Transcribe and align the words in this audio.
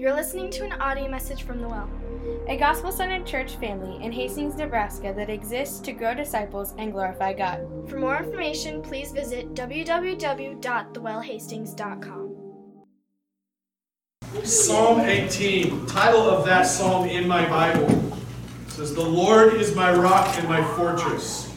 You're 0.00 0.16
listening 0.16 0.48
to 0.52 0.64
an 0.64 0.72
audio 0.80 1.10
message 1.10 1.42
from 1.42 1.60
The 1.60 1.68
Well, 1.68 1.90
a 2.48 2.56
gospel 2.56 2.90
centered 2.90 3.26
church 3.26 3.56
family 3.56 4.02
in 4.02 4.10
Hastings, 4.10 4.56
Nebraska 4.56 5.12
that 5.14 5.28
exists 5.28 5.78
to 5.80 5.92
grow 5.92 6.14
disciples 6.14 6.72
and 6.78 6.90
glorify 6.90 7.34
God. 7.34 7.68
For 7.86 7.98
more 7.98 8.16
information, 8.16 8.80
please 8.80 9.12
visit 9.12 9.52
www.thewellhastings.com. 9.52 12.36
Psalm 14.42 15.00
18, 15.00 15.84
title 15.84 16.30
of 16.30 16.46
that 16.46 16.62
psalm 16.62 17.06
in 17.06 17.28
my 17.28 17.46
Bible 17.50 18.16
says, 18.68 18.94
The 18.94 19.04
Lord 19.04 19.52
is 19.52 19.76
my 19.76 19.92
rock 19.92 20.34
and 20.38 20.48
my 20.48 20.64
fortress. 20.76 21.54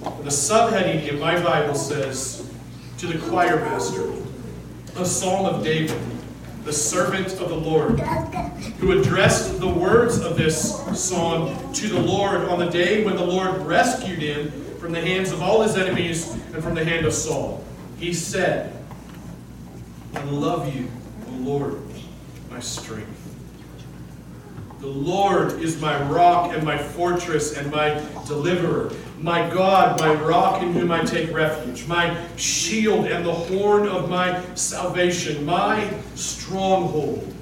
The 0.00 0.30
subheading 0.30 1.06
in 1.06 1.20
my 1.20 1.38
Bible 1.38 1.74
says, 1.74 2.50
To 2.96 3.08
the 3.08 3.18
choir 3.28 3.56
master, 3.56 4.10
a 4.96 5.04
psalm 5.04 5.44
of 5.44 5.62
David, 5.62 6.00
the 6.64 6.72
servant 6.72 7.32
of 7.40 7.48
the 7.48 7.56
Lord, 7.56 7.98
who 8.78 8.98
addressed 9.00 9.58
the 9.58 9.68
words 9.68 10.20
of 10.20 10.36
this 10.36 10.78
song 10.98 11.72
to 11.74 11.88
the 11.88 12.00
Lord 12.00 12.42
on 12.42 12.58
the 12.58 12.70
day 12.70 13.04
when 13.04 13.16
the 13.16 13.24
Lord 13.24 13.56
rescued 13.66 14.20
him 14.20 14.50
from 14.78 14.92
the 14.92 15.00
hands 15.00 15.32
of 15.32 15.42
all 15.42 15.62
his 15.62 15.76
enemies 15.76 16.32
and 16.52 16.62
from 16.62 16.74
the 16.74 16.84
hand 16.84 17.04
of 17.04 17.12
Saul. 17.12 17.64
He 17.98 18.12
said, 18.12 18.76
I 20.14 20.22
love 20.24 20.74
you, 20.74 20.88
O 21.28 21.32
Lord, 21.38 21.80
my 22.50 22.60
strength. 22.60 23.18
The 24.80 24.86
Lord 24.88 25.60
is 25.60 25.80
my 25.80 26.02
rock 26.08 26.52
and 26.52 26.64
my 26.64 26.76
fortress 26.76 27.56
and 27.56 27.70
my 27.70 28.04
deliverer, 28.26 28.92
my 29.22 29.48
God, 29.50 30.00
my 30.00 30.14
rock 30.14 30.62
in 30.62 30.72
whom 30.72 30.90
I 30.90 31.04
take 31.04 31.32
refuge, 31.32 31.86
my 31.86 32.26
shield 32.36 33.06
and 33.06 33.24
the 33.24 33.32
horn 33.32 33.86
of 33.86 34.10
my 34.10 34.42
salvation, 34.56 35.46
my 35.46 35.88
stronghold. 36.16 37.32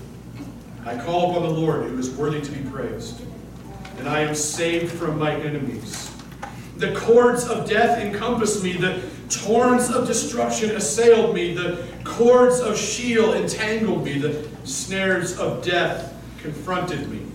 I 0.85 0.99
call 0.99 1.31
upon 1.31 1.43
the 1.43 1.55
Lord 1.55 1.87
who 1.87 1.99
is 1.99 2.11
worthy 2.11 2.43
to 2.43 2.53
be 2.53 2.69
praised, 2.71 3.23
and 3.99 4.07
I 4.07 4.21
am 4.21 4.35
saved 4.35 4.93
from 4.93 5.19
my 5.19 5.35
enemies. 5.35 6.11
The 6.77 6.95
cords 6.95 7.47
of 7.47 7.69
death 7.69 7.99
encompassed 7.99 8.63
me, 8.63 8.73
the 8.75 9.03
torrents 9.31 9.91
of 9.91 10.07
destruction 10.07 10.71
assailed 10.73 11.35
me, 11.35 11.55
the 11.55 11.87
cords 12.05 12.61
of 12.61 12.77
Sheol 12.77 13.35
entangled 13.35 14.05
me, 14.05 14.19
the 14.19 14.47
snares 14.65 15.39
of 15.39 15.65
death 15.65 16.15
confronted 16.43 17.09
me. 17.09 17.27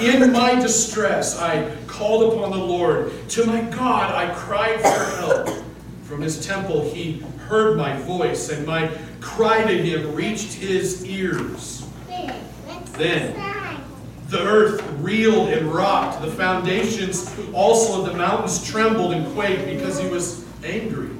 In 0.00 0.32
my 0.32 0.54
distress, 0.54 1.38
I 1.38 1.74
called 1.86 2.34
upon 2.34 2.50
the 2.50 2.58
Lord. 2.58 3.12
To 3.30 3.46
my 3.46 3.60
God, 3.62 4.14
I 4.14 4.34
cried 4.34 4.80
for 4.80 5.16
help. 5.16 5.64
From 6.04 6.20
his 6.20 6.44
temple, 6.44 6.88
he 6.92 7.20
heard 7.48 7.76
my 7.76 7.96
voice, 8.00 8.50
and 8.50 8.66
my 8.66 8.90
cry 9.20 9.62
to 9.64 9.82
him 9.82 10.14
reached 10.14 10.54
his 10.54 11.04
ears. 11.06 11.86
Then 12.92 13.34
the 14.28 14.42
earth 14.42 14.82
reeled 14.98 15.50
and 15.50 15.72
rocked. 15.72 16.20
The 16.20 16.30
foundations 16.30 17.34
also 17.52 18.00
of 18.04 18.10
the 18.10 18.16
mountains 18.16 18.66
trembled 18.68 19.12
and 19.12 19.32
quaked 19.34 19.66
because 19.66 19.98
he 19.98 20.08
was 20.08 20.44
angry. 20.64 21.10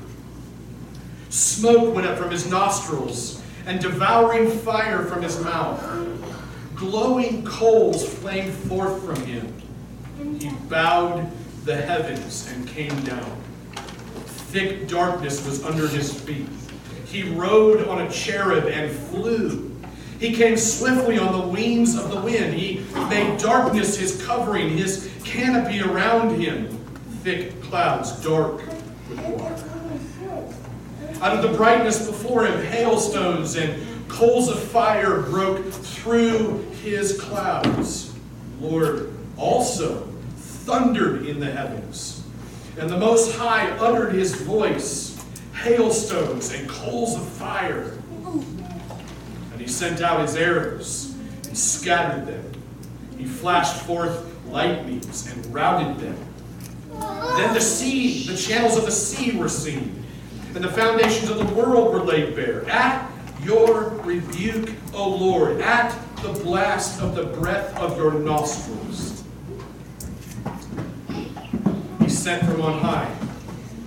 Smoke 1.28 1.94
went 1.94 2.06
up 2.06 2.18
from 2.18 2.30
his 2.30 2.50
nostrils, 2.50 3.42
and 3.66 3.80
devouring 3.80 4.50
fire 4.50 5.04
from 5.04 5.22
his 5.22 5.40
mouth. 5.42 5.82
Glowing 6.76 7.42
coals 7.44 8.06
flamed 8.06 8.52
forth 8.52 9.02
from 9.02 9.16
him. 9.24 9.50
He 10.38 10.50
bowed 10.68 11.30
the 11.64 11.74
heavens 11.74 12.52
and 12.52 12.68
came 12.68 13.00
down. 13.00 13.42
Thick 14.52 14.86
darkness 14.86 15.44
was 15.46 15.64
under 15.64 15.88
his 15.88 16.12
feet. 16.20 16.46
He 17.06 17.22
rode 17.32 17.88
on 17.88 18.02
a 18.02 18.10
cherub 18.10 18.66
and 18.66 18.92
flew. 18.92 19.74
He 20.20 20.34
came 20.34 20.58
swiftly 20.58 21.18
on 21.18 21.32
the 21.40 21.46
wings 21.48 21.96
of 21.96 22.10
the 22.10 22.20
wind. 22.20 22.52
He 22.52 22.84
made 23.08 23.38
darkness 23.38 23.96
his 23.96 24.22
covering, 24.26 24.76
his 24.76 25.10
canopy 25.24 25.80
around 25.80 26.38
him, 26.38 26.68
thick 27.22 27.62
clouds 27.62 28.22
dark 28.22 28.58
with 29.08 29.18
water. 29.20 29.64
Out 31.22 31.36
of 31.36 31.50
the 31.50 31.56
brightness 31.56 32.06
before 32.06 32.44
him, 32.44 32.62
hailstones 32.66 33.56
and 33.56 33.82
coals 34.08 34.48
of 34.48 34.58
fire 34.58 35.22
broke 35.22 35.64
through 35.64 36.65
his 36.86 37.20
clouds. 37.20 38.14
Lord 38.60 39.12
also 39.36 40.08
thundered 40.36 41.26
in 41.26 41.40
the 41.40 41.50
heavens, 41.50 42.24
and 42.78 42.88
the 42.88 42.96
Most 42.96 43.36
High 43.36 43.70
uttered 43.78 44.14
his 44.14 44.34
voice, 44.34 45.22
hailstones 45.54 46.52
and 46.52 46.68
coals 46.68 47.16
of 47.16 47.26
fire. 47.28 47.98
And 49.52 49.60
he 49.60 49.66
sent 49.66 50.00
out 50.00 50.20
his 50.20 50.36
arrows 50.36 51.14
and 51.46 51.56
scattered 51.56 52.26
them. 52.26 52.52
He 53.18 53.24
flashed 53.24 53.82
forth 53.82 54.24
lightnings 54.48 55.30
and 55.32 55.46
routed 55.52 55.98
them. 55.98 56.18
Then 57.36 57.52
the 57.52 57.60
sea, 57.60 58.26
the 58.26 58.36
channels 58.36 58.76
of 58.76 58.84
the 58.84 58.90
sea 58.90 59.36
were 59.36 59.48
seen, 59.48 60.04
and 60.54 60.64
the 60.64 60.70
foundations 60.70 61.30
of 61.30 61.38
the 61.38 61.54
world 61.54 61.92
were 61.92 62.02
laid 62.02 62.34
bare. 62.34 62.68
At 62.70 63.10
your 63.42 63.90
rebuke, 64.04 64.70
O 64.94 65.08
Lord, 65.08 65.60
at 65.60 65.92
the 66.22 66.32
blast 66.42 67.00
of 67.02 67.14
the 67.14 67.24
breath 67.24 67.76
of 67.78 67.96
your 67.96 68.14
nostrils. 68.14 69.24
He 72.00 72.08
sent 72.08 72.44
from 72.44 72.62
on 72.62 72.80
high. 72.80 73.14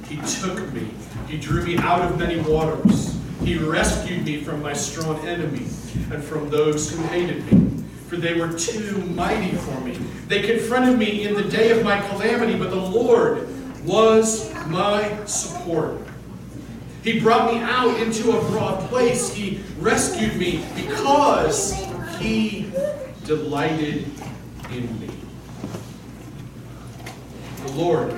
He 0.07 0.17
took 0.17 0.71
me. 0.73 0.91
He 1.27 1.37
drew 1.37 1.63
me 1.63 1.77
out 1.77 2.01
of 2.01 2.17
many 2.17 2.39
waters. 2.41 3.17
He 3.43 3.57
rescued 3.57 4.25
me 4.25 4.43
from 4.43 4.61
my 4.61 4.73
strong 4.73 5.25
enemy 5.27 5.65
and 6.11 6.23
from 6.23 6.49
those 6.49 6.91
who 6.91 7.01
hated 7.03 7.51
me, 7.51 7.83
for 8.07 8.17
they 8.17 8.39
were 8.39 8.51
too 8.51 8.97
mighty 9.15 9.55
for 9.55 9.79
me. 9.81 9.97
They 10.27 10.41
confronted 10.41 10.97
me 10.97 11.27
in 11.27 11.33
the 11.33 11.43
day 11.43 11.71
of 11.71 11.83
my 11.83 11.99
calamity, 12.09 12.57
but 12.57 12.69
the 12.69 12.75
Lord 12.75 13.47
was 13.85 14.53
my 14.67 15.23
support. 15.25 15.97
He 17.03 17.19
brought 17.19 17.53
me 17.53 17.59
out 17.59 17.99
into 17.99 18.37
a 18.37 18.41
broad 18.49 18.87
place. 18.89 19.33
He 19.33 19.61
rescued 19.79 20.35
me 20.35 20.65
because 20.75 21.88
he 22.19 22.71
delighted 23.25 24.05
in 24.71 24.99
me. 24.99 25.09
The 27.65 27.71
Lord 27.73 28.15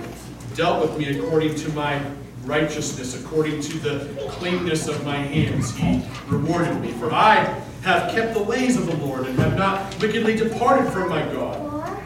dealt 0.55 0.81
with 0.81 0.97
me 0.97 1.17
according 1.17 1.55
to 1.55 1.71
my 1.73 2.01
righteousness, 2.43 3.19
according 3.19 3.61
to 3.61 3.77
the 3.79 4.27
cleanness 4.29 4.87
of 4.87 5.03
my 5.05 5.17
hands. 5.17 5.75
He 5.75 6.03
rewarded 6.27 6.79
me. 6.81 6.91
For 6.93 7.11
I 7.11 7.61
have 7.83 8.11
kept 8.11 8.33
the 8.33 8.43
ways 8.43 8.77
of 8.77 8.85
the 8.87 8.97
Lord 8.97 9.27
and 9.27 9.37
have 9.39 9.57
not 9.57 9.99
wickedly 10.01 10.35
departed 10.35 10.91
from 10.91 11.09
my 11.09 11.21
God. 11.33 11.97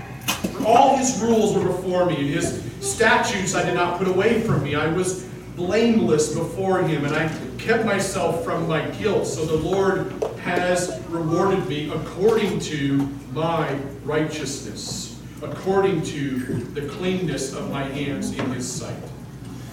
For 0.54 0.68
all 0.68 0.98
his 0.98 1.22
rules 1.22 1.56
were 1.56 1.66
before 1.66 2.06
me, 2.06 2.16
and 2.18 2.30
his 2.30 2.64
statutes 2.82 3.56
I 3.56 3.64
did 3.64 3.74
not 3.76 3.98
put 3.98 4.08
away 4.08 4.42
from 4.42 4.64
me. 4.64 4.76
I 4.76 4.88
was 4.88 5.26
blameless 5.56 6.36
before 6.36 6.82
him, 6.84 7.06
and 7.06 7.16
I 7.16 7.30
kept 7.58 7.86
myself 7.86 8.44
from 8.44 8.68
my 8.68 8.88
guilt. 8.92 9.28
So 9.28 9.46
the 9.46 9.56
Lord 9.56 10.14
has 10.46 11.02
rewarded 11.10 11.68
me 11.68 11.90
according 11.90 12.60
to 12.60 12.98
my 13.34 13.74
righteousness, 14.04 15.20
according 15.42 16.04
to 16.04 16.38
the 16.76 16.88
cleanness 16.88 17.54
of 17.54 17.72
my 17.72 17.84
hands 17.84 18.38
in 18.38 18.46
his 18.52 18.72
sight. 18.72 18.96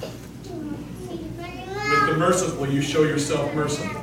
With 0.00 2.06
the 2.08 2.16
merciful, 2.16 2.66
you 2.66 2.80
show 2.80 3.02
yourself 3.02 3.54
merciful. 3.54 4.02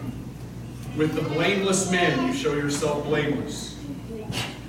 With 0.95 1.15
the 1.15 1.21
blameless 1.21 1.91
man, 1.91 2.27
you 2.27 2.33
show 2.33 2.53
yourself 2.53 3.03
blameless. 3.05 3.75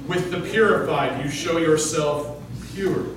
With 0.08 0.30
the 0.30 0.40
purified, 0.40 1.22
you 1.22 1.30
show 1.30 1.58
yourself 1.58 2.40
pure. 2.72 3.08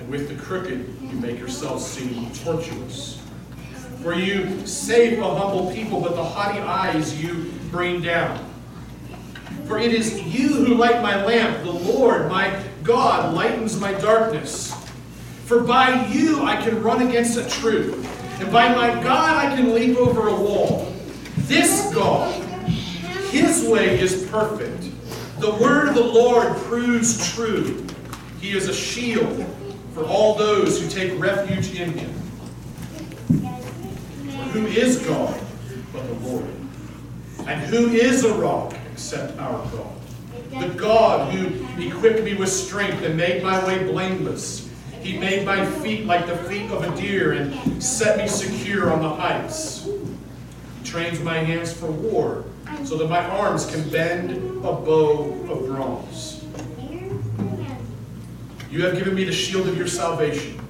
And 0.00 0.10
with 0.10 0.28
the 0.28 0.34
crooked, 0.34 0.86
you 1.00 1.18
make 1.18 1.38
yourself 1.38 1.80
seem 1.80 2.30
tortuous. 2.32 3.17
For 4.02 4.14
you 4.14 4.66
save 4.66 5.18
a 5.18 5.34
humble 5.34 5.72
people, 5.72 6.00
but 6.00 6.14
the 6.14 6.24
haughty 6.24 6.60
eyes 6.60 7.20
you 7.22 7.52
bring 7.70 8.00
down. 8.00 8.44
For 9.66 9.78
it 9.78 9.92
is 9.92 10.22
you 10.22 10.48
who 10.48 10.74
light 10.74 11.02
my 11.02 11.24
lamp, 11.24 11.64
the 11.64 11.72
Lord, 11.72 12.28
my 12.28 12.62
God, 12.82 13.34
lightens 13.34 13.78
my 13.78 13.92
darkness. 13.92 14.72
For 15.44 15.60
by 15.60 16.06
you 16.06 16.44
I 16.44 16.56
can 16.56 16.82
run 16.82 17.06
against 17.06 17.38
a 17.38 17.48
troop, 17.48 17.94
and 18.40 18.52
by 18.52 18.74
my 18.74 19.02
God 19.02 19.44
I 19.44 19.56
can 19.56 19.74
leap 19.74 19.96
over 19.98 20.28
a 20.28 20.34
wall. 20.34 20.92
This 21.48 21.92
God, 21.92 22.42
his 23.30 23.68
way 23.68 23.98
is 23.98 24.26
perfect. 24.30 24.90
The 25.40 25.50
word 25.56 25.88
of 25.88 25.94
the 25.94 26.04
Lord 26.04 26.56
proves 26.58 27.34
true. 27.34 27.86
He 28.40 28.56
is 28.56 28.68
a 28.68 28.74
shield 28.74 29.44
for 29.92 30.04
all 30.04 30.34
those 30.34 30.80
who 30.80 30.88
take 30.88 31.18
refuge 31.20 31.78
in 31.78 31.92
him. 31.92 32.14
Who 34.52 34.66
is 34.66 34.98
God 34.98 35.38
but 35.92 36.06
the 36.06 36.14
Lord? 36.26 36.46
And 37.46 37.60
who 37.62 37.88
is 37.88 38.24
a 38.24 38.34
rock 38.34 38.74
except 38.92 39.38
our 39.38 39.58
God? 39.70 39.94
The 40.50 40.74
God 40.74 41.32
who 41.32 41.82
equipped 41.82 42.24
me 42.24 42.34
with 42.34 42.48
strength 42.48 43.02
and 43.02 43.16
made 43.16 43.42
my 43.42 43.64
way 43.66 43.84
blameless. 43.84 44.68
He 45.00 45.18
made 45.18 45.44
my 45.46 45.64
feet 45.64 46.06
like 46.06 46.26
the 46.26 46.36
feet 46.36 46.70
of 46.70 46.82
a 46.82 47.00
deer 47.00 47.32
and 47.32 47.82
set 47.82 48.18
me 48.18 48.26
secure 48.26 48.90
on 48.92 49.02
the 49.02 49.10
heights. 49.10 49.84
He 49.86 50.84
trains 50.84 51.20
my 51.20 51.38
hands 51.38 51.72
for 51.72 51.90
war, 51.90 52.44
so 52.84 52.96
that 52.96 53.08
my 53.08 53.24
arms 53.28 53.66
can 53.66 53.88
bend 53.90 54.30
a 54.64 54.72
bow 54.72 55.32
of 55.50 55.66
bronze. 55.66 56.44
You 58.70 58.84
have 58.84 58.96
given 58.96 59.14
me 59.14 59.24
the 59.24 59.32
shield 59.32 59.68
of 59.68 59.76
your 59.76 59.86
salvation, 59.86 60.60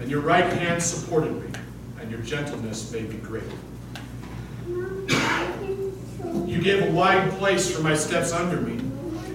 and 0.00 0.10
your 0.10 0.20
right 0.20 0.50
hand 0.52 0.82
supported 0.82 1.32
me, 1.32 1.51
your 2.12 2.20
gentleness 2.20 2.92
may 2.92 3.02
be 3.04 3.16
great. 3.16 3.42
You 6.46 6.60
gave 6.60 6.82
a 6.82 6.90
wide 6.90 7.30
place 7.38 7.74
for 7.74 7.82
my 7.82 7.94
steps 7.94 8.32
under 8.32 8.60
me, 8.60 8.74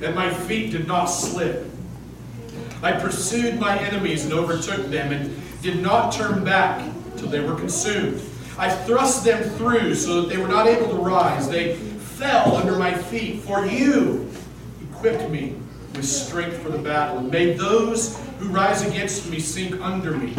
and 0.05 0.13
my 0.13 0.31
feet 0.31 0.71
did 0.71 0.87
not 0.87 1.05
slip. 1.05 1.65
I 2.83 2.91
pursued 2.91 3.59
my 3.59 3.79
enemies 3.79 4.25
and 4.25 4.33
overtook 4.33 4.91
them, 4.91 5.11
and 5.11 5.35
did 5.63 5.81
not 5.81 6.13
turn 6.13 6.43
back 6.43 6.87
till 7.17 7.29
they 7.29 7.39
were 7.39 7.55
consumed. 7.55 8.21
I 8.59 8.69
thrust 8.69 9.25
them 9.25 9.41
through 9.57 9.95
so 9.95 10.21
that 10.21 10.29
they 10.29 10.37
were 10.37 10.47
not 10.47 10.67
able 10.67 10.89
to 10.89 11.01
rise. 11.01 11.49
They 11.49 11.75
fell 11.75 12.57
under 12.57 12.75
my 12.77 12.93
feet, 12.93 13.41
for 13.41 13.65
you 13.65 14.29
equipped 14.91 15.31
me 15.31 15.55
with 15.95 16.05
strength 16.05 16.57
for 16.61 16.69
the 16.69 16.77
battle, 16.77 17.17
and 17.17 17.31
made 17.31 17.57
those 17.57 18.19
who 18.37 18.49
rise 18.49 18.85
against 18.85 19.31
me 19.31 19.39
sink 19.39 19.81
under 19.81 20.15
me. 20.15 20.35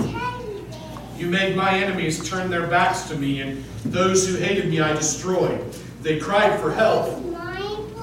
You 1.19 1.27
made 1.27 1.57
my 1.57 1.77
enemies 1.77 2.29
turn 2.29 2.49
their 2.49 2.69
backs 2.69 3.09
to 3.09 3.17
me, 3.17 3.41
and 3.41 3.65
those 3.85 4.29
who 4.29 4.37
hated 4.37 4.71
me 4.71 4.81
I 4.81 4.93
destroyed. 4.93 5.61
They 6.01 6.21
cried 6.21 6.61
for 6.61 6.73
help. 6.73 7.21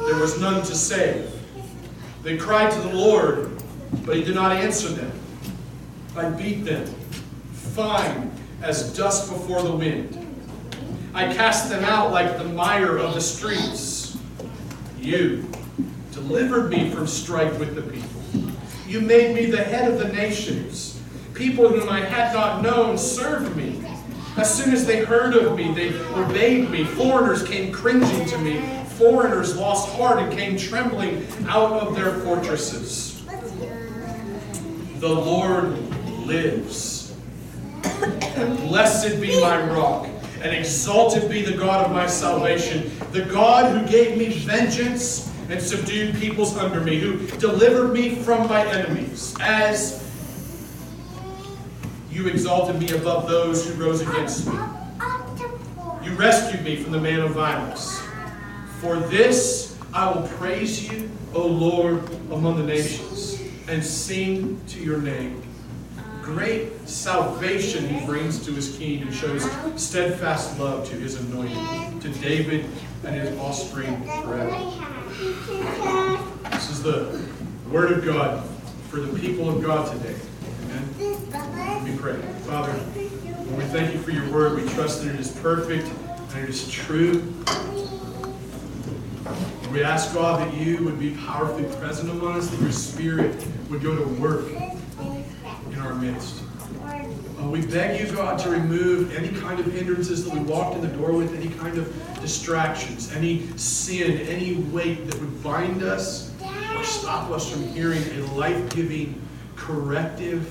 There 0.06 0.18
was 0.18 0.40
none 0.40 0.62
to 0.64 0.76
save. 0.76 1.32
They 2.24 2.36
cried 2.36 2.74
to 2.74 2.80
the 2.82 2.94
Lord, 2.94 3.52
but 4.06 4.18
he 4.18 4.24
did 4.24 4.36
not 4.36 4.52
answer 4.52 4.90
them. 4.90 5.12
I 6.16 6.28
beat 6.30 6.66
them, 6.66 6.86
fine 7.54 8.32
as 8.62 8.94
dust 8.96 9.32
before 9.32 9.62
the 9.64 9.72
wind. 9.72 10.22
I 11.14 11.34
cast 11.34 11.70
them 11.70 11.86
out 11.86 12.12
like 12.12 12.38
the 12.38 12.44
mire 12.44 12.98
of 12.98 13.14
the 13.14 13.22
streets. 13.22 14.18
You 15.00 15.50
delivered 16.12 16.70
me 16.70 16.90
from 16.90 17.08
strife 17.08 17.58
with 17.60 17.76
the 17.76 17.82
people. 17.82 18.52
You 18.86 19.00
made 19.00 19.34
me 19.34 19.46
the 19.46 19.64
head 19.64 19.90
of 19.90 20.00
the 20.00 20.12
nations. 20.12 20.95
People 21.36 21.68
whom 21.68 21.90
I 21.90 22.00
had 22.00 22.34
not 22.34 22.62
known 22.62 22.98
served 22.98 23.58
me. 23.58 23.84
As 24.38 24.54
soon 24.54 24.74
as 24.74 24.86
they 24.86 25.04
heard 25.04 25.36
of 25.36 25.58
me, 25.58 25.74
they 25.74 25.94
obeyed 26.14 26.70
me. 26.70 26.86
Foreigners 26.86 27.44
came 27.44 27.74
cringing 27.74 28.26
to 28.28 28.38
me. 28.38 28.62
Foreigners 28.98 29.58
lost 29.58 29.90
heart 29.96 30.20
and 30.20 30.32
came 30.32 30.58
trembling 30.58 31.28
out 31.48 31.74
of 31.74 31.94
their 31.94 32.20
fortresses. 32.20 33.22
The 35.00 35.10
Lord 35.10 35.78
lives. 36.26 37.14
And 37.84 38.58
blessed 38.60 39.20
be 39.22 39.40
my 39.42 39.62
rock, 39.74 40.08
and 40.42 40.54
exalted 40.54 41.30
be 41.30 41.42
the 41.42 41.58
God 41.58 41.86
of 41.86 41.92
my 41.92 42.08
salvation, 42.08 42.92
the 43.12 43.26
God 43.26 43.78
who 43.78 43.86
gave 43.90 44.18
me 44.18 44.30
vengeance 44.30 45.32
and 45.50 45.62
subdued 45.62 46.16
peoples 46.16 46.58
under 46.58 46.80
me, 46.80 46.98
who 47.00 47.28
delivered 47.38 47.94
me 47.94 48.16
from 48.16 48.48
my 48.48 48.66
enemies, 48.66 49.36
as 49.40 50.05
you 52.16 52.28
exalted 52.28 52.80
me 52.80 52.90
above 52.92 53.28
those 53.28 53.68
who 53.68 53.74
rose 53.74 54.00
against 54.00 54.48
me. 54.48 54.54
You 56.02 56.14
rescued 56.14 56.64
me 56.64 56.78
from 56.78 56.94
the 56.94 57.00
man 57.00 57.20
of 57.20 57.32
violence. 57.32 58.02
For 58.80 58.96
this 58.96 59.78
I 59.94 60.10
will 60.10 60.26
praise 60.30 60.90
you, 60.90 61.10
O 61.34 61.46
Lord, 61.46 62.10
among 62.32 62.58
the 62.58 62.64
nations, 62.64 63.42
and 63.68 63.84
sing 63.84 64.62
to 64.68 64.80
your 64.80 65.00
name. 65.00 65.44
Great 66.22 66.88
salvation 66.88 67.86
he 67.90 68.06
brings 68.06 68.44
to 68.46 68.52
his 68.54 68.78
king 68.78 69.02
and 69.02 69.14
shows 69.14 69.46
steadfast 69.76 70.58
love 70.58 70.88
to 70.90 70.96
his 70.96 71.20
anointed, 71.20 72.02
to 72.02 72.10
David 72.22 72.66
and 73.04 73.16
his 73.16 73.38
offspring 73.40 74.02
forever. 74.24 74.58
This 76.50 76.70
is 76.70 76.82
the 76.82 77.22
word 77.70 77.92
of 77.92 78.06
God 78.06 78.42
for 78.90 79.02
the 79.02 79.20
people 79.20 79.50
of 79.50 79.62
God 79.62 79.92
today. 79.92 80.16
Amen. 80.64 81.05
Pray. 82.06 82.22
Father, 82.44 82.72
we 82.94 83.64
thank 83.74 83.92
you 83.92 84.00
for 84.00 84.12
your 84.12 84.30
word. 84.30 84.62
We 84.62 84.70
trust 84.74 85.02
that 85.02 85.16
it 85.16 85.20
is 85.20 85.32
perfect 85.40 85.88
and 86.36 86.44
it 86.44 86.50
is 86.52 86.70
true. 86.70 87.34
We 89.72 89.84
ask 89.84 90.14
God 90.14 90.40
that 90.40 90.54
you 90.54 90.84
would 90.84 91.00
be 91.00 91.16
powerfully 91.26 91.64
present 91.80 92.12
among 92.12 92.38
us, 92.38 92.52
that 92.52 92.62
your 92.62 92.72
spirit 92.72 93.44
would 93.72 93.82
go 93.82 93.96
to 93.96 94.22
work 94.22 94.52
in 94.52 95.80
our 95.80 95.96
midst. 95.96 96.44
Uh, 96.86 97.50
we 97.50 97.66
beg 97.66 98.00
you, 98.00 98.16
God, 98.16 98.38
to 98.42 98.52
remove 98.52 99.16
any 99.16 99.30
kind 99.40 99.60
of 99.60 99.66
hindrances 99.74 100.24
that 100.26 100.32
we 100.32 100.42
walked 100.42 100.76
in 100.76 100.82
the 100.82 100.96
door 101.00 101.12
with, 101.12 101.34
any 101.34 101.50
kind 101.56 101.80
of 101.80 102.22
distractions, 102.22 103.12
any 103.14 103.48
sin, 103.58 104.20
any 104.28 104.58
weight 104.66 105.08
that 105.08 105.20
would 105.20 105.42
bind 105.42 105.82
us 105.82 106.32
or 106.78 106.84
stop 106.84 107.32
us 107.32 107.52
from 107.52 107.64
hearing 107.70 108.04
a 108.20 108.20
life 108.36 108.70
giving, 108.76 109.20
corrective, 109.56 110.48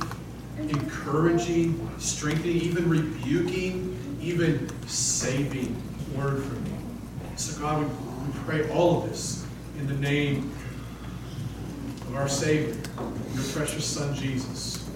encouraging, 0.58 1.90
strengthening, 1.98 2.56
even 2.56 2.88
rebuking, 2.88 4.18
even 4.20 4.68
saving 4.88 5.80
word 6.16 6.42
from 6.42 6.64
me. 6.64 6.70
So, 7.36 7.60
God, 7.60 7.80
we, 7.80 7.86
we 7.86 8.32
pray 8.44 8.70
all 8.70 9.02
of 9.02 9.08
this 9.08 9.44
in 9.78 9.86
the 9.86 9.94
name 9.94 10.52
of 12.08 12.16
our 12.16 12.28
Savior, 12.28 12.74
your 13.34 13.44
precious 13.52 13.84
Son, 13.84 14.14
Jesus. 14.14 14.88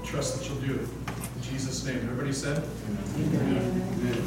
We 0.00 0.06
trust 0.06 0.38
that 0.38 0.48
you'll 0.48 0.60
do 0.60 0.74
it. 0.74 0.88
In 1.36 1.42
Jesus' 1.42 1.84
name. 1.84 1.96
Everybody 1.96 2.32
said? 2.32 2.62
Amen. 3.16 3.98
Amen. 4.00 4.22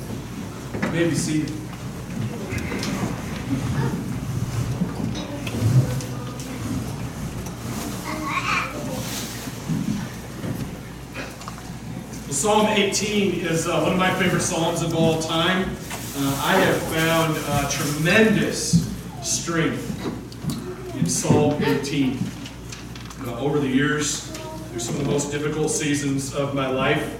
You 0.83 0.91
may 0.91 1.09
be 1.09 1.15
seated. 1.15 1.51
Psalm 12.37 12.67
18 12.67 13.47
is 13.47 13.67
uh, 13.67 13.81
one 13.81 13.93
of 13.93 13.97
my 13.97 14.13
favorite 14.13 14.43
psalms 14.43 14.83
of 14.83 14.93
all 14.93 15.19
time. 15.19 15.63
Uh, 16.17 16.41
I 16.45 16.53
have 16.53 16.77
found 16.83 17.35
uh, 17.35 17.67
tremendous 17.67 18.95
strength 19.23 20.05
in 20.95 21.09
Psalm 21.09 21.59
18 21.63 22.19
uh, 23.25 23.39
over 23.39 23.57
the 23.59 23.67
years, 23.67 24.29
through 24.29 24.79
some 24.79 24.97
of 24.97 25.05
the 25.05 25.09
most 25.09 25.31
difficult 25.31 25.71
seasons 25.71 26.35
of 26.35 26.53
my 26.53 26.67
life. 26.67 27.19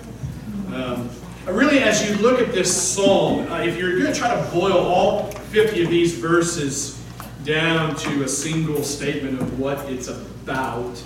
Um, 0.71 1.09
really, 1.47 1.79
as 1.79 2.07
you 2.07 2.15
look 2.17 2.39
at 2.39 2.53
this 2.53 2.71
psalm, 2.71 3.51
uh, 3.51 3.61
if 3.61 3.75
you're 3.75 3.99
going 3.99 4.13
to 4.13 4.19
try 4.19 4.39
to 4.39 4.51
boil 4.51 4.77
all 4.77 5.31
50 5.31 5.83
of 5.83 5.89
these 5.89 6.13
verses 6.13 7.03
down 7.43 7.95
to 7.95 8.23
a 8.23 8.27
single 8.27 8.83
statement 8.83 9.41
of 9.41 9.59
what 9.59 9.79
it's 9.89 10.09
about, 10.09 11.03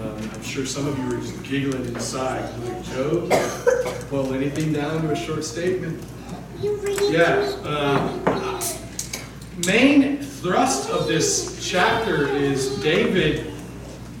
um, 0.00 0.30
I'm 0.32 0.42
sure 0.42 0.64
some 0.64 0.86
of 0.86 0.98
you 0.98 1.08
are 1.08 1.20
just 1.20 1.42
giggling 1.42 1.84
inside. 1.86 2.42
Like, 2.60 2.82
Joe, 2.84 3.26
boil 4.10 4.32
anything 4.32 4.72
down 4.72 5.02
to 5.02 5.10
a 5.10 5.16
short 5.16 5.44
statement? 5.44 6.02
Yeah. 6.62 7.54
Uh, 7.62 8.62
main 9.66 10.22
thrust 10.22 10.88
of 10.88 11.06
this 11.06 11.58
chapter 11.68 12.28
is 12.28 12.80
David 12.82 13.52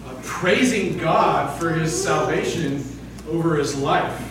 uh, 0.06 0.14
praising 0.22 0.98
God 0.98 1.58
for 1.58 1.70
his 1.70 2.02
salvation 2.02 2.84
over 3.30 3.56
his 3.56 3.74
life. 3.78 4.26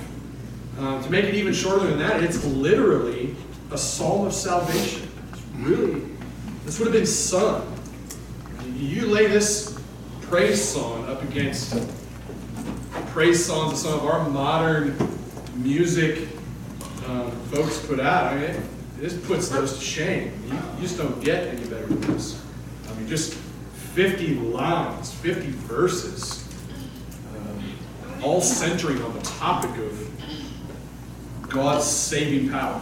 Uh, 0.77 1.01
to 1.01 1.09
make 1.09 1.25
it 1.25 1.33
even 1.33 1.53
shorter 1.53 1.87
than 1.87 1.97
that, 1.97 2.23
it's 2.23 2.45
literally 2.45 3.35
a 3.71 3.77
psalm 3.77 4.27
of 4.27 4.33
salvation. 4.33 5.09
It's 5.33 5.41
really, 5.55 6.01
this 6.65 6.77
would 6.79 6.85
have 6.85 6.93
been 6.93 7.07
sung. 7.07 7.75
You 8.75 9.07
lay 9.07 9.27
this 9.27 9.79
praise 10.21 10.63
song 10.63 10.98
up 11.19 11.29
against 11.29 11.89
praise 13.07 13.45
songs 13.45 13.71
that 13.71 13.77
some 13.77 13.93
of 13.93 14.05
our 14.05 14.29
modern 14.29 14.95
music 15.55 16.27
um, 17.07 17.31
folks 17.51 17.85
put 17.85 17.99
out. 17.99 18.31
I 18.31 18.35
mean, 18.35 18.43
it, 18.43 18.61
this 18.97 19.17
puts 19.27 19.49
those 19.49 19.77
to 19.77 19.83
shame. 19.83 20.31
You, 20.47 20.53
you, 20.53 20.81
just 20.81 20.97
don't 20.97 21.21
get 21.23 21.47
any 21.47 21.63
better 21.67 21.87
than 21.87 22.01
this. 22.01 22.41
I 22.89 22.93
mean, 22.95 23.07
just 23.07 23.33
50 23.33 24.35
lines, 24.35 25.13
50 25.13 25.49
verses, 25.51 26.47
um, 27.35 28.23
all 28.23 28.41
centering 28.41 29.01
on 29.01 29.13
the 29.13 29.21
topic 29.21 29.71
of 29.77 31.49
God's 31.49 31.85
saving 31.85 32.49
power. 32.49 32.81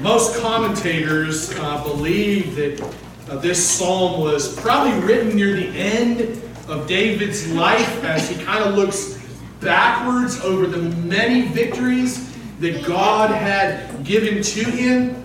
Most 0.00 0.40
commentators 0.40 1.56
uh, 1.58 1.82
believe 1.84 2.56
that 2.56 2.80
uh, 3.28 3.36
this 3.36 3.66
psalm 3.66 4.20
was 4.20 4.54
probably 4.60 4.98
written 5.00 5.34
near 5.34 5.54
the 5.54 5.68
end 5.68 6.42
of 6.68 6.86
David's 6.86 7.50
life 7.52 8.04
as 8.04 8.28
he 8.28 8.42
kind 8.44 8.62
of 8.62 8.74
looks 8.74 9.18
backwards 9.60 10.40
over 10.42 10.66
the 10.66 10.90
many 11.06 11.48
victories 11.48 12.30
that 12.60 12.84
God 12.86 13.30
had 13.30 14.04
given 14.04 14.42
to 14.42 14.64
him. 14.64 15.24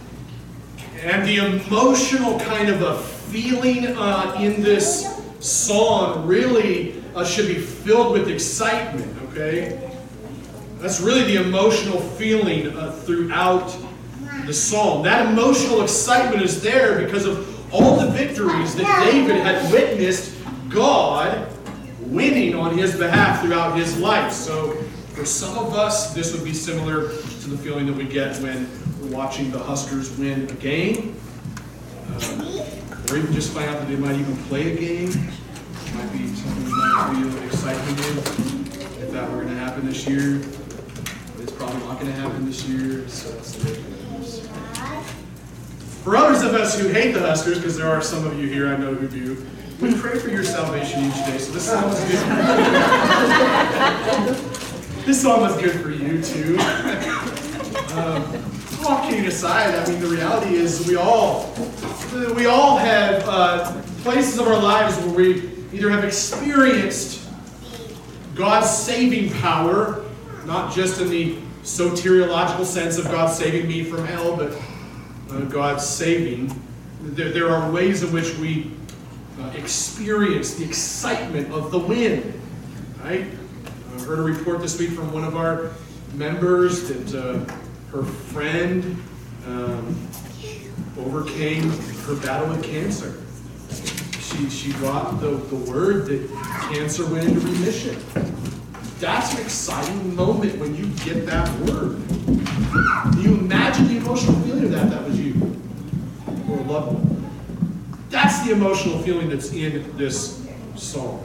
And 1.02 1.28
the 1.28 1.38
emotional 1.38 2.40
kind 2.40 2.70
of 2.70 2.82
a 2.82 3.02
feeling 3.02 3.88
uh, 3.88 4.38
in 4.40 4.62
this 4.62 5.22
song 5.40 6.26
really 6.26 7.04
uh, 7.16 7.26
should 7.26 7.48
be 7.48 7.60
filled 7.60 8.14
with 8.14 8.30
excitement, 8.30 9.16
okay? 9.30 9.92
That's 10.80 11.02
really 11.02 11.24
the 11.24 11.42
emotional 11.44 12.00
feeling 12.00 12.76
uh, 12.78 12.92
throughout 12.92 13.76
the 14.46 14.54
psalm. 14.54 15.04
That 15.04 15.28
emotional 15.32 15.82
excitement 15.82 16.42
is 16.42 16.62
there 16.62 17.04
because 17.04 17.26
of 17.26 17.59
all 17.72 17.98
the 17.98 18.08
victories 18.12 18.76
that 18.76 19.12
David 19.12 19.38
had 19.38 19.72
witnessed 19.72 20.36
God 20.70 21.48
winning 22.00 22.56
on 22.56 22.78
his 22.78 22.96
behalf 22.98 23.44
throughout 23.44 23.78
his 23.78 23.98
life. 24.00 24.32
So, 24.32 24.74
for 25.14 25.26
some 25.26 25.58
of 25.58 25.74
us, 25.74 26.14
this 26.14 26.34
would 26.34 26.44
be 26.44 26.54
similar 26.54 27.10
to 27.10 27.50
the 27.50 27.58
feeling 27.58 27.86
that 27.88 27.96
we 27.96 28.06
get 28.06 28.38
when 28.38 28.70
we're 29.02 29.16
watching 29.16 29.52
the 29.52 29.60
Huskers 29.60 30.18
win 30.18 30.50
a 30.50 30.54
game, 30.54 31.20
um, 32.08 32.42
or 33.10 33.18
even 33.18 33.34
just 33.34 33.52
find 33.52 33.70
out 33.70 33.80
that 33.80 33.88
they 33.88 33.96
might 33.98 34.16
even 34.16 34.36
play 34.46 34.74
a 34.74 34.80
game. 34.80 35.10
It 35.10 35.96
might 35.96 36.12
be 36.14 36.28
something 36.36 36.66
we 36.66 36.72
might 36.72 37.14
feel 37.16 37.44
excitement 37.44 38.00
in 38.08 38.18
if 39.04 39.12
that 39.12 39.30
were 39.30 39.44
going 39.44 39.50
to 39.50 39.60
happen 39.60 39.86
this 39.86 40.08
year. 40.08 40.40
But 41.36 41.44
it's 41.44 41.52
probably 41.52 41.80
not 41.80 42.00
going 42.00 42.12
to 42.14 42.20
happen 42.20 42.46
this 42.46 42.66
year, 42.66 43.08
so 43.10 43.32
that's 43.32 43.54
the 43.54 43.66
way 43.66 43.78
it 43.78 44.12
goes. 44.12 44.48
For 46.10 46.18
others 46.18 46.42
of 46.42 46.56
us 46.56 46.76
who 46.80 46.88
hate 46.88 47.12
the 47.12 47.20
Huskers, 47.20 47.60
because 47.60 47.78
there 47.78 47.88
are 47.88 48.02
some 48.02 48.26
of 48.26 48.34
you 48.40 48.48
here 48.48 48.74
I 48.74 48.78
know 48.78 48.96
who 48.96 49.08
do, 49.08 49.46
we 49.80 49.94
pray 49.94 50.18
for 50.18 50.30
your 50.30 50.44
salvation 50.44 51.04
each 51.04 51.14
day. 51.14 51.38
So 51.38 51.52
this 51.52 51.70
song 51.70 51.88
is 51.88 52.00
good. 52.00 52.26
this 55.06 55.22
song 55.22 55.42
was 55.42 55.56
good 55.62 55.80
for 55.80 55.92
you 55.92 56.20
too. 56.24 56.58
um, 57.94 58.44
all 58.88 59.08
kidding 59.08 59.28
aside, 59.28 59.76
I 59.76 59.88
mean 59.88 60.02
the 60.02 60.08
reality 60.08 60.56
is 60.56 60.88
we 60.88 60.96
all 60.96 61.54
we 62.36 62.48
all 62.48 62.78
have 62.78 63.24
uh, 63.28 63.80
places 64.02 64.40
of 64.40 64.48
our 64.48 64.60
lives 64.60 64.98
where 64.98 65.14
we 65.14 65.52
either 65.72 65.92
have 65.92 66.04
experienced 66.04 67.30
God's 68.34 68.68
saving 68.68 69.32
power, 69.34 70.04
not 70.46 70.74
just 70.74 71.02
in 71.02 71.12
the 71.12 71.38
soteriological 71.62 72.66
sense 72.66 72.98
of 72.98 73.06
God 73.12 73.32
saving 73.32 73.68
me 73.68 73.84
from 73.84 74.08
hell, 74.08 74.36
but 74.36 74.58
God's 75.50 75.86
saving. 75.86 76.54
There, 77.02 77.32
there 77.32 77.50
are 77.50 77.72
ways 77.72 78.04
in 78.04 78.12
which 78.12 78.36
we 78.38 78.72
uh, 79.40 79.52
experience 79.56 80.56
the 80.56 80.66
excitement 80.66 81.52
of 81.54 81.72
the 81.72 81.80
win. 81.80 82.40
Right? 83.04 83.26
I 83.26 84.02
heard 84.02 84.20
a 84.20 84.24
report 84.24 84.62
this 84.62 84.78
week 84.80 84.92
from 84.92 85.12
one 85.14 85.24
of 85.24 85.36
our 85.36 85.72
members 86.14 86.88
that 86.90 87.16
uh, 87.16 87.54
her 87.92 88.04
friend 88.04 89.02
um, 89.46 90.08
overcame 90.98 91.70
her 91.70 92.16
battle 92.16 92.50
with 92.50 92.64
cancer. 92.64 93.24
She, 94.20 94.50
she 94.50 94.74
brought 94.74 95.20
the, 95.22 95.32
the 95.32 95.56
word 95.72 96.06
that 96.08 96.30
cancer 96.72 97.06
went 97.06 97.28
into 97.28 97.40
remission. 97.40 97.98
That's 99.00 99.34
an 99.34 99.42
exciting 99.42 100.16
moment 100.16 100.60
when 100.60 100.76
you 100.76 100.88
get 101.06 101.26
that 101.26 101.48
word. 101.62 102.02
Can 102.72 103.22
you 103.22 103.34
imagine 103.36 103.88
the 103.88 103.98
emotional 103.98 104.40
feeling 104.42 104.66
of 104.66 104.72
that? 104.72 104.90
That 104.92 105.04
was 105.04 105.20
you 105.20 105.34
or 106.50 106.58
a 106.58 106.64
loved 106.64 106.94
one. 106.94 107.30
That's 108.10 108.46
the 108.46 108.52
emotional 108.52 109.00
feeling 109.00 109.30
that's 109.30 109.52
in 109.54 109.98
this 109.98 110.48
psalm. 110.76 111.24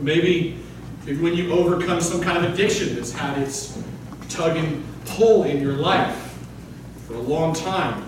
Maybe, 0.00 0.58
maybe 1.04 1.20
when 1.20 1.34
you 1.34 1.52
overcome 1.52 2.00
some 2.00 2.20
kind 2.20 2.44
of 2.44 2.52
addiction 2.52 2.94
that's 2.94 3.12
had 3.12 3.38
its 3.38 3.82
tug 4.28 4.56
and 4.56 4.84
pull 5.06 5.44
in 5.44 5.60
your 5.62 5.74
life 5.74 6.36
for 7.06 7.14
a 7.14 7.20
long 7.20 7.54
time. 7.54 8.04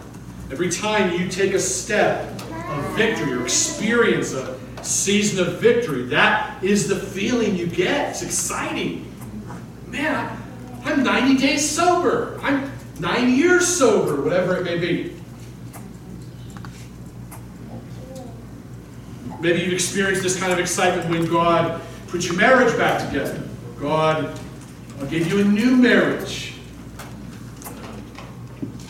Every 0.50 0.70
time 0.70 1.18
you 1.18 1.28
take 1.28 1.52
a 1.54 1.58
step 1.58 2.40
of 2.42 2.96
victory 2.96 3.32
or 3.32 3.42
experience 3.42 4.34
a 4.34 4.58
season 4.82 5.46
of 5.46 5.60
victory, 5.60 6.04
that 6.04 6.62
is 6.62 6.88
the 6.88 6.96
feeling 6.96 7.56
you 7.56 7.66
get. 7.66 8.10
It's 8.10 8.22
exciting. 8.22 9.04
Man, 9.86 10.36
I'm 10.88 11.02
90 11.02 11.36
days 11.36 11.68
sober. 11.68 12.40
I'm 12.42 12.72
nine 12.98 13.34
years 13.34 13.66
sober, 13.66 14.22
whatever 14.22 14.56
it 14.56 14.64
may 14.64 14.78
be. 14.78 15.14
Maybe 19.38 19.60
you've 19.60 19.74
experienced 19.74 20.22
this 20.22 20.40
kind 20.40 20.50
of 20.50 20.58
excitement 20.58 21.10
when 21.10 21.26
God 21.26 21.82
put 22.06 22.24
your 22.24 22.36
marriage 22.36 22.74
back 22.78 23.06
together. 23.06 23.46
God 23.78 24.40
uh, 24.98 25.04
gave 25.04 25.30
you 25.30 25.40
a 25.40 25.44
new 25.44 25.76
marriage. 25.76 26.54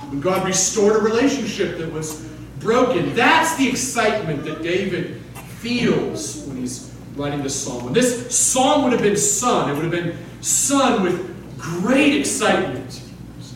When 0.09 0.21
God 0.21 0.47
restored 0.47 0.97
a 0.97 1.01
relationship 1.01 1.79
that 1.79 1.93
was 1.93 2.29
broken. 2.61 3.13
That's 3.17 3.57
the 3.57 3.69
excitement 3.69 4.45
that 4.45 4.63
David 4.63 5.21
feels 5.59 6.45
when 6.45 6.59
he's 6.59 6.95
writing 7.17 7.43
this 7.43 7.61
psalm. 7.61 7.85
When 7.85 7.93
this 7.93 8.35
psalm 8.35 8.85
would 8.85 8.93
have 8.93 9.03
been 9.03 9.17
sung, 9.17 9.71
it 9.71 9.75
would 9.75 9.83
have 9.83 9.93
been 9.93 10.17
sung 10.41 11.03
with 11.03 11.38
great 11.59 12.21
excitement. 12.21 13.03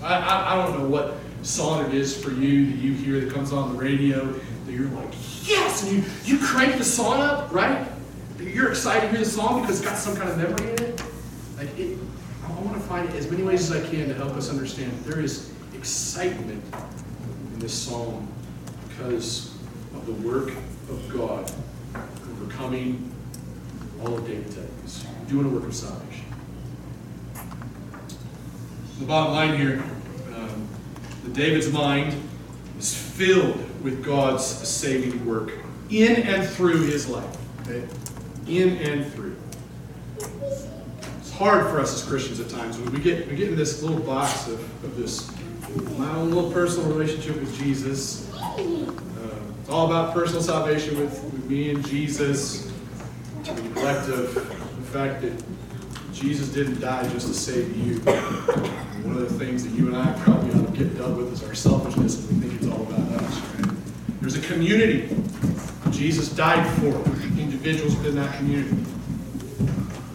I, 0.03 0.15
I, 0.15 0.53
I 0.53 0.67
don't 0.67 0.79
know 0.79 0.89
what 0.89 1.17
song 1.43 1.85
it 1.87 1.95
is 1.95 2.21
for 2.23 2.31
you 2.31 2.67
that 2.67 2.77
you 2.77 2.93
hear 2.93 3.21
that 3.21 3.33
comes 3.33 3.53
on 3.53 3.75
the 3.75 3.79
radio 3.79 4.27
that 4.27 4.73
you're 4.73 4.89
like, 4.91 5.13
yes, 5.47 5.83
and 5.85 5.93
you, 5.93 6.05
you 6.25 6.45
crank 6.45 6.77
the 6.79 6.85
song 6.85 7.21
up, 7.21 7.53
right? 7.53 7.87
You're 8.39 8.71
excited 8.71 9.03
to 9.03 9.09
hear 9.09 9.19
the 9.19 9.31
song 9.31 9.63
because 9.63 9.81
it's 9.81 9.89
got 9.89 9.97
some 9.97 10.17
kind 10.17 10.29
of 10.29 10.37
memory 10.37 10.73
in 10.73 10.83
it. 10.83 11.03
Like 11.57 11.79
it 11.79 11.99
I 12.45 12.51
want 12.65 12.75
to 12.75 12.89
find 12.89 13.09
as 13.11 13.31
many 13.31 13.43
ways 13.43 13.71
as 13.71 13.85
I 13.85 13.89
can 13.89 14.09
to 14.09 14.15
help 14.15 14.33
us 14.33 14.51
understand 14.51 14.93
there 15.05 15.21
is 15.21 15.53
excitement 15.75 16.63
in 17.53 17.59
this 17.59 17.73
psalm 17.73 18.29
because 18.89 19.55
of 19.95 20.07
the 20.07 20.13
work 20.29 20.51
of 20.89 21.09
God 21.09 21.51
overcoming 22.31 23.13
all 24.01 24.19
of 24.19 24.27
David's 24.27 24.57
enemies, 24.57 25.07
doing 25.29 25.47
a 25.47 25.49
work 25.49 25.65
of 25.65 25.75
salvation. 25.75 26.25
The 29.03 29.09
bottom 29.09 29.33
line 29.33 29.59
here, 29.59 29.83
um, 30.37 30.69
that 31.25 31.33
David's 31.33 31.73
mind 31.73 32.15
is 32.79 32.95
filled 32.95 33.59
with 33.83 34.05
God's 34.05 34.45
saving 34.45 35.27
work 35.27 35.55
in 35.91 36.23
and 36.23 36.49
through 36.49 36.83
his 36.83 37.09
life. 37.09 37.37
Okay? 37.63 37.85
In 38.47 38.77
and 38.77 39.13
through. 39.13 39.37
It's 41.19 41.33
hard 41.33 41.69
for 41.69 41.81
us 41.81 42.01
as 42.01 42.09
Christians 42.09 42.39
at 42.39 42.49
times 42.49 42.79
when 42.79 42.93
we 42.93 43.01
get 43.01 43.29
we 43.29 43.35
get 43.35 43.49
in 43.49 43.57
this 43.57 43.83
little 43.83 43.99
box 43.99 44.47
of, 44.47 44.61
of 44.85 44.95
this 44.97 45.29
my 45.99 46.09
own 46.15 46.31
little 46.31 46.53
personal 46.53 46.89
relationship 46.89 47.41
with 47.41 47.59
Jesus. 47.59 48.33
Uh, 48.35 48.55
it's 49.61 49.69
all 49.69 49.87
about 49.87 50.15
personal 50.15 50.43
salvation 50.43 50.97
with, 51.01 51.25
with 51.25 51.45
me 51.47 51.71
and 51.71 51.85
Jesus. 51.89 52.73
To 53.43 53.55
neglect 53.55 54.09
of 54.11 54.33
the 54.33 54.93
fact 54.93 55.23
that 55.23 55.43
Jesus 56.23 56.50
didn't 56.50 56.81
die 56.81 57.02
just 57.09 57.26
to 57.26 57.35
save 57.35 57.76
you. 57.76 57.99
One 57.99 59.17
of 59.17 59.29
the 59.29 59.45
things 59.45 59.64
that 59.64 59.71
you 59.71 59.88
and 59.88 59.97
I 59.97 60.12
probably 60.21 60.52
ought 60.52 60.73
to 60.73 60.79
get 60.79 60.97
dealt 60.97 61.17
with 61.17 61.33
is 61.33 61.43
our 61.43 61.52
selfishness, 61.52 62.31
and 62.31 62.41
we 62.41 62.49
think 62.49 62.62
it's 62.62 62.71
all 62.71 62.83
about 62.83 63.21
us. 63.21 63.43
There's 64.21 64.37
a 64.37 64.41
community 64.43 65.09
Jesus 65.91 66.29
died 66.29 66.64
for, 66.79 66.95
individuals 67.41 67.97
within 67.97 68.14
that 68.14 68.37
community. 68.37 68.85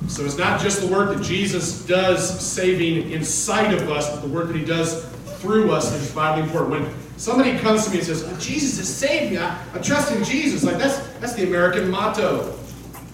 So 0.07 0.23
it's 0.23 0.37
not 0.37 0.61
just 0.61 0.79
the 0.79 0.87
work 0.87 1.13
that 1.13 1.21
Jesus 1.21 1.85
does 1.85 2.39
saving 2.39 3.11
inside 3.11 3.73
of 3.73 3.91
us, 3.91 4.09
but 4.09 4.21
the 4.21 4.29
work 4.29 4.47
that 4.47 4.55
he 4.55 4.63
does 4.63 5.03
through 5.41 5.73
us 5.73 5.93
is 5.93 6.09
vitally 6.11 6.47
important. 6.47 6.85
When 6.85 7.17
somebody 7.17 7.59
comes 7.59 7.83
to 7.83 7.91
me 7.91 7.97
and 7.97 8.07
says, 8.07 8.23
oh, 8.23 8.39
Jesus 8.39 8.77
has 8.77 8.87
saved 8.87 9.33
me, 9.33 9.39
I, 9.39 9.61
I 9.73 9.79
trust 9.79 10.13
in 10.13 10.23
Jesus, 10.23 10.63
like 10.63 10.77
that's 10.77 10.99
that's 11.19 11.33
the 11.33 11.43
American 11.43 11.89
motto. 11.89 12.57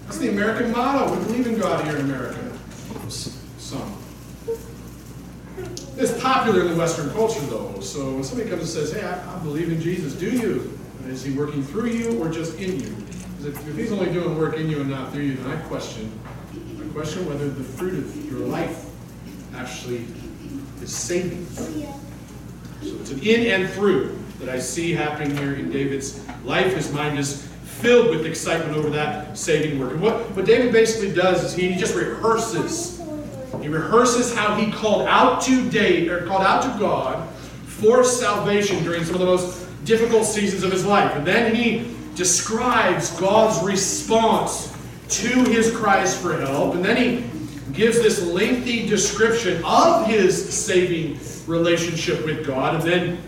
That's 0.04 0.20
the 0.20 0.30
American 0.30 0.72
motto. 0.72 1.12
We 1.18 1.26
believe 1.26 1.48
in 1.48 1.58
God 1.58 1.84
here 1.86 1.96
in 1.96 2.06
America. 2.06 2.40
Some. 3.10 3.98
It's 6.04 6.22
popular 6.22 6.64
in 6.64 6.68
the 6.68 6.76
Western 6.76 7.10
culture, 7.12 7.40
though. 7.46 7.80
So 7.80 8.16
when 8.16 8.26
somebody 8.26 8.50
comes 8.50 8.64
and 8.64 8.70
says, 8.70 8.92
"Hey, 8.92 9.08
I, 9.08 9.36
I 9.36 9.40
believe 9.40 9.72
in 9.72 9.80
Jesus," 9.80 10.14
do 10.14 10.30
you? 10.30 10.78
Is 11.08 11.24
he 11.24 11.32
working 11.32 11.64
through 11.64 11.92
you 11.92 12.22
or 12.22 12.30
just 12.30 12.60
in 12.60 12.78
you? 12.78 12.94
If, 13.40 13.66
if 13.66 13.78
he's 13.78 13.90
only 13.94 14.12
doing 14.12 14.38
work 14.38 14.58
in 14.58 14.70
you 14.70 14.82
and 14.82 14.90
not 14.90 15.14
through 15.14 15.22
you, 15.22 15.36
then 15.36 15.52
I 15.52 15.62
question. 15.62 16.12
I 16.52 16.92
question 16.92 17.26
whether 17.26 17.50
the 17.50 17.64
fruit 17.64 17.94
of 17.94 18.30
your 18.30 18.42
life 18.42 18.86
actually 19.56 20.06
is 20.82 20.94
saving. 20.94 21.46
So 21.46 21.96
it's 22.82 23.12
an 23.12 23.22
in 23.22 23.62
and 23.62 23.74
through 23.74 24.20
that 24.42 24.50
I 24.50 24.60
see 24.60 24.92
happening 24.92 25.38
here 25.38 25.54
in 25.54 25.72
David's 25.72 26.22
life. 26.44 26.76
His 26.76 26.92
mind 26.92 27.18
is 27.18 27.48
filled 27.64 28.10
with 28.10 28.26
excitement 28.26 28.76
over 28.76 28.90
that 28.90 29.38
saving 29.38 29.80
work. 29.80 29.94
And 29.94 30.02
what, 30.02 30.30
what 30.36 30.46
David 30.46 30.74
basically 30.74 31.14
does 31.14 31.46
is 31.46 31.54
he 31.54 31.76
just 31.76 31.96
rehearses. 31.96 33.00
He 33.62 33.70
rehearses 33.70 34.36
how 34.36 34.56
he 34.56 34.72
called 34.72 35.08
out 35.08 35.42
to 35.44 35.70
David, 35.70 36.10
or 36.10 36.26
called 36.26 36.44
out 36.44 36.64
to 36.64 36.80
God 36.80 37.30
for 37.66 38.04
salvation 38.04 38.84
during 38.84 39.04
some 39.04 39.16
of 39.16 39.20
the 39.20 39.26
most 39.26 39.68
difficult 39.86 40.26
seasons 40.26 40.64
of 40.64 40.72
his 40.72 40.86
life. 40.86 41.16
And 41.16 41.26
then 41.26 41.54
he 41.54 41.96
describes 42.16 43.12
God's 43.20 43.64
response 43.66 44.76
to 45.10 45.44
his 45.46 45.76
cries 45.76 46.20
for 46.20 46.40
help. 46.40 46.76
And 46.76 46.84
then 46.84 46.98
he 46.98 47.74
gives 47.74 48.02
this 48.02 48.26
lengthy 48.26 48.88
description 48.88 49.64
of 49.66 50.08
his 50.08 50.54
saving 50.54 51.20
relationship 51.48 52.26
with 52.26 52.46
God. 52.46 52.76
And 52.76 52.84
then 52.84 53.22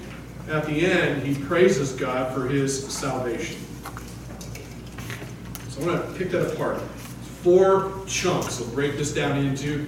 at 0.49 0.65
the 0.65 0.85
end, 0.85 1.23
he 1.23 1.35
praises 1.45 1.91
God 1.93 2.33
for 2.33 2.47
his 2.47 2.87
salvation. 2.87 3.57
So 5.69 5.81
I 5.81 5.85
want 5.85 6.07
to 6.07 6.17
pick 6.17 6.31
that 6.31 6.53
apart. 6.53 6.81
Four 7.41 7.91
chunks. 8.07 8.59
We'll 8.59 8.69
break 8.69 8.97
this 8.97 9.13
down 9.13 9.37
into. 9.37 9.85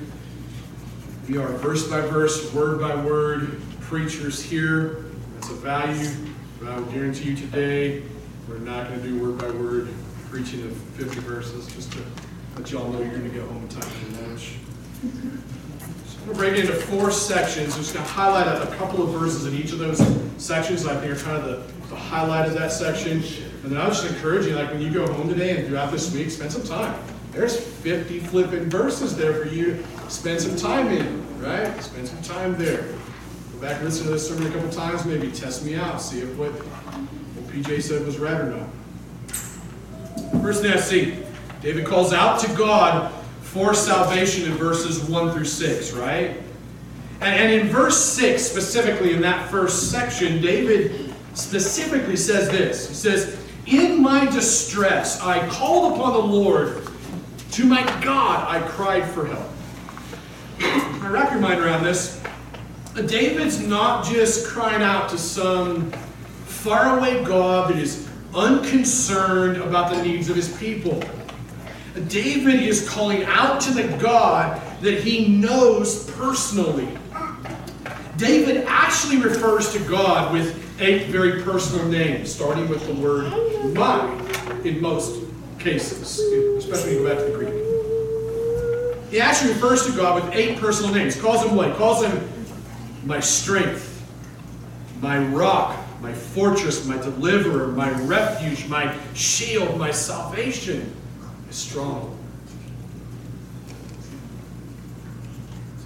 We 1.27 1.37
are 1.37 1.47
verse 1.57 1.85
by 1.85 1.99
verse, 1.99 2.53
word 2.53 2.79
by 2.79 2.95
word 2.95 3.61
preachers 3.81 4.41
here. 4.41 5.03
That's 5.33 5.49
a 5.49 5.55
value. 5.55 6.09
But 6.57 6.69
I 6.69 6.79
will 6.79 6.85
guarantee 6.85 7.31
you 7.31 7.35
today, 7.35 8.03
we're 8.47 8.59
not 8.59 8.87
going 8.87 9.01
to 9.01 9.07
do 9.09 9.21
word 9.21 9.37
by 9.37 9.49
word 9.49 9.89
preaching 10.29 10.63
of 10.63 10.71
50 10.71 11.19
verses, 11.19 11.67
just 11.67 11.91
to 11.91 11.99
let 12.55 12.71
y'all 12.71 12.89
know 12.89 12.99
you're 12.99 13.09
going 13.09 13.23
to 13.23 13.29
get 13.29 13.41
home 13.41 13.61
in 13.61 13.67
time 13.67 13.81
for 13.81 14.21
lunch. 14.21 14.53
So 15.01 16.17
I'm 16.19 16.25
going 16.27 16.27
to 16.27 16.33
break 16.33 16.53
it 16.53 16.59
into 16.61 16.73
four 16.73 17.11
sections. 17.11 17.73
I'm 17.73 17.81
just 17.81 17.93
going 17.93 18.05
to 18.05 18.11
highlight 18.11 18.47
a, 18.47 18.73
couple 18.77 19.03
of 19.03 19.09
verses 19.09 19.45
in 19.47 19.53
each 19.53 19.73
of 19.73 19.79
those 19.79 20.01
sections. 20.37 20.85
I 20.87 20.95
think 20.95 21.11
are 21.11 21.21
kind 21.21 21.43
of 21.43 21.43
the, 21.43 21.89
the 21.89 21.95
highlight 21.97 22.47
of 22.47 22.53
that 22.53 22.71
section. 22.71 23.21
And 23.63 23.71
then 23.71 23.77
I 23.77 23.83
would 23.83 23.93
just 23.93 24.07
encourage 24.07 24.45
you, 24.45 24.55
like 24.55 24.71
when 24.71 24.81
you 24.81 24.91
go 24.91 25.11
home 25.11 25.27
today 25.27 25.57
and 25.57 25.67
throughout 25.67 25.91
this 25.91 26.13
week, 26.13 26.31
spend 26.31 26.53
some 26.53 26.63
time. 26.63 26.97
There's 27.37 27.59
50 27.59 28.19
flipping 28.21 28.67
verses 28.67 29.15
there 29.15 29.31
for 29.31 29.47
you 29.47 29.85
spend 30.09 30.41
some 30.41 30.55
time 30.55 30.87
in, 30.87 31.39
right? 31.39 31.83
Spend 31.83 32.07
some 32.07 32.21
time 32.23 32.57
there. 32.57 32.81
Go 32.81 33.59
back 33.61 33.75
and 33.75 33.85
listen 33.85 34.05
to 34.05 34.11
this 34.11 34.27
sermon 34.27 34.47
a 34.47 34.49
couple 34.49 34.71
times, 34.71 35.05
maybe 35.05 35.31
test 35.31 35.63
me 35.63 35.75
out, 35.75 36.01
see 36.01 36.21
if 36.21 36.35
what, 36.35 36.51
what 36.51 37.53
PJ 37.53 37.83
said 37.83 38.03
was 38.07 38.17
right 38.17 38.41
or 38.41 38.49
not. 38.49 38.67
Thing 40.55 40.71
I 40.71 40.77
see, 40.77 41.19
David 41.61 41.85
calls 41.85 42.11
out 42.11 42.39
to 42.39 42.47
God 42.55 43.13
for 43.41 43.75
salvation 43.75 44.51
in 44.51 44.57
verses 44.57 45.07
1 45.07 45.31
through 45.33 45.45
6, 45.45 45.91
right? 45.91 46.37
And, 47.21 47.35
and 47.35 47.51
in 47.51 47.67
verse 47.67 48.03
6, 48.03 48.41
specifically 48.41 49.13
in 49.13 49.21
that 49.21 49.51
first 49.51 49.91
section, 49.91 50.41
David 50.41 51.13
specifically 51.35 52.15
says 52.15 52.49
this. 52.49 52.87
He 52.87 52.95
says, 52.95 53.37
In 53.67 54.01
my 54.01 54.25
distress, 54.25 55.21
I 55.21 55.47
called 55.49 55.93
upon 55.93 56.13
the 56.13 56.19
Lord. 56.19 56.86
To 57.57 57.65
my 57.65 57.81
God, 58.03 58.47
I 58.47 58.61
cried 58.67 59.03
for 59.09 59.25
help. 59.25 59.49
Now, 60.59 61.09
wrap 61.09 61.31
your 61.31 61.41
mind 61.41 61.59
around 61.59 61.83
this. 61.83 62.21
David's 63.07 63.59
not 63.59 64.05
just 64.05 64.45
crying 64.45 64.83
out 64.83 65.09
to 65.09 65.17
some 65.17 65.89
faraway 66.45 67.23
God 67.23 67.71
that 67.71 67.79
is 67.79 68.07
unconcerned 68.35 69.57
about 69.57 69.91
the 69.91 70.03
needs 70.03 70.29
of 70.29 70.35
his 70.35 70.55
people. 70.59 71.01
David 72.07 72.61
is 72.61 72.87
calling 72.87 73.23
out 73.23 73.59
to 73.61 73.71
the 73.71 73.87
God 73.97 74.61
that 74.81 75.01
he 75.01 75.27
knows 75.27 76.07
personally. 76.11 76.95
David 78.17 78.65
actually 78.67 79.17
refers 79.17 79.73
to 79.73 79.79
God 79.89 80.31
with 80.31 80.79
a 80.79 81.05
very 81.05 81.41
personal 81.41 81.87
name, 81.87 82.23
starting 82.27 82.69
with 82.69 82.85
the 82.85 82.93
word 82.93 83.33
my 83.73 84.07
in 84.63 84.79
most 84.79 85.26
cases, 85.59 86.19
especially 86.57 86.95
when 86.95 87.03
you 87.03 87.07
go 87.07 87.15
back 87.15 87.25
to 87.25 87.31
the 87.31 87.37
Greek. 87.37 89.11
He 89.11 89.21
actually 89.21 89.53
refers 89.53 89.85
to 89.85 89.93
God 89.93 90.23
with 90.23 90.33
eight 90.35 90.59
personal 90.59 90.93
names. 90.93 91.19
Calls 91.19 91.43
him 91.43 91.55
what? 91.55 91.75
Calls 91.75 92.03
him 92.03 92.27
my 93.05 93.19
strength, 93.19 94.05
my 95.01 95.25
rock, 95.27 95.77
my 96.01 96.13
fortress, 96.13 96.85
my 96.85 96.97
deliverer, 96.97 97.67
my 97.69 97.89
refuge, 98.01 98.67
my 98.67 98.95
shield, 99.13 99.77
my 99.77 99.91
salvation, 99.91 100.93
my 101.21 101.51
stronghold. 101.51 102.17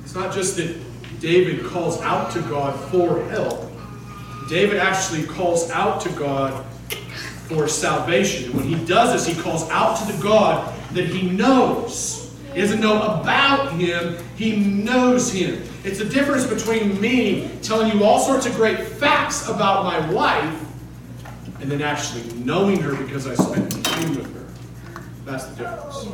It's 0.04 0.16
not 0.16 0.34
just 0.34 0.58
that 0.58 0.76
David 1.22 1.64
calls 1.66 2.02
out 2.02 2.32
to 2.32 2.42
God 2.42 2.78
for 2.90 3.24
help. 3.30 3.72
David 4.50 4.80
actually 4.80 5.24
calls 5.24 5.70
out 5.70 6.02
to 6.02 6.10
God 6.10 6.66
for 7.54 7.68
salvation. 7.68 8.46
And 8.46 8.56
when 8.56 8.66
he 8.66 8.86
does 8.86 9.14
this, 9.14 9.36
he 9.36 9.42
calls 9.42 9.70
out 9.70 9.98
to 9.98 10.12
the 10.12 10.22
God 10.24 10.74
that 10.94 11.06
he 11.06 11.30
knows. 11.30 12.36
He 12.54 12.60
doesn't 12.60 12.82
know 12.82 13.02
about 13.02 13.72
him, 13.74 14.18
he 14.36 14.58
knows 14.58 15.32
him. 15.32 15.64
It's 15.84 16.00
the 16.00 16.06
difference 16.06 16.46
between 16.46 17.00
me 17.00 17.50
telling 17.62 17.98
you 17.98 18.04
all 18.04 18.20
sorts 18.20 18.46
of 18.46 18.56
great 18.56 18.80
facts 18.80 19.48
about 19.48 19.86
my 19.86 20.12
wife 20.12 20.66
and 21.62 21.72
then 21.72 21.82
actually 21.82 22.24
knowing 22.44 22.80
her 22.82 22.96
because 22.96 23.26
I 23.26 23.36
spent 23.36 23.86
time 23.86 24.16
with 24.16 24.34
her. 24.34 25.02
That's 25.26 25.46
the 25.46 25.64
difference. 25.64 26.08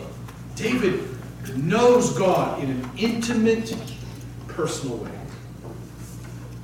David 0.56 1.08
knows 1.56 2.17
God 2.17 2.62
in 2.63 2.69
an 2.69 2.89
intimate, 2.97 3.76
personal 4.47 4.97
way. 4.97 5.12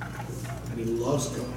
And 0.01 0.79
he 0.79 0.86
loves 0.86 1.29
God. 1.29 1.47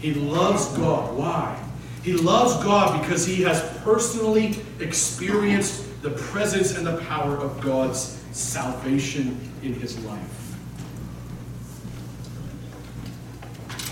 He 0.00 0.12
loves 0.12 0.68
God. 0.76 1.16
Why? 1.16 1.63
He 2.04 2.12
loves 2.12 2.62
God 2.62 3.00
because 3.00 3.26
he 3.26 3.42
has 3.44 3.62
personally 3.78 4.58
experienced 4.78 6.02
the 6.02 6.10
presence 6.10 6.76
and 6.76 6.86
the 6.86 6.98
power 6.98 7.38
of 7.38 7.58
God's 7.62 8.22
salvation 8.30 9.40
in 9.62 9.72
his 9.72 9.98
life. 10.04 10.54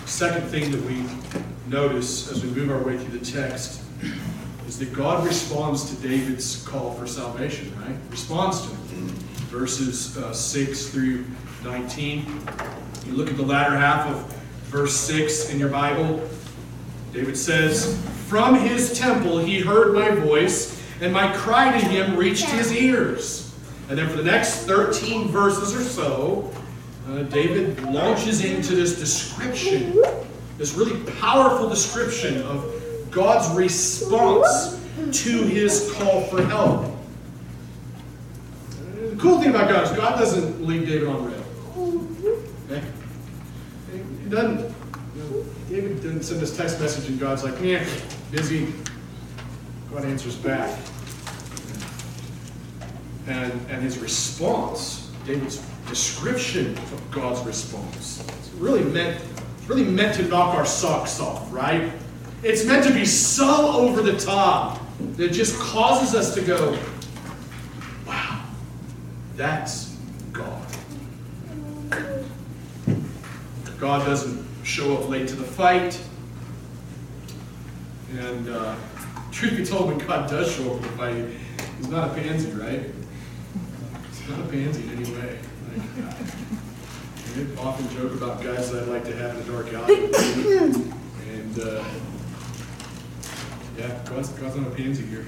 Second 0.04 0.42
thing 0.48 0.70
that 0.72 0.82
we 0.82 1.06
notice 1.68 2.30
as 2.30 2.44
we 2.44 2.50
move 2.50 2.70
our 2.70 2.82
way 2.82 2.98
through 2.98 3.18
the 3.18 3.24
text 3.24 3.80
is 4.68 4.78
that 4.78 4.92
God 4.92 5.26
responds 5.26 5.88
to 5.88 6.06
David's 6.06 6.62
call 6.66 6.92
for 6.92 7.06
salvation, 7.06 7.74
right? 7.80 7.96
Responds 8.10 8.60
to 8.60 8.72
it. 8.72 8.78
Verses 9.48 10.18
uh, 10.18 10.34
6 10.34 10.90
through 10.90 11.24
19. 11.64 12.26
You 13.06 13.12
look 13.14 13.30
at 13.30 13.38
the 13.38 13.42
latter 13.42 13.74
half 13.74 14.06
of 14.06 14.36
verse 14.64 14.94
6 14.94 15.48
in 15.48 15.58
your 15.58 15.70
Bible. 15.70 16.28
David 17.12 17.36
says, 17.36 18.00
From 18.28 18.54
his 18.54 18.98
temple 18.98 19.38
he 19.38 19.60
heard 19.60 19.94
my 19.94 20.10
voice 20.10 20.80
and 21.00 21.12
my 21.12 21.32
cry 21.32 21.78
to 21.78 21.84
him 21.84 22.16
reached 22.16 22.48
his 22.48 22.72
ears. 22.72 23.54
And 23.88 23.98
then 23.98 24.08
for 24.08 24.16
the 24.16 24.24
next 24.24 24.64
13 24.64 25.28
verses 25.28 25.74
or 25.74 25.82
so, 25.82 26.50
uh, 27.08 27.24
David 27.24 27.82
launches 27.92 28.44
into 28.44 28.74
this 28.74 28.98
description, 28.98 30.00
this 30.56 30.74
really 30.74 30.98
powerful 31.18 31.68
description 31.68 32.40
of 32.42 32.64
God's 33.10 33.54
response 33.56 34.80
to 35.24 35.42
his 35.42 35.92
call 35.94 36.22
for 36.22 36.42
help. 36.44 36.96
The 39.10 39.16
cool 39.16 39.40
thing 39.40 39.50
about 39.50 39.68
God 39.68 39.84
is 39.84 39.90
God 39.96 40.18
doesn't 40.18 40.64
leave 40.64 40.86
David 40.86 41.08
on 41.08 41.26
red. 41.26 41.44
Okay? 42.70 42.86
He 44.22 44.30
doesn't. 44.30 44.81
David 45.82 46.00
didn't 46.00 46.22
send 46.22 46.40
this 46.40 46.56
text 46.56 46.78
message 46.78 47.08
and 47.08 47.18
God's 47.18 47.42
like, 47.42 47.60
yeah, 47.60 47.84
busy. 48.30 48.72
God 49.90 50.04
answers 50.04 50.36
back 50.36 50.78
and, 53.26 53.52
and 53.68 53.82
his 53.82 53.98
response, 53.98 55.10
David's 55.26 55.58
description 55.88 56.78
of 56.78 57.10
God's 57.10 57.44
response, 57.44 58.20
it's 58.28 58.50
really 58.50 58.84
meant, 58.84 59.20
it's 59.58 59.68
really 59.68 59.82
meant 59.82 60.14
to 60.14 60.22
knock 60.28 60.54
our 60.54 60.64
socks 60.64 61.18
off, 61.18 61.52
right? 61.52 61.92
It's 62.44 62.64
meant 62.64 62.86
to 62.86 62.94
be 62.94 63.04
so 63.04 63.72
over 63.72 64.02
the 64.02 64.16
top 64.16 64.80
that 65.16 65.30
it 65.30 65.32
just 65.32 65.58
causes 65.58 66.14
us 66.14 66.32
to 66.36 66.42
go, 66.42 66.78
wow, 68.06 68.44
that's 69.34 69.96
God. 70.32 70.64
God 73.80 74.06
doesn't 74.06 74.51
show 74.62 74.96
up 74.96 75.08
late 75.08 75.28
to 75.28 75.36
the 75.36 75.44
fight. 75.44 76.00
And 78.18 78.48
uh, 78.48 78.76
truth 79.30 79.56
be 79.56 79.64
told, 79.64 79.88
when 79.88 79.98
God 79.98 80.28
does 80.28 80.54
show 80.54 80.74
up 80.74 80.82
to 80.82 80.88
the 80.88 80.96
fight, 80.96 81.26
he's 81.78 81.88
not 81.88 82.10
a 82.10 82.14
pansy, 82.14 82.50
right? 82.52 82.90
He's 84.10 84.28
not 84.28 84.40
a 84.40 84.48
pansy 84.48 84.82
in 84.82 84.90
any 84.90 85.10
way. 85.12 85.38
Like, 85.72 87.58
I 87.58 87.62
often 87.62 87.88
joke 87.96 88.12
about 88.12 88.42
guys 88.42 88.70
that 88.70 88.82
I'd 88.82 88.88
like 88.88 89.04
to 89.04 89.16
have 89.16 89.30
in 89.30 89.46
the 89.46 89.52
dark 89.52 89.72
alley. 89.72 90.04
and 91.30 91.58
uh, 91.60 91.84
yeah, 93.78 93.98
God's, 94.04 94.28
God's 94.30 94.56
not 94.56 94.68
a 94.68 94.70
pansy 94.70 95.06
here. 95.06 95.24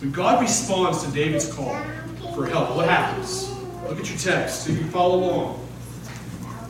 When 0.00 0.12
God 0.12 0.42
responds 0.42 1.02
to 1.04 1.10
David's 1.10 1.52
call 1.52 1.74
for 2.34 2.46
help, 2.46 2.76
what 2.76 2.88
happens? 2.88 3.50
Look 3.88 3.98
at 3.98 4.08
your 4.08 4.18
text 4.18 4.64
so 4.64 4.72
you 4.72 4.78
can 4.78 4.90
follow 4.90 5.16
along. 5.16 5.59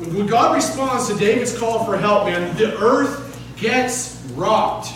When 0.01 0.27
God 0.27 0.55
responds 0.55 1.09
to 1.09 1.15
David's 1.15 1.57
call 1.59 1.85
for 1.85 1.95
help, 1.95 2.25
man, 2.25 2.57
the 2.57 2.75
earth 2.79 3.39
gets 3.59 4.17
rocked. 4.33 4.95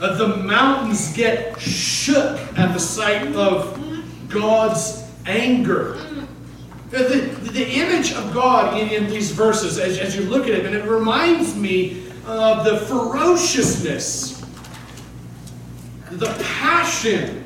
Uh, 0.00 0.16
the 0.16 0.38
mountains 0.38 1.14
get 1.14 1.60
shook 1.60 2.38
at 2.56 2.72
the 2.72 2.78
sight 2.78 3.34
of 3.34 3.78
God's 4.30 5.04
anger. 5.26 5.98
The, 6.88 6.98
the, 6.98 7.50
the 7.50 7.68
image 7.72 8.14
of 8.14 8.32
God 8.32 8.80
in, 8.80 8.88
in 8.88 9.10
these 9.10 9.32
verses, 9.32 9.78
as, 9.78 9.98
as 9.98 10.16
you 10.16 10.22
look 10.22 10.44
at 10.44 10.50
it, 10.50 10.64
and 10.64 10.74
it 10.74 10.86
reminds 10.86 11.54
me 11.54 12.08
of 12.24 12.64
the 12.64 12.78
ferociousness, 12.86 14.42
the 16.10 16.32
passion 16.42 17.42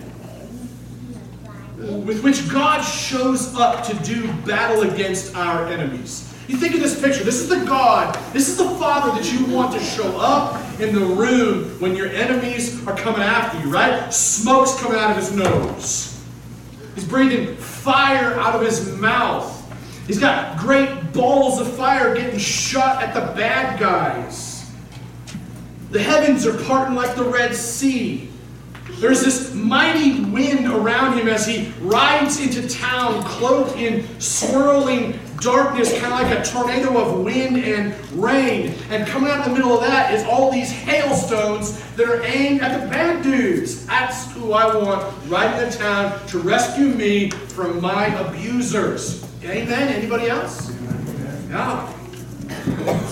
with 1.78 2.22
which 2.22 2.48
God 2.48 2.82
shows 2.82 3.56
up 3.56 3.84
to 3.86 3.94
do 4.04 4.32
battle 4.44 4.82
against 4.82 5.34
our 5.34 5.66
enemies. 5.66 6.29
You 6.50 6.56
think 6.56 6.74
of 6.74 6.80
this 6.80 7.00
picture. 7.00 7.22
This 7.22 7.36
is 7.36 7.48
the 7.48 7.64
God, 7.64 8.12
this 8.32 8.48
is 8.48 8.56
the 8.56 8.68
Father 8.70 9.12
that 9.12 9.32
you 9.32 9.46
want 9.54 9.72
to 9.72 9.78
show 9.78 10.18
up 10.18 10.60
in 10.80 10.92
the 10.92 11.00
room 11.00 11.78
when 11.78 11.94
your 11.94 12.08
enemies 12.08 12.84
are 12.88 12.96
coming 12.96 13.22
after 13.22 13.60
you, 13.60 13.72
right? 13.72 14.12
Smoke's 14.12 14.74
coming 14.80 14.98
out 14.98 15.10
of 15.12 15.16
his 15.16 15.30
nose. 15.30 16.20
He's 16.96 17.04
breathing 17.04 17.54
fire 17.54 18.34
out 18.34 18.56
of 18.56 18.62
his 18.62 18.96
mouth. 18.96 19.56
He's 20.08 20.18
got 20.18 20.58
great 20.58 21.12
balls 21.12 21.60
of 21.60 21.72
fire 21.72 22.16
getting 22.16 22.40
shot 22.40 23.00
at 23.00 23.14
the 23.14 23.32
bad 23.40 23.78
guys. 23.78 24.68
The 25.92 26.02
heavens 26.02 26.48
are 26.48 26.64
parting 26.64 26.96
like 26.96 27.14
the 27.14 27.26
Red 27.26 27.54
Sea. 27.54 28.28
There's 28.94 29.22
this 29.22 29.54
mighty 29.54 30.24
wind 30.24 30.66
around 30.66 31.16
him 31.16 31.28
as 31.28 31.46
he 31.46 31.72
rides 31.80 32.40
into 32.40 32.68
town, 32.68 33.22
cloaked 33.22 33.76
in 33.76 34.04
swirling 34.20 35.16
darkness, 35.40 35.90
kind 35.98 36.12
of 36.12 36.20
like 36.20 36.38
a 36.38 36.44
tornado 36.44 36.98
of 36.98 37.24
wind 37.24 37.56
and 37.56 37.94
rain. 38.12 38.74
And 38.90 39.06
coming 39.06 39.30
out 39.30 39.46
in 39.46 39.52
the 39.52 39.58
middle 39.58 39.74
of 39.74 39.80
that 39.80 40.14
is 40.14 40.24
all 40.24 40.52
these 40.52 40.70
hailstones 40.70 41.80
that 41.96 42.08
are 42.08 42.22
aimed 42.24 42.60
at 42.60 42.80
the 42.80 42.86
bad 42.88 43.22
dudes. 43.22 43.86
That's 43.86 44.30
who 44.32 44.52
I 44.52 44.74
want 44.76 45.14
riding 45.28 45.68
the 45.68 45.76
town 45.76 46.26
to 46.28 46.38
rescue 46.38 46.88
me 46.88 47.30
from 47.30 47.80
my 47.80 48.06
abusers. 48.06 49.24
Amen? 49.44 49.88
Anybody 49.88 50.28
else? 50.28 50.70
Yeah. 51.48 51.86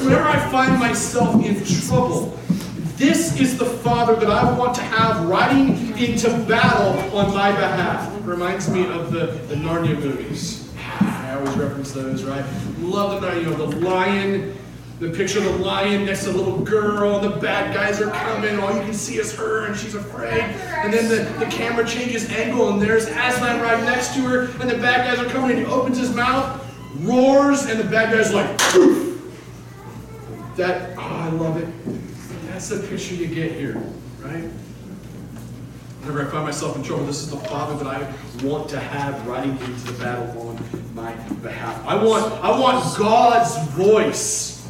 Whenever 0.02 0.24
I 0.24 0.50
find 0.50 0.78
myself 0.78 1.44
in 1.44 1.64
trouble, 1.64 2.38
this 2.96 3.40
is 3.40 3.56
the 3.56 3.64
Father 3.64 4.16
that 4.16 4.28
I 4.28 4.58
want 4.58 4.74
to 4.74 4.82
have 4.82 5.26
riding 5.26 5.96
into 5.98 6.28
battle 6.48 7.16
on 7.16 7.32
my 7.32 7.52
behalf. 7.52 8.12
Reminds 8.26 8.68
me 8.68 8.86
of 8.86 9.12
the, 9.12 9.26
the 9.48 9.54
Narnia 9.54 9.98
movies. 10.00 10.67
Always 11.38 11.56
reference 11.56 11.92
those, 11.92 12.24
right? 12.24 12.44
Love 12.80 13.20
the 13.20 13.28
Narnia, 13.28 13.42
you 13.42 13.50
know, 13.50 13.66
the 13.66 13.76
lion, 13.76 14.56
the 14.98 15.10
picture 15.10 15.38
of 15.38 15.44
the 15.44 15.58
lion 15.58 16.04
next 16.04 16.24
to 16.24 16.32
the 16.32 16.38
little 16.38 16.58
girl, 16.58 17.20
the 17.20 17.30
bad 17.30 17.72
guys 17.72 18.00
are 18.00 18.10
coming. 18.10 18.58
All 18.58 18.74
you 18.74 18.80
can 18.80 18.92
see 18.92 19.18
is 19.18 19.32
her, 19.36 19.66
and 19.66 19.76
she's 19.76 19.94
afraid. 19.94 20.40
And 20.42 20.92
then 20.92 21.08
the, 21.08 21.38
the 21.38 21.48
camera 21.48 21.86
changes 21.86 22.28
angle, 22.30 22.70
and 22.70 22.82
there's 22.82 23.06
Aslan 23.06 23.60
right 23.60 23.80
next 23.84 24.14
to 24.14 24.22
her, 24.22 24.40
and 24.60 24.68
the 24.68 24.78
bad 24.78 25.06
guys 25.06 25.24
are 25.24 25.30
coming, 25.30 25.56
and 25.56 25.60
he 25.60 25.72
opens 25.72 25.96
his 25.96 26.12
mouth, 26.12 26.60
roars, 27.02 27.66
and 27.66 27.78
the 27.78 27.84
bad 27.84 28.12
guy's 28.12 28.34
like, 28.34 28.58
Poof! 28.58 29.22
That, 30.56 30.98
oh, 30.98 31.02
I 31.02 31.28
love 31.28 31.56
it. 31.56 31.68
That's 32.48 32.68
the 32.68 32.84
picture 32.84 33.14
you 33.14 33.28
get 33.28 33.52
here, 33.52 33.80
right? 34.18 34.50
Whenever 36.00 36.26
I 36.26 36.30
find 36.30 36.44
myself 36.44 36.76
in 36.76 36.82
trouble, 36.82 37.04
this 37.06 37.22
is 37.22 37.30
the 37.30 37.36
Father 37.36 37.82
that 37.82 37.86
I 37.86 38.46
want 38.46 38.68
to 38.70 38.78
have 38.78 39.26
riding 39.26 39.50
into 39.50 39.92
the 39.92 39.98
battle 39.98 40.48
on 40.48 40.58
my 40.94 41.12
behalf. 41.42 41.84
I 41.86 42.02
want, 42.02 42.32
I 42.42 42.58
want 42.58 42.96
God's 42.96 43.56
voice 43.72 44.66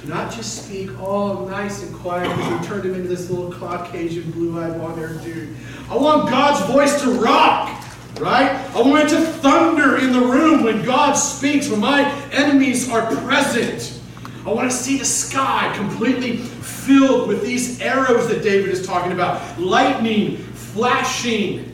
to 0.00 0.08
not 0.08 0.32
just 0.32 0.64
speak 0.64 0.98
all 1.00 1.46
nice 1.46 1.82
and 1.82 1.94
quiet 1.94 2.30
as 2.30 2.60
we 2.60 2.66
turned 2.66 2.84
him 2.84 2.94
into 2.94 3.08
this 3.08 3.30
little 3.30 3.52
Caucasian 3.52 4.30
blue-eyed 4.30 4.78
blonde-haired 4.78 5.22
dude. 5.24 5.56
I 5.90 5.96
want 5.96 6.30
God's 6.30 6.64
voice 6.72 7.02
to 7.02 7.10
rock, 7.10 7.68
right? 8.20 8.52
I 8.74 8.80
want 8.80 9.04
it 9.04 9.16
to 9.16 9.20
thunder 9.20 9.98
in 9.98 10.12
the 10.12 10.20
room 10.20 10.62
when 10.62 10.84
God 10.84 11.14
speaks, 11.14 11.68
when 11.68 11.80
my 11.80 12.08
enemies 12.30 12.88
are 12.90 13.06
present. 13.16 14.00
I 14.46 14.52
want 14.52 14.70
to 14.70 14.76
see 14.76 14.98
the 14.98 15.04
sky 15.04 15.72
completely 15.76 16.36
filled 16.84 17.28
with 17.28 17.42
these 17.42 17.80
arrows 17.80 18.28
that 18.28 18.42
David 18.42 18.70
is 18.70 18.86
talking 18.86 19.12
about 19.12 19.58
lightning, 19.58 20.36
flashing. 20.36 21.72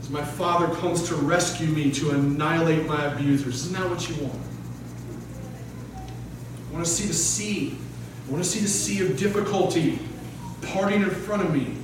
As 0.00 0.10
my 0.10 0.24
father 0.24 0.72
comes 0.76 1.08
to 1.08 1.14
rescue 1.14 1.68
me, 1.68 1.90
to 1.92 2.10
annihilate 2.10 2.86
my 2.86 3.06
abusers. 3.06 3.66
Isn't 3.66 3.74
that 3.74 3.88
what 3.88 4.08
you 4.08 4.16
want? 4.22 4.40
I 6.68 6.72
want 6.72 6.84
to 6.84 6.90
see 6.90 7.06
the 7.06 7.14
sea. 7.14 7.78
I 8.26 8.30
want 8.30 8.44
to 8.44 8.48
see 8.48 8.60
the 8.60 8.68
sea 8.68 9.04
of 9.04 9.16
difficulty 9.16 9.98
parting 10.62 11.02
in 11.02 11.10
front 11.10 11.42
of 11.42 11.52
me. 11.52 11.74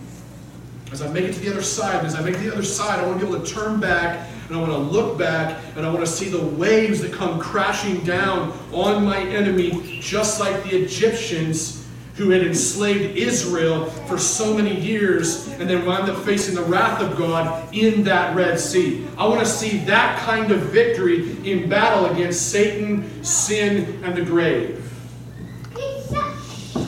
As 0.93 1.01
I 1.01 1.09
make 1.09 1.25
it 1.25 1.33
to 1.33 1.41
the 1.41 1.51
other 1.51 1.63
side, 1.63 2.05
as 2.05 2.15
I 2.15 2.21
make 2.21 2.37
the 2.39 2.53
other 2.53 2.63
side, 2.63 3.01
I 3.01 3.07
want 3.07 3.19
to 3.21 3.27
be 3.27 3.33
able 3.33 3.45
to 3.45 3.51
turn 3.51 3.81
back 3.81 4.29
and 4.49 4.57
I 4.57 4.61
want 4.61 4.73
to 4.73 4.79
look 4.79 5.17
back 5.17 5.59
and 5.77 5.87
I 5.87 5.89
want 5.89 6.05
to 6.05 6.11
see 6.11 6.29
the 6.29 6.45
waves 6.45 7.01
that 7.01 7.13
come 7.13 7.41
crashing 7.41 8.01
down 8.05 8.53
on 8.73 9.03
my 9.03 9.21
enemy, 9.21 10.01
just 10.03 10.39
like 10.39 10.63
the 10.65 10.77
Egyptians 10.77 11.82
who 12.15 12.31
had 12.31 12.43
enslaved 12.43 13.17
Israel 13.17 13.87
for 13.87 14.19
so 14.19 14.55
many 14.55 14.79
years 14.79 15.49
and 15.59 15.69
then 15.69 15.87
wound 15.87 16.11
up 16.11 16.23
facing 16.25 16.55
the 16.55 16.63
wrath 16.63 17.01
of 17.01 17.17
God 17.17 17.75
in 17.75 18.03
that 18.05 18.37
Red 18.37 18.61
Sea. 18.61 19.07
I 19.17 19.27
want 19.27 19.41
to 19.41 19.47
see 19.47 19.79
that 19.87 20.19
kind 20.21 20.53
of 20.53 20.61
victory 20.65 21.31
in 21.51 21.69
battle 21.69 22.07
against 22.07 22.51
Satan, 22.51 23.25
sin, 23.25 24.03
and 24.05 24.15
the 24.15 24.23
grave. 24.23 24.79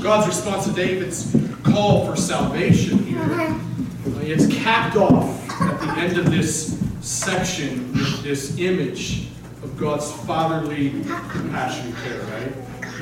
God's 0.02 0.26
response 0.26 0.66
to 0.66 0.72
David's 0.72 1.34
call 1.62 2.06
for 2.06 2.14
salvation 2.14 2.98
here. 2.98 3.22
Uh, 3.22 4.20
it's 4.20 4.46
capped 4.54 4.96
off 4.96 5.50
at 5.62 5.80
the 5.80 5.88
end 5.98 6.18
of 6.18 6.30
this 6.30 6.78
section 7.00 7.90
with 7.92 8.22
this 8.22 8.58
image 8.58 9.28
of 9.62 9.74
God's 9.78 10.12
fatherly 10.26 10.90
compassion 11.30 11.94
care, 12.04 12.20
right? 12.20 12.52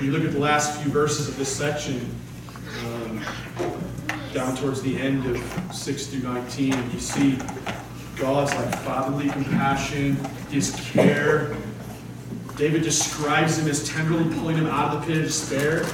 You 0.02 0.10
look 0.10 0.24
at 0.24 0.32
the 0.32 0.40
last 0.40 0.82
few 0.82 0.90
verses 0.90 1.28
of 1.28 1.36
this 1.36 1.48
section, 1.48 2.04
um, 2.84 3.24
down 4.34 4.56
towards 4.56 4.82
the 4.82 5.00
end 5.00 5.24
of 5.26 5.40
6 5.72 6.06
through 6.08 6.22
19, 6.22 6.90
you 6.90 6.98
see 6.98 7.38
God's 8.16 8.52
like 8.52 8.74
fatherly 8.80 9.28
compassion, 9.28 10.16
his 10.50 10.74
care. 10.90 11.56
David 12.56 12.82
describes 12.82 13.58
him 13.58 13.68
as 13.68 13.88
tenderly 13.88 14.24
pulling 14.34 14.56
him 14.56 14.66
out 14.66 14.92
of 14.92 15.02
the 15.02 15.06
pit 15.06 15.18
of 15.18 15.22
despair. 15.22 15.86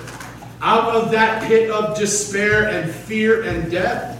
Out 0.62 0.94
of 0.94 1.10
that 1.10 1.46
pit 1.46 1.70
of 1.70 1.94
despair 1.94 2.68
and 2.68 2.90
fear 2.90 3.42
and 3.42 3.70
death, 3.70 4.14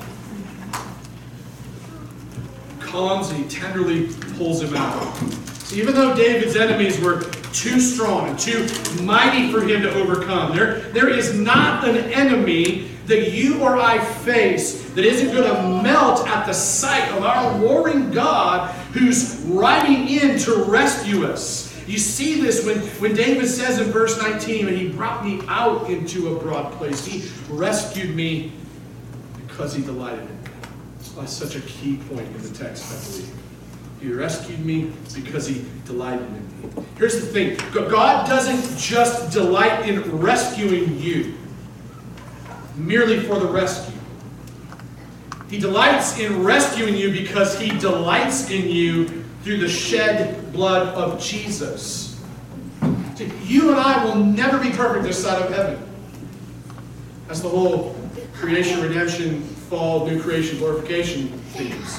comes 2.78 3.30
and 3.30 3.42
he 3.42 3.48
tenderly 3.48 4.08
pulls 4.36 4.62
him 4.62 4.76
out. 4.76 5.16
So 5.64 5.76
even 5.76 5.94
though 5.94 6.14
David's 6.14 6.56
enemies 6.56 7.00
were 7.00 7.22
too 7.52 7.80
strong 7.80 8.28
and 8.28 8.38
too 8.38 8.66
mighty 9.02 9.50
for 9.52 9.60
him 9.62 9.82
to 9.82 9.92
overcome, 9.94 10.54
there, 10.54 10.80
there 10.92 11.08
is 11.08 11.34
not 11.34 11.86
an 11.86 11.96
enemy 11.96 12.88
that 13.06 13.32
you 13.32 13.62
or 13.62 13.76
I 13.76 13.98
face 13.98 14.90
that 14.90 15.04
isn't 15.04 15.34
going 15.34 15.48
to 15.48 15.82
melt 15.82 16.26
at 16.28 16.46
the 16.46 16.52
sight 16.52 17.10
of 17.12 17.24
our 17.24 17.58
warring 17.58 18.10
God 18.10 18.70
who's 18.92 19.36
riding 19.46 20.08
in 20.08 20.38
to 20.40 20.64
rescue 20.64 21.26
us. 21.26 21.68
You 21.88 21.98
see 21.98 22.40
this 22.40 22.66
when, 22.66 22.80
when 23.00 23.14
David 23.14 23.48
says 23.48 23.78
in 23.78 23.90
verse 23.90 24.20
19, 24.20 24.68
and 24.68 24.76
he 24.76 24.90
brought 24.90 25.24
me 25.24 25.40
out 25.48 25.88
into 25.88 26.36
a 26.36 26.38
broad 26.38 26.70
place. 26.74 27.06
He 27.06 27.30
rescued 27.48 28.14
me 28.14 28.52
because 29.46 29.74
he 29.74 29.82
delighted 29.82 30.20
in 30.20 30.26
me. 30.26 30.50
That's 31.16 31.32
such 31.32 31.56
a 31.56 31.60
key 31.62 31.96
point 32.10 32.26
in 32.26 32.42
the 32.42 32.50
text, 32.50 32.92
I 32.92 33.10
believe. 33.10 33.47
He 34.00 34.12
rescued 34.12 34.64
me 34.64 34.92
because 35.14 35.46
he 35.46 35.64
delighted 35.84 36.26
in 36.26 36.34
me. 36.76 36.84
Here's 36.96 37.20
the 37.20 37.26
thing 37.26 37.58
God 37.72 38.26
doesn't 38.26 38.78
just 38.78 39.32
delight 39.32 39.88
in 39.88 40.02
rescuing 40.18 40.98
you 40.98 41.34
merely 42.76 43.20
for 43.20 43.38
the 43.38 43.46
rescue. 43.46 43.98
He 45.50 45.58
delights 45.58 46.18
in 46.18 46.44
rescuing 46.44 46.94
you 46.94 47.10
because 47.10 47.58
he 47.58 47.76
delights 47.78 48.50
in 48.50 48.68
you 48.68 49.24
through 49.42 49.58
the 49.58 49.68
shed 49.68 50.52
blood 50.52 50.94
of 50.94 51.20
Jesus. 51.20 52.20
You 53.44 53.70
and 53.70 53.80
I 53.80 54.04
will 54.04 54.14
never 54.16 54.58
be 54.58 54.70
perfect 54.70 55.04
this 55.04 55.20
side 55.22 55.42
of 55.42 55.52
heaven. 55.52 55.82
That's 57.26 57.40
the 57.40 57.48
whole 57.48 57.96
creation, 58.34 58.80
redemption, 58.80 59.42
fall, 59.42 60.06
new 60.06 60.20
creation, 60.20 60.58
glorification 60.58 61.28
themes. 61.54 61.98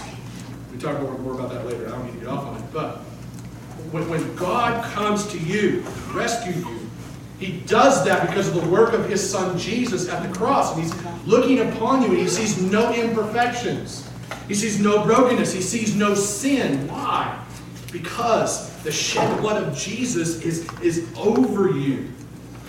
We 0.80 0.86
talk 0.86 1.02
more, 1.02 1.18
more 1.18 1.34
about 1.34 1.52
that 1.52 1.66
later. 1.66 1.88
I 1.88 1.90
don't 1.90 2.06
need 2.06 2.14
to 2.14 2.20
get 2.20 2.30
off 2.30 2.46
on 2.46 2.56
it. 2.56 2.64
But 2.72 3.00
when, 3.92 4.08
when 4.10 4.34
God 4.38 4.82
comes 4.94 5.28
to 5.28 5.38
you, 5.38 5.82
to 5.82 5.90
rescue 6.14 6.54
you, 6.54 6.80
he 7.38 7.60
does 7.66 8.06
that 8.06 8.30
because 8.30 8.48
of 8.48 8.64
the 8.64 8.70
work 8.70 8.94
of 8.94 9.10
his 9.10 9.30
son 9.30 9.58
Jesus 9.58 10.08
at 10.08 10.26
the 10.26 10.34
cross. 10.38 10.74
And 10.74 10.84
he's 10.84 10.94
looking 11.28 11.60
upon 11.60 12.02
you 12.02 12.08
and 12.08 12.18
he 12.18 12.30
sees 12.30 12.62
no 12.62 12.94
imperfections. 12.94 14.10
He 14.48 14.54
sees 14.54 14.80
no 14.80 15.04
brokenness. 15.04 15.52
He 15.52 15.62
sees 15.62 15.96
no 15.96 16.14
sin. 16.14 16.88
Why? 16.88 17.38
Because 17.92 18.74
the 18.84 18.92
shed 18.94 19.38
blood 19.42 19.62
of 19.62 19.78
Jesus 19.78 20.42
is, 20.44 20.66
is 20.80 21.10
over 21.18 21.72
you. 21.72 22.08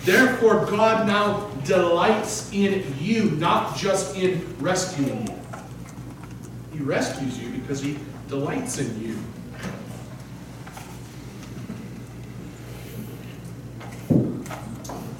Therefore, 0.01 0.65
God 0.65 1.07
now 1.07 1.47
delights 1.63 2.51
in 2.51 2.83
you, 2.99 3.31
not 3.31 3.77
just 3.77 4.17
in 4.17 4.45
rescuing 4.59 5.27
you. 5.27 5.40
He 6.71 6.79
rescues 6.79 7.37
you 7.39 7.49
because 7.51 7.81
he 7.81 7.97
delights 8.27 8.77
in 8.79 9.01
you. 9.01 9.17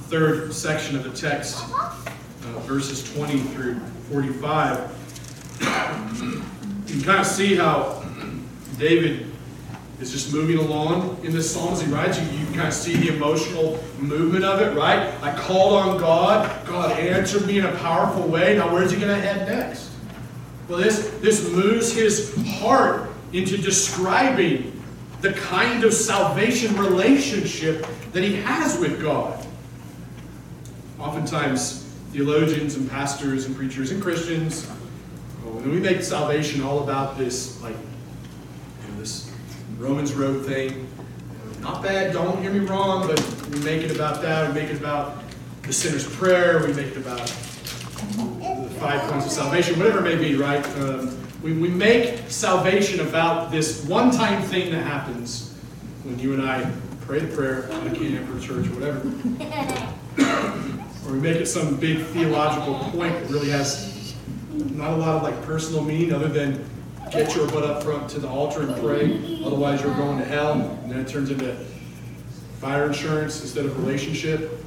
Third 0.10 0.54
section 0.54 0.96
of 0.98 1.04
the 1.04 1.12
text, 1.12 1.64
uh, 1.74 2.60
verses 2.66 3.14
20 3.14 3.40
through 3.40 3.80
45 4.10 4.98
you 6.92 6.98
can 6.98 7.06
kind 7.06 7.22
of 7.22 7.28
see 7.28 7.56
how 7.56 8.04
David 8.78 9.28
is 10.02 10.12
just 10.12 10.34
moving 10.34 10.58
along 10.58 11.18
in 11.24 11.32
the 11.32 11.42
Psalms 11.42 11.82
he 11.82 11.92
writes. 11.92 12.20
You, 12.20 12.26
you 12.38 12.46
can 12.48 12.56
kind 12.56 12.68
of 12.68 12.74
see 12.74 12.96
the 12.96 13.16
emotional 13.16 13.82
movement 14.00 14.44
of 14.44 14.60
it, 14.62 14.76
right? 14.76 15.14
I 15.24 15.34
called 15.38 15.74
on 15.74 16.00
God. 16.00 16.66
God 16.66 17.00
answered 17.00 17.46
me 17.46 17.60
in 17.60 17.66
a 17.66 17.76
powerful 17.78 18.28
way. 18.28 18.58
Now, 18.58 18.74
where's 18.74 18.92
he 18.92 18.98
going 18.98 19.16
to 19.16 19.22
head 19.22 19.48
next? 19.48 19.91
Well, 20.72 20.80
this, 20.80 21.10
this 21.20 21.50
moves 21.50 21.92
his 21.92 22.34
heart 22.60 23.10
into 23.34 23.58
describing 23.58 24.82
the 25.20 25.34
kind 25.34 25.84
of 25.84 25.94
salvation 25.94 26.78
relationship 26.78 27.86
that 28.14 28.24
he 28.24 28.38
has 28.38 28.80
with 28.80 29.02
God. 29.02 29.46
Oftentimes, 30.98 31.94
theologians 32.14 32.78
and 32.78 32.90
pastors 32.90 33.48
and 33.48 33.54
preachers 33.54 33.92
and 33.92 34.02
Christians, 34.02 34.66
oh, 35.44 35.50
when 35.50 35.72
we 35.72 35.82
make 35.82 36.02
salvation 36.04 36.64
all 36.64 36.84
about 36.84 37.18
this, 37.18 37.62
like, 37.62 37.76
you 37.76 38.94
know, 38.94 38.98
this 38.98 39.30
Romans 39.78 40.14
Road 40.14 40.46
thing, 40.46 40.88
not 41.60 41.84
bad, 41.84 42.14
don't 42.14 42.42
hear 42.42 42.54
me 42.54 42.60
wrong, 42.60 43.08
but 43.08 43.20
we 43.50 43.60
make 43.60 43.82
it 43.82 43.94
about 43.94 44.22
that, 44.22 44.48
we 44.48 44.54
make 44.54 44.70
it 44.70 44.78
about 44.78 45.22
the 45.64 45.74
sinner's 45.74 46.08
prayer, 46.16 46.66
we 46.66 46.72
make 46.72 46.88
it 46.88 46.98
about 46.98 47.30
five 48.82 49.00
points 49.12 49.28
of 49.28 49.32
salvation, 49.32 49.78
whatever 49.78 50.00
it 50.00 50.02
may 50.02 50.16
be, 50.16 50.36
right? 50.36 50.66
Um, 50.80 51.16
we, 51.44 51.54
we 51.54 51.70
make 51.70 52.20
salvation 52.30 53.00
about 53.08 53.52
this 53.52 53.86
one 53.86 54.10
time 54.10 54.42
thing 54.42 54.72
that 54.72 54.84
happens 54.84 55.56
when 56.04 56.18
you 56.18 56.34
and 56.34 56.42
I 56.42 56.70
pray 57.02 57.20
the 57.20 57.36
prayer 57.36 57.72
on 57.74 57.88
a 57.88 57.96
camp 57.96 58.28
or 58.36 58.40
church 58.40 58.66
or 58.66 58.74
whatever. 58.74 59.08
or 61.06 61.14
we 61.14 61.20
make 61.20 61.36
it 61.36 61.46
some 61.46 61.76
big 61.76 62.04
theological 62.08 62.80
point 62.90 63.14
that 63.14 63.30
really 63.30 63.52
has 63.52 64.16
not 64.52 64.94
a 64.94 64.96
lot 64.96 65.18
of 65.18 65.22
like 65.22 65.40
personal 65.44 65.84
meaning 65.84 66.12
other 66.12 66.28
than 66.28 66.68
get 67.12 67.36
your 67.36 67.48
butt 67.52 67.64
up 67.64 67.84
front 67.84 68.10
to 68.10 68.20
the 68.20 68.28
altar 68.28 68.64
and 68.64 68.76
pray, 68.82 69.44
otherwise 69.46 69.82
you're 69.84 69.94
going 69.94 70.18
to 70.18 70.26
hell, 70.26 70.54
and 70.54 70.92
then 70.92 71.00
it 71.00 71.08
turns 71.08 71.30
into 71.30 71.54
fire 72.60 72.88
insurance 72.88 73.42
instead 73.42 73.66
of 73.66 73.78
relationship. 73.86 74.66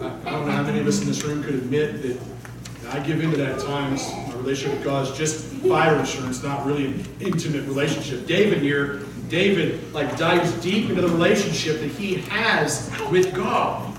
I, 0.00 0.30
don't 0.30 0.46
know 0.46 0.52
how 0.52 0.62
many 0.62 0.78
of 0.78 0.86
us 0.86 1.00
in 1.00 1.06
this 1.06 1.24
room 1.24 1.42
could 1.42 1.54
admit 1.54 2.02
that 2.02 2.20
I 2.94 3.00
give 3.00 3.22
into 3.22 3.36
that 3.38 3.58
at 3.58 3.60
times. 3.60 4.06
My 4.28 4.34
relationship 4.34 4.78
with 4.78 4.84
God 4.84 5.08
is 5.08 5.16
just 5.16 5.46
fire 5.66 5.98
insurance, 5.98 6.42
not 6.42 6.66
really 6.66 6.86
an 6.86 7.04
intimate 7.20 7.64
relationship. 7.64 8.26
David 8.26 8.60
here, 8.60 9.00
David 9.28 9.92
like 9.94 10.16
dives 10.18 10.52
deep 10.60 10.90
into 10.90 11.00
the 11.00 11.08
relationship 11.08 11.80
that 11.80 11.88
he 11.88 12.16
has 12.16 12.90
with 13.10 13.34
God. 13.34 13.96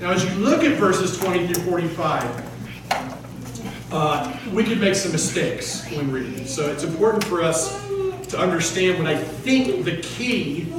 Now, 0.00 0.12
as 0.12 0.24
you 0.24 0.30
look 0.36 0.62
at 0.62 0.78
verses 0.78 1.18
20 1.18 1.52
through 1.52 1.64
45, 1.64 3.92
uh, 3.92 4.36
we 4.52 4.62
could 4.62 4.80
make 4.80 4.94
some 4.94 5.12
mistakes 5.12 5.88
when 5.90 6.12
reading. 6.12 6.46
So 6.46 6.70
it's 6.70 6.84
important 6.84 7.24
for 7.24 7.42
us 7.42 7.82
to 8.28 8.38
understand 8.38 8.98
what 8.98 9.08
I 9.08 9.16
think 9.16 9.84
the 9.84 9.96
key 9.98 10.72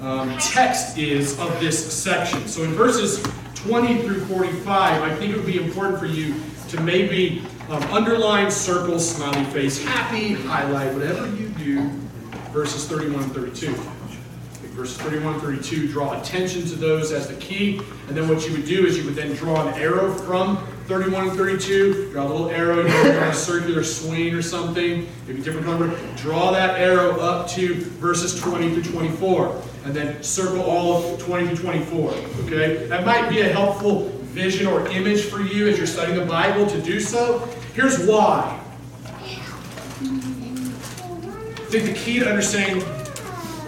um, 0.00 0.36
text 0.38 0.98
is 0.98 1.38
of 1.38 1.58
this 1.60 1.92
section. 1.92 2.46
So 2.48 2.62
in 2.62 2.72
verses 2.72 3.22
20 3.54 4.02
through 4.02 4.24
45, 4.26 5.02
I 5.02 5.14
think 5.16 5.32
it 5.32 5.36
would 5.36 5.46
be 5.46 5.62
important 5.62 5.98
for 5.98 6.06
you 6.06 6.34
to 6.68 6.80
maybe 6.80 7.42
um, 7.68 7.82
underline, 7.84 8.50
circle, 8.50 8.98
smiley 8.98 9.44
face, 9.52 9.82
happy, 9.84 10.34
highlight, 10.34 10.92
whatever 10.94 11.26
you 11.36 11.48
do, 11.50 11.90
verses 12.52 12.88
31 12.88 13.24
and 13.24 13.32
32. 13.32 13.74
Verses 14.70 14.96
31 14.98 15.34
and 15.34 15.42
32 15.42 15.88
draw 15.88 16.18
attention 16.18 16.62
to 16.62 16.74
those 16.74 17.12
as 17.12 17.28
the 17.28 17.34
key. 17.34 17.82
And 18.08 18.16
then 18.16 18.28
what 18.28 18.46
you 18.46 18.52
would 18.52 18.64
do 18.64 18.86
is 18.86 18.96
you 18.96 19.04
would 19.04 19.14
then 19.14 19.34
draw 19.34 19.68
an 19.68 19.74
arrow 19.74 20.14
from 20.14 20.56
31 20.86 21.28
and 21.28 21.36
32, 21.36 22.12
draw 22.12 22.26
a 22.26 22.28
little 22.28 22.50
arrow, 22.50 22.82
draw 22.82 23.28
a 23.28 23.34
circular 23.34 23.84
swing 23.84 24.34
or 24.34 24.40
something, 24.40 25.06
maybe 25.26 25.42
different 25.42 25.66
color. 25.66 25.94
Draw 26.16 26.52
that 26.52 26.80
arrow 26.80 27.20
up 27.20 27.48
to 27.50 27.74
verses 27.74 28.40
20 28.40 28.72
through 28.74 28.92
24, 28.92 29.62
and 29.84 29.94
then 29.94 30.22
circle 30.22 30.62
all 30.62 31.14
of 31.14 31.20
20 31.20 31.56
to 31.56 31.62
24. 31.62 32.10
Okay? 32.44 32.86
That 32.86 33.04
might 33.04 33.28
be 33.28 33.40
a 33.40 33.48
helpful 33.48 34.08
vision 34.30 34.66
or 34.66 34.86
image 34.88 35.22
for 35.24 35.40
you 35.40 35.68
as 35.68 35.78
you're 35.78 35.86
studying 35.86 36.18
the 36.18 36.26
Bible 36.26 36.66
to 36.66 36.80
do 36.80 37.00
so. 37.00 37.38
Here's 37.74 38.06
why. 38.06 38.60
I 40.00 41.72
think 41.72 41.86
the 41.86 41.94
key 41.94 42.18
to 42.18 42.28
understanding 42.28 42.80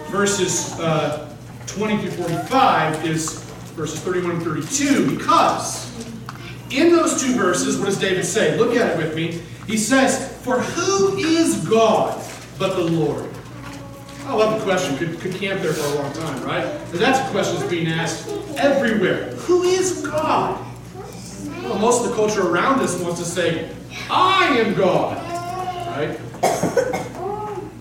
verses 0.09 0.79
uh, 0.79 1.33
20 1.67 1.97
through 1.97 2.11
45 2.27 3.05
is 3.05 3.43
verses 3.75 3.99
31 4.01 4.31
and 4.31 4.43
32 4.43 5.15
because 5.15 5.83
in 6.69 6.91
those 6.91 7.21
two 7.21 7.33
verses, 7.35 7.77
what 7.77 7.85
does 7.85 7.99
David 7.99 8.25
say? 8.25 8.57
Look 8.57 8.75
at 8.75 8.91
it 8.91 8.97
with 8.97 9.15
me. 9.15 9.41
He 9.67 9.77
says, 9.77 10.37
For 10.43 10.59
who 10.59 11.17
is 11.17 11.67
God 11.67 12.21
but 12.57 12.75
the 12.75 12.83
Lord? 12.83 13.32
I 14.25 14.35
love 14.35 14.57
the 14.57 14.63
question. 14.63 14.97
Could, 14.97 15.19
could 15.19 15.35
camp 15.35 15.61
there 15.61 15.73
for 15.73 15.85
a 15.85 16.01
long 16.01 16.13
time, 16.13 16.43
right? 16.43 16.65
And 16.65 16.93
that's 16.93 17.19
a 17.19 17.31
question 17.31 17.57
that's 17.57 17.69
being 17.69 17.87
asked 17.87 18.29
everywhere. 18.57 19.31
Who 19.35 19.63
is 19.63 20.01
God? 20.01 20.65
Well, 21.63 21.77
most 21.77 22.03
of 22.03 22.09
the 22.09 22.15
culture 22.15 22.47
around 22.47 22.79
us 22.79 22.99
wants 22.99 23.19
to 23.19 23.25
say, 23.25 23.69
I 24.09 24.45
am 24.59 24.73
God. 24.75 25.17
Right? 25.97 26.19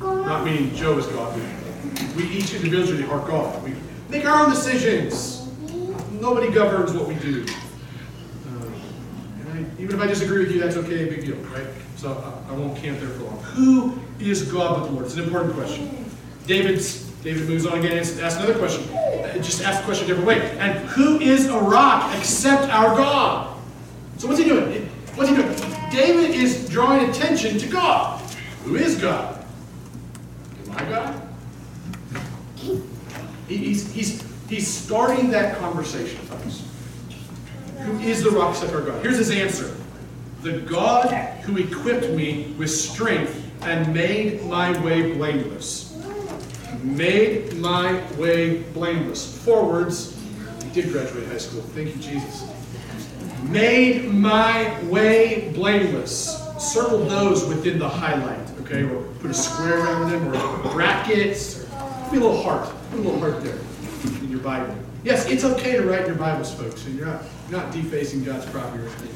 Not 0.00 0.44
meaning 0.44 0.74
Joe 0.74 0.98
is 0.98 1.06
God. 1.06 1.40
We 2.16 2.24
each 2.24 2.54
individually 2.54 3.04
are 3.04 3.26
God. 3.26 3.62
We 3.62 3.74
make 4.08 4.24
our 4.24 4.44
own 4.44 4.50
decisions. 4.50 5.48
Nobody 6.10 6.52
governs 6.52 6.92
what 6.92 7.06
we 7.06 7.14
do. 7.14 7.46
Uh, 8.48 8.66
even 9.78 9.96
if 9.96 10.00
I 10.00 10.06
disagree 10.06 10.40
with 10.44 10.52
you, 10.52 10.60
that's 10.60 10.76
okay, 10.76 11.08
big 11.08 11.24
deal, 11.24 11.36
right? 11.36 11.66
So 11.96 12.12
I, 12.12 12.52
I 12.52 12.56
won't 12.56 12.76
camp 12.76 12.98
there 13.00 13.08
for 13.10 13.24
long. 13.24 13.38
Who 13.42 13.98
is 14.20 14.50
God 14.50 14.80
but 14.80 14.86
the 14.86 14.92
Lord? 14.92 15.06
It's 15.06 15.14
an 15.14 15.24
important 15.24 15.54
question. 15.54 16.04
David's, 16.46 17.04
David 17.22 17.48
moves 17.48 17.66
on 17.66 17.78
again 17.78 17.92
and 17.92 18.20
asks 18.20 18.36
another 18.36 18.58
question. 18.58 18.82
Uh, 18.94 19.34
just 19.36 19.62
ask 19.62 19.80
the 19.80 19.84
question 19.84 20.04
a 20.04 20.08
different 20.08 20.26
way. 20.26 20.58
And 20.58 20.78
who 20.88 21.20
is 21.20 21.46
a 21.46 21.58
rock 21.58 22.14
except 22.18 22.70
our 22.70 22.96
God? 22.96 23.56
So 24.18 24.26
what's 24.26 24.38
he 24.38 24.44
doing? 24.44 24.86
What's 25.14 25.30
he 25.30 25.36
doing? 25.36 25.54
David 25.90 26.30
is 26.30 26.68
drawing 26.68 27.08
attention 27.10 27.58
to 27.58 27.66
God. 27.68 28.20
Who 28.64 28.76
is 28.76 28.96
God? 28.96 29.44
Am 30.66 30.72
I 30.72 30.84
God? 30.84 31.28
He's, 33.48 33.92
he's, 33.92 34.24
he's 34.48 34.66
starting 34.66 35.30
that 35.30 35.58
conversation, 35.58 36.18
folks. 36.26 36.64
Who 37.80 37.98
is 37.98 38.22
the 38.22 38.30
rock 38.30 38.54
except 38.54 38.72
our 38.72 38.82
God? 38.82 39.02
Here's 39.02 39.18
his 39.18 39.30
answer. 39.30 39.76
The 40.42 40.60
God 40.60 41.12
who 41.42 41.58
equipped 41.58 42.10
me 42.10 42.54
with 42.58 42.70
strength 42.70 43.38
and 43.62 43.92
made 43.92 44.42
my 44.44 44.76
way 44.82 45.12
blameless 45.12 45.81
made 46.82 47.54
my 47.54 48.02
way 48.16 48.62
blameless. 48.74 49.38
Forwards, 49.44 50.18
I 50.60 50.68
did 50.68 50.90
graduate 50.90 51.26
high 51.28 51.38
school. 51.38 51.62
Thank 51.62 51.94
you, 51.94 52.02
Jesus. 52.02 52.44
Made 53.44 54.12
my 54.12 54.82
way 54.84 55.50
blameless. 55.54 56.38
Circle 56.58 57.04
those 57.06 57.46
within 57.46 57.78
the 57.78 57.88
highlight, 57.88 58.48
okay? 58.60 58.84
Or 58.84 59.02
put 59.20 59.30
a 59.30 59.34
square 59.34 59.78
around 59.78 60.10
them, 60.10 60.28
or 60.28 60.72
brackets. 60.72 61.64
Be 62.10 62.18
a 62.18 62.20
little 62.20 62.40
heart. 62.42 62.72
Put 62.90 63.00
a 63.00 63.02
little 63.02 63.18
heart 63.18 63.42
there 63.42 63.58
in 64.20 64.30
your 64.30 64.40
Bible. 64.40 64.76
Yes, 65.04 65.26
it's 65.26 65.44
okay 65.44 65.72
to 65.72 65.82
write 65.82 66.02
in 66.02 66.06
your 66.06 66.16
Bibles, 66.16 66.54
folks. 66.54 66.86
And 66.86 66.96
you're 66.96 67.06
not, 67.06 67.24
you're 67.48 67.60
not 67.60 67.72
defacing 67.72 68.22
God's 68.22 68.46
property 68.46 68.84
or 68.84 68.86
anything. 68.86 69.08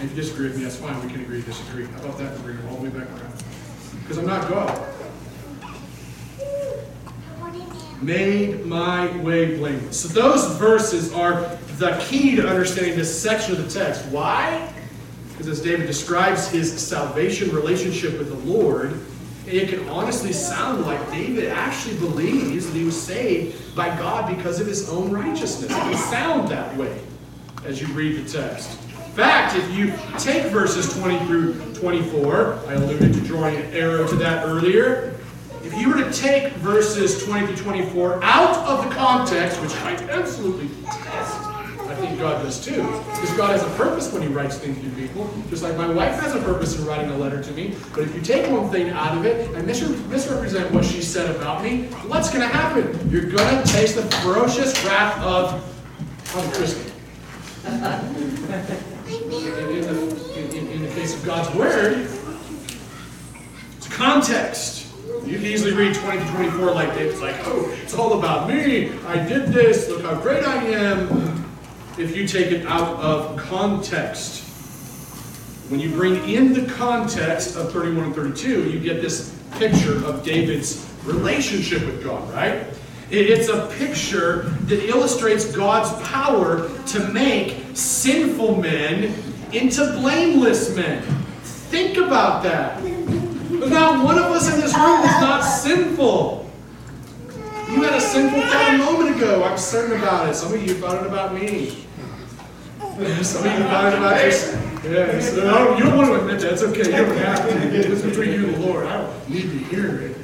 And 0.00 0.08
if 0.08 0.16
you 0.16 0.22
disagree 0.22 0.46
with 0.46 0.56
me, 0.56 0.62
that's 0.62 0.76
fine. 0.76 1.00
We 1.04 1.12
can 1.12 1.20
agree 1.22 1.40
to 1.40 1.46
disagree. 1.46 1.86
How 1.86 1.98
about 2.00 2.18
that? 2.18 2.38
We're 2.40 2.52
it 2.52 2.64
all 2.68 2.76
the 2.76 2.84
way 2.84 2.90
back 2.90 3.08
around. 3.08 3.32
Because 4.00 4.18
I'm 4.18 4.26
not 4.26 4.48
God 4.48 4.97
made 8.00 8.64
my 8.64 9.14
way 9.18 9.56
blameless. 9.56 10.00
So 10.00 10.08
those 10.08 10.56
verses 10.56 11.12
are 11.12 11.58
the 11.78 11.96
key 12.08 12.36
to 12.36 12.48
understanding 12.48 12.96
this 12.96 13.22
section 13.22 13.56
of 13.56 13.64
the 13.64 13.70
text. 13.70 14.04
Why? 14.06 14.72
Because 15.30 15.48
as 15.48 15.60
David 15.60 15.86
describes 15.86 16.48
his 16.48 16.80
salvation 16.80 17.50
relationship 17.54 18.18
with 18.18 18.28
the 18.28 18.50
Lord, 18.50 19.00
it 19.46 19.68
can 19.68 19.88
honestly 19.88 20.32
sound 20.32 20.84
like 20.84 21.00
David 21.10 21.48
actually 21.48 21.96
believes 21.98 22.66
that 22.66 22.76
he 22.76 22.84
was 22.84 23.00
saved 23.00 23.74
by 23.74 23.88
God 23.96 24.34
because 24.36 24.60
of 24.60 24.66
his 24.66 24.90
own 24.90 25.10
righteousness. 25.10 25.70
It 25.70 25.74
can 25.74 25.96
sound 25.96 26.48
that 26.48 26.76
way 26.76 27.00
as 27.64 27.80
you 27.80 27.86
read 27.94 28.24
the 28.24 28.28
text. 28.28 28.78
In 28.92 29.24
fact, 29.24 29.56
if 29.56 29.70
you 29.76 29.94
take 30.18 30.52
verses 30.52 30.92
20 30.98 31.18
through 31.26 31.74
24, 31.74 32.60
I 32.66 32.74
alluded 32.74 33.14
to 33.14 33.20
drawing 33.20 33.56
an 33.56 33.72
arrow 33.72 34.06
to 34.06 34.16
that 34.16 34.44
earlier, 34.44 35.17
if 35.68 35.78
you 35.78 35.90
were 35.90 36.02
to 36.02 36.10
take 36.10 36.54
verses 36.54 37.22
20 37.24 37.54
to 37.54 37.62
24 37.62 38.24
out 38.24 38.56
of 38.66 38.88
the 38.88 38.94
context, 38.94 39.60
which 39.60 39.72
I 39.82 39.92
absolutely 40.08 40.68
detest, 40.68 41.42
I 41.80 41.94
think 41.96 42.18
God 42.18 42.42
does 42.42 42.64
too, 42.64 42.82
because 42.82 43.30
God 43.36 43.50
has 43.50 43.62
a 43.62 43.76
purpose 43.76 44.10
when 44.10 44.22
He 44.22 44.28
writes 44.28 44.56
things 44.56 44.82
to 44.82 44.88
people, 44.96 45.30
just 45.50 45.62
like 45.62 45.76
my 45.76 45.86
wife 45.86 46.18
has 46.20 46.34
a 46.34 46.40
purpose 46.40 46.78
in 46.78 46.86
writing 46.86 47.10
a 47.10 47.18
letter 47.18 47.42
to 47.42 47.52
me. 47.52 47.74
But 47.92 48.04
if 48.04 48.14
you 48.14 48.22
take 48.22 48.50
one 48.50 48.70
thing 48.70 48.88
out 48.88 49.18
of 49.18 49.26
it 49.26 49.54
and 49.54 49.66
misrepresent 49.66 50.72
what 50.72 50.86
she 50.86 51.02
said 51.02 51.36
about 51.36 51.62
me, 51.62 51.84
what's 52.06 52.30
going 52.30 52.48
to 52.48 52.54
happen? 52.54 53.10
You're 53.10 53.30
going 53.30 53.62
to 53.62 53.70
taste 53.70 53.96
the 53.96 54.02
ferocious 54.22 54.72
wrath 54.86 55.20
of, 55.20 55.52
of 56.34 56.52
Christy. 56.54 56.92
in, 57.68 59.32
in, 59.32 60.56
in, 60.56 60.66
in 60.68 60.82
the 60.82 60.88
case 60.94 61.14
of 61.14 61.26
God's 61.26 61.54
Word, 61.54 62.08
it's 63.76 63.88
context. 63.88 64.77
You 65.28 65.36
can 65.36 65.44
easily 65.44 65.74
read 65.74 65.94
20 65.94 66.24
to 66.24 66.30
24 66.30 66.72
like 66.72 66.94
David's 66.94 67.20
like, 67.20 67.36
oh, 67.40 67.70
it's 67.82 67.92
all 67.92 68.18
about 68.18 68.48
me. 68.48 68.90
I 69.00 69.16
did 69.28 69.48
this. 69.48 69.86
Look 69.90 70.00
how 70.00 70.18
great 70.18 70.42
I 70.42 70.64
am. 70.68 71.44
If 71.98 72.16
you 72.16 72.26
take 72.26 72.50
it 72.50 72.64
out 72.66 72.96
of 72.98 73.36
context. 73.36 74.44
when 75.68 75.80
you 75.80 75.90
bring 75.90 76.26
in 76.30 76.54
the 76.54 76.64
context 76.72 77.56
of 77.56 77.70
31 77.72 78.04
and 78.04 78.14
32, 78.14 78.70
you 78.70 78.80
get 78.80 79.02
this 79.02 79.38
picture 79.58 80.02
of 80.06 80.24
David's 80.24 80.90
relationship 81.04 81.84
with 81.84 82.02
God, 82.02 82.32
right? 82.32 82.64
It's 83.10 83.48
a 83.48 83.66
picture 83.78 84.44
that 84.62 84.82
illustrates 84.88 85.54
God's 85.54 85.90
power 86.08 86.70
to 86.86 87.08
make 87.08 87.56
sinful 87.74 88.56
men 88.62 89.12
into 89.52 89.92
blameless 89.92 90.74
men. 90.74 91.02
Think 91.42 91.98
about 91.98 92.42
that. 92.44 92.82
But 93.58 93.70
not 93.70 94.04
one 94.04 94.18
of 94.18 94.26
us 94.26 94.52
in 94.52 94.60
this 94.60 94.74
room 94.76 95.00
is 95.00 95.20
not 95.20 95.40
sinful. 95.42 96.50
You 97.70 97.82
had 97.82 97.94
a 97.94 98.00
sinful 98.00 98.40
thought 98.42 98.74
a 98.74 98.78
moment 98.78 99.16
ago. 99.16 99.44
I'm 99.44 99.58
certain 99.58 99.98
about 99.98 100.28
it. 100.28 100.34
Some 100.34 100.54
of 100.54 100.62
you 100.64 100.74
thought 100.74 101.02
it 101.02 101.06
about 101.06 101.34
me. 101.34 101.84
Some 102.78 103.46
of 103.46 103.52
you 103.52 103.64
thought 103.64 103.92
it 103.92 103.98
about 103.98 104.24
yourself. 104.24 104.84
Yeah, 104.84 105.20
so 105.20 105.76
you 105.76 105.82
don't 105.82 105.96
want 105.96 106.08
to 106.08 106.20
admit 106.20 106.40
that. 106.40 106.52
It's 106.52 106.62
okay. 106.62 106.84
You 106.84 107.04
don't 107.04 107.16
have 107.18 107.48
to. 107.48 107.92
It's 107.92 108.02
between 108.02 108.32
you 108.32 108.46
and 108.46 108.54
the 108.54 108.60
Lord. 108.60 108.86
I 108.86 109.02
don't 109.02 109.28
need 109.28 109.42
to 109.42 109.58
hear 109.58 110.00
it. 110.02 110.16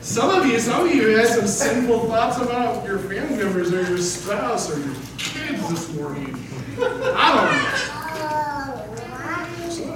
some 0.00 0.30
of 0.30 0.46
you, 0.46 0.58
some 0.58 0.86
of 0.86 0.94
you 0.94 1.16
had 1.16 1.28
some 1.28 1.46
sinful 1.46 2.06
thoughts 2.08 2.38
about 2.38 2.84
your 2.84 2.98
family 2.98 3.36
members 3.36 3.72
or 3.72 3.82
your 3.82 3.98
spouse 3.98 4.70
or 4.70 4.78
your 4.80 4.94
kids 5.16 5.68
this 5.70 5.94
morning. 5.94 6.36
I 6.78 7.34
don't 7.34 7.52
know. 7.52 7.89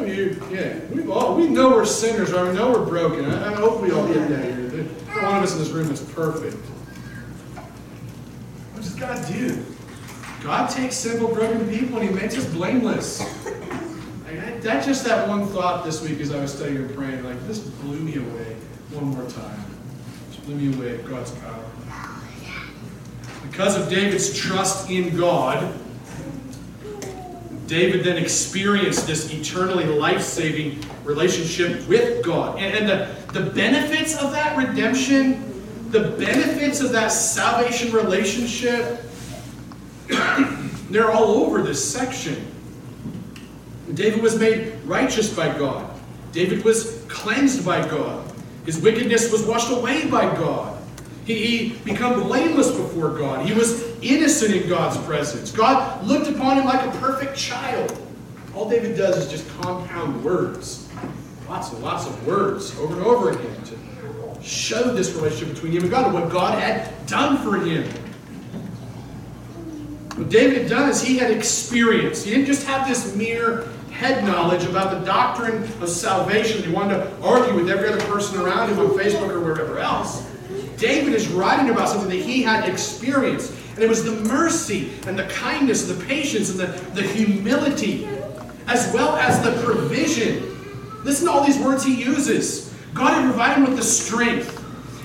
Of 0.04 0.14
you, 0.14 0.42
yeah, 0.50 0.78
we 0.86 1.10
all 1.10 1.36
we 1.36 1.48
know 1.48 1.70
we're 1.70 1.84
sinners, 1.84 2.32
right? 2.32 2.48
We 2.48 2.54
know 2.54 2.70
we're 2.70 2.86
broken. 2.86 3.24
I, 3.26 3.52
I 3.52 3.54
hope 3.54 3.80
we 3.80 3.90
all 3.90 4.06
get 4.06 4.28
that 4.28 4.44
here. 4.44 4.86
No 5.14 5.22
One 5.22 5.36
of 5.36 5.42
us 5.42 5.52
in 5.52 5.58
this 5.58 5.70
room 5.70 5.90
is 5.90 6.00
perfect. 6.00 6.56
What 8.72 8.82
does 8.82 8.94
God 8.94 9.26
do? 9.28 9.64
God 10.42 10.70
takes 10.70 10.96
simple, 10.96 11.28
broken 11.28 11.68
people 11.68 11.98
and 11.98 12.08
He 12.08 12.14
makes 12.14 12.36
us 12.36 12.44
blameless. 12.52 13.24
That 14.64 14.82
just 14.82 15.04
that 15.04 15.28
one 15.28 15.46
thought 15.48 15.84
this 15.84 16.00
week 16.00 16.20
as 16.20 16.32
I 16.32 16.40
was 16.40 16.54
studying 16.54 16.78
and 16.78 16.94
praying, 16.94 17.22
like 17.22 17.38
this 17.46 17.58
blew 17.58 18.00
me 18.00 18.16
away 18.16 18.56
one 18.92 19.04
more 19.08 19.28
time. 19.28 19.62
Just 20.30 20.46
blew 20.46 20.54
me 20.54 20.74
away 20.74 20.98
at 20.98 21.04
God's 21.04 21.32
power. 21.32 21.64
Because 23.42 23.76
of 23.76 23.90
David's 23.90 24.34
trust 24.34 24.88
in 24.88 25.14
God, 25.18 25.78
David 27.66 28.04
then 28.04 28.16
experienced 28.16 29.06
this 29.06 29.32
eternally 29.32 29.84
life-saving 29.84 30.84
relationship 31.04 31.86
with 31.88 32.22
God. 32.24 32.58
And, 32.58 32.76
and 32.76 32.88
the, 32.88 33.40
the 33.40 33.50
benefits 33.50 34.16
of 34.16 34.32
that 34.32 34.56
redemption, 34.56 35.90
the 35.90 36.10
benefits 36.10 36.80
of 36.80 36.92
that 36.92 37.08
salvation 37.08 37.92
relationship, 37.92 39.02
they're 40.90 41.10
all 41.10 41.44
over 41.44 41.62
this 41.62 41.82
section. 41.82 42.46
David 43.94 44.22
was 44.22 44.38
made 44.38 44.74
righteous 44.84 45.34
by 45.34 45.56
God. 45.56 45.90
David 46.32 46.64
was 46.64 47.04
cleansed 47.08 47.64
by 47.64 47.86
God. 47.88 48.30
His 48.66 48.80
wickedness 48.80 49.30
was 49.30 49.44
washed 49.44 49.70
away 49.70 50.08
by 50.10 50.34
God. 50.34 50.73
He, 51.24 51.46
he 51.46 51.68
became 51.78 52.20
blameless 52.20 52.70
before 52.70 53.10
God. 53.10 53.46
He 53.46 53.54
was 53.54 53.82
innocent 54.02 54.54
in 54.54 54.68
God's 54.68 54.98
presence. 55.06 55.50
God 55.50 56.04
looked 56.04 56.28
upon 56.28 56.58
him 56.58 56.66
like 56.66 56.86
a 56.86 56.98
perfect 56.98 57.36
child. 57.36 57.98
All 58.54 58.68
David 58.68 58.96
does 58.96 59.16
is 59.16 59.30
just 59.30 59.48
compound 59.60 60.22
words. 60.22 60.88
Lots 61.48 61.72
and 61.72 61.82
lots 61.82 62.06
of 62.06 62.26
words 62.26 62.78
over 62.78 62.94
and 62.94 63.04
over 63.04 63.30
again 63.30 63.62
to 63.64 64.42
show 64.42 64.94
this 64.94 65.12
relationship 65.12 65.54
between 65.54 65.72
him 65.72 65.82
and 65.82 65.90
God 65.90 66.06
and 66.06 66.14
what 66.14 66.30
God 66.30 66.58
had 66.58 67.06
done 67.06 67.38
for 67.38 67.56
him. 67.56 67.88
What 70.16 70.28
David 70.28 70.70
is 70.70 71.02
he 71.02 71.18
had 71.18 71.30
experience. 71.30 72.22
He 72.22 72.30
didn't 72.30 72.46
just 72.46 72.66
have 72.66 72.86
this 72.86 73.16
mere 73.16 73.68
head 73.90 74.24
knowledge 74.24 74.64
about 74.64 74.98
the 74.98 75.04
doctrine 75.04 75.62
of 75.80 75.88
salvation. 75.88 76.62
He 76.62 76.70
wanted 76.70 76.98
to 76.98 77.22
argue 77.22 77.54
with 77.54 77.70
every 77.70 77.88
other 77.88 78.04
person 78.06 78.40
around 78.40 78.68
him 78.68 78.78
on 78.78 78.88
Facebook 78.90 79.30
or 79.30 79.40
wherever 79.40 79.78
else. 79.78 80.30
David 80.76 81.14
is 81.14 81.28
writing 81.28 81.70
about 81.70 81.88
something 81.88 82.10
that 82.10 82.24
he 82.24 82.42
had 82.42 82.68
experienced. 82.68 83.52
And 83.74 83.82
it 83.82 83.88
was 83.88 84.04
the 84.04 84.12
mercy 84.28 84.92
and 85.06 85.18
the 85.18 85.24
kindness 85.24 85.88
and 85.88 86.00
the 86.00 86.04
patience 86.06 86.50
and 86.50 86.60
the, 86.60 86.66
the 87.00 87.02
humility, 87.02 88.06
as 88.66 88.92
well 88.94 89.16
as 89.16 89.42
the 89.42 89.62
provision. 89.62 91.02
Listen 91.04 91.26
to 91.26 91.32
all 91.32 91.44
these 91.44 91.58
words 91.58 91.84
he 91.84 92.02
uses. 92.02 92.72
God 92.94 93.14
had 93.14 93.24
provided 93.24 93.58
him 93.58 93.64
with 93.68 93.76
the 93.76 93.84
strength 93.84 94.60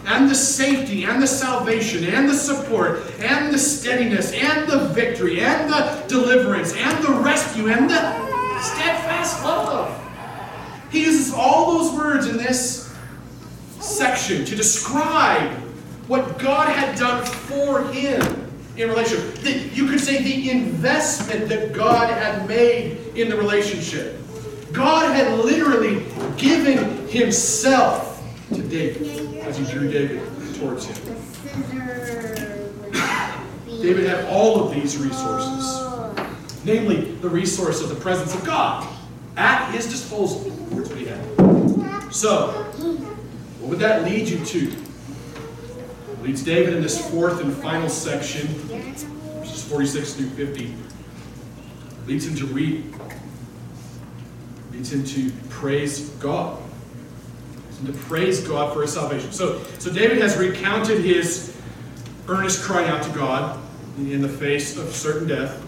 and 0.06 0.30
the 0.30 0.36
safety 0.36 1.04
and 1.04 1.22
the 1.22 1.28
salvation 1.28 2.04
and 2.04 2.28
the 2.28 2.34
support 2.34 3.02
and 3.20 3.54
the 3.54 3.58
steadiness 3.58 4.32
and 4.34 4.70
the 4.70 4.88
victory 4.90 5.42
and 5.42 5.72
the 5.72 6.04
deliverance 6.08 6.74
and 6.76 7.04
the 7.04 7.12
rescue 7.22 7.70
and 7.70 7.90
the 7.90 8.62
steadfast 8.62 9.44
love. 9.44 9.96
He 10.92 11.06
uses 11.06 11.34
all 11.34 11.78
those 11.78 11.94
words 11.94 12.28
in 12.28 12.38
this 12.38 12.89
section 13.80 14.46
to 14.46 14.56
describe 14.56 15.52
what 16.08 16.40
God 16.40 16.70
had 16.70 16.98
done 16.98 17.26
for 17.26 17.84
him 17.92 18.22
in 18.78 18.90
relationship. 18.90 19.36
The, 19.42 19.52
you 19.74 19.88
could 19.88 20.00
say 20.00 20.24
the 20.24 20.50
investment 20.50 21.50
that 21.50 21.74
God 21.74 22.10
had 22.10 22.48
made 22.48 22.98
in 23.16 23.30
the 23.30 23.36
relationship. 23.36 24.18
God 24.72 25.14
had 25.16 25.38
literally 25.40 26.06
given 26.38 27.08
himself 27.08 28.24
to 28.54 28.62
David 28.62 29.38
as 29.40 29.58
he 29.58 29.66
drew 29.66 29.92
David 29.92 30.22
towards 30.56 30.86
him. 30.86 31.16
David 33.82 34.08
had 34.08 34.26
all 34.26 34.64
of 34.64 34.74
these 34.74 34.98
resources, 34.98 36.16
namely 36.66 37.12
the 37.16 37.30
resource 37.30 37.82
of 37.82 37.90
the 37.90 37.96
presence 37.96 38.36
of 38.36 38.44
God 38.44 38.88
at 39.38 39.72
his 39.72 39.88
disposal. 39.88 40.50
That's 40.72 40.90
what 40.90 40.98
he 40.98 41.06
had. 41.06 42.14
So, 42.14 42.66
what 43.70 43.78
would 43.78 43.88
that 43.88 44.04
lead 44.04 44.28
you 44.28 44.44
to? 44.44 44.72
It 44.72 46.24
leads 46.24 46.42
David 46.42 46.74
in 46.74 46.82
this 46.82 47.08
fourth 47.12 47.40
and 47.40 47.54
final 47.54 47.88
section, 47.88 48.48
verses 48.48 49.64
46 49.64 50.14
through 50.14 50.30
50. 50.30 50.74
Leads 52.08 52.26
him 52.26 52.36
to 52.38 52.48
read. 52.48 52.92
Leads 54.72 54.92
him 54.92 55.04
to 55.04 55.32
praise 55.50 56.10
God 56.16 56.60
and 57.78 57.94
to 57.94 57.94
praise 58.06 58.40
God 58.40 58.74
for 58.74 58.82
his 58.82 58.92
salvation. 58.92 59.32
So, 59.32 59.62
so 59.78 59.94
David 59.94 60.18
has 60.18 60.36
recounted 60.36 61.06
his 61.06 61.56
earnest 62.28 62.64
cry 62.64 62.88
out 62.88 63.04
to 63.04 63.12
God 63.12 63.62
in 64.00 64.24
the 64.24 64.30
face 64.30 64.80
of 64.80 64.96
certain 64.96 65.28
death. 65.28 65.64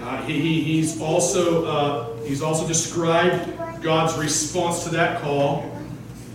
Uh, 0.00 0.20
he, 0.22 0.40
he, 0.40 0.60
he's 0.60 1.00
also 1.00 1.66
uh, 1.66 2.16
he's 2.24 2.42
also 2.42 2.66
described 2.66 3.80
God's 3.80 4.18
response 4.18 4.82
to 4.82 4.90
that 4.90 5.22
call, 5.22 5.71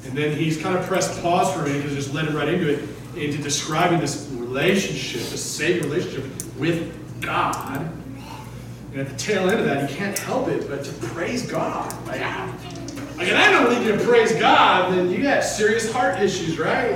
and 0.08 0.18
then 0.18 0.38
he's 0.38 0.58
kind 0.58 0.78
of 0.78 0.86
pressed 0.86 1.22
pause 1.22 1.54
for 1.54 1.64
minute 1.64 1.84
because 1.84 1.96
just 1.96 2.14
led 2.14 2.26
him 2.26 2.36
right 2.36 2.48
into 2.48 2.74
it, 2.74 2.90
into 3.16 3.42
describing 3.42 4.00
this 4.00 4.30
relationship, 4.32 5.22
this 5.30 5.44
saving 5.44 5.90
relationship 5.90 6.24
with 6.58 7.22
God. 7.22 7.92
And 8.92 9.02
at 9.02 9.10
the 9.10 9.18
tail 9.18 9.50
end 9.50 9.60
of 9.60 9.66
that, 9.66 9.90
he 9.90 9.96
can't 9.96 10.18
help 10.18 10.48
it 10.48 10.70
but 10.70 10.84
to 10.86 10.94
praise 11.08 11.46
God. 11.50 11.92
Like, 12.08 12.22
like, 13.18 13.28
and 13.28 13.38
I 13.38 13.52
don't 13.52 13.70
lead 13.70 13.86
you 13.86 14.04
praise 14.06 14.32
God, 14.34 14.94
then 14.94 15.10
you 15.10 15.22
got 15.22 15.44
serious 15.44 15.92
heart 15.92 16.20
issues, 16.22 16.58
right? 16.58 16.94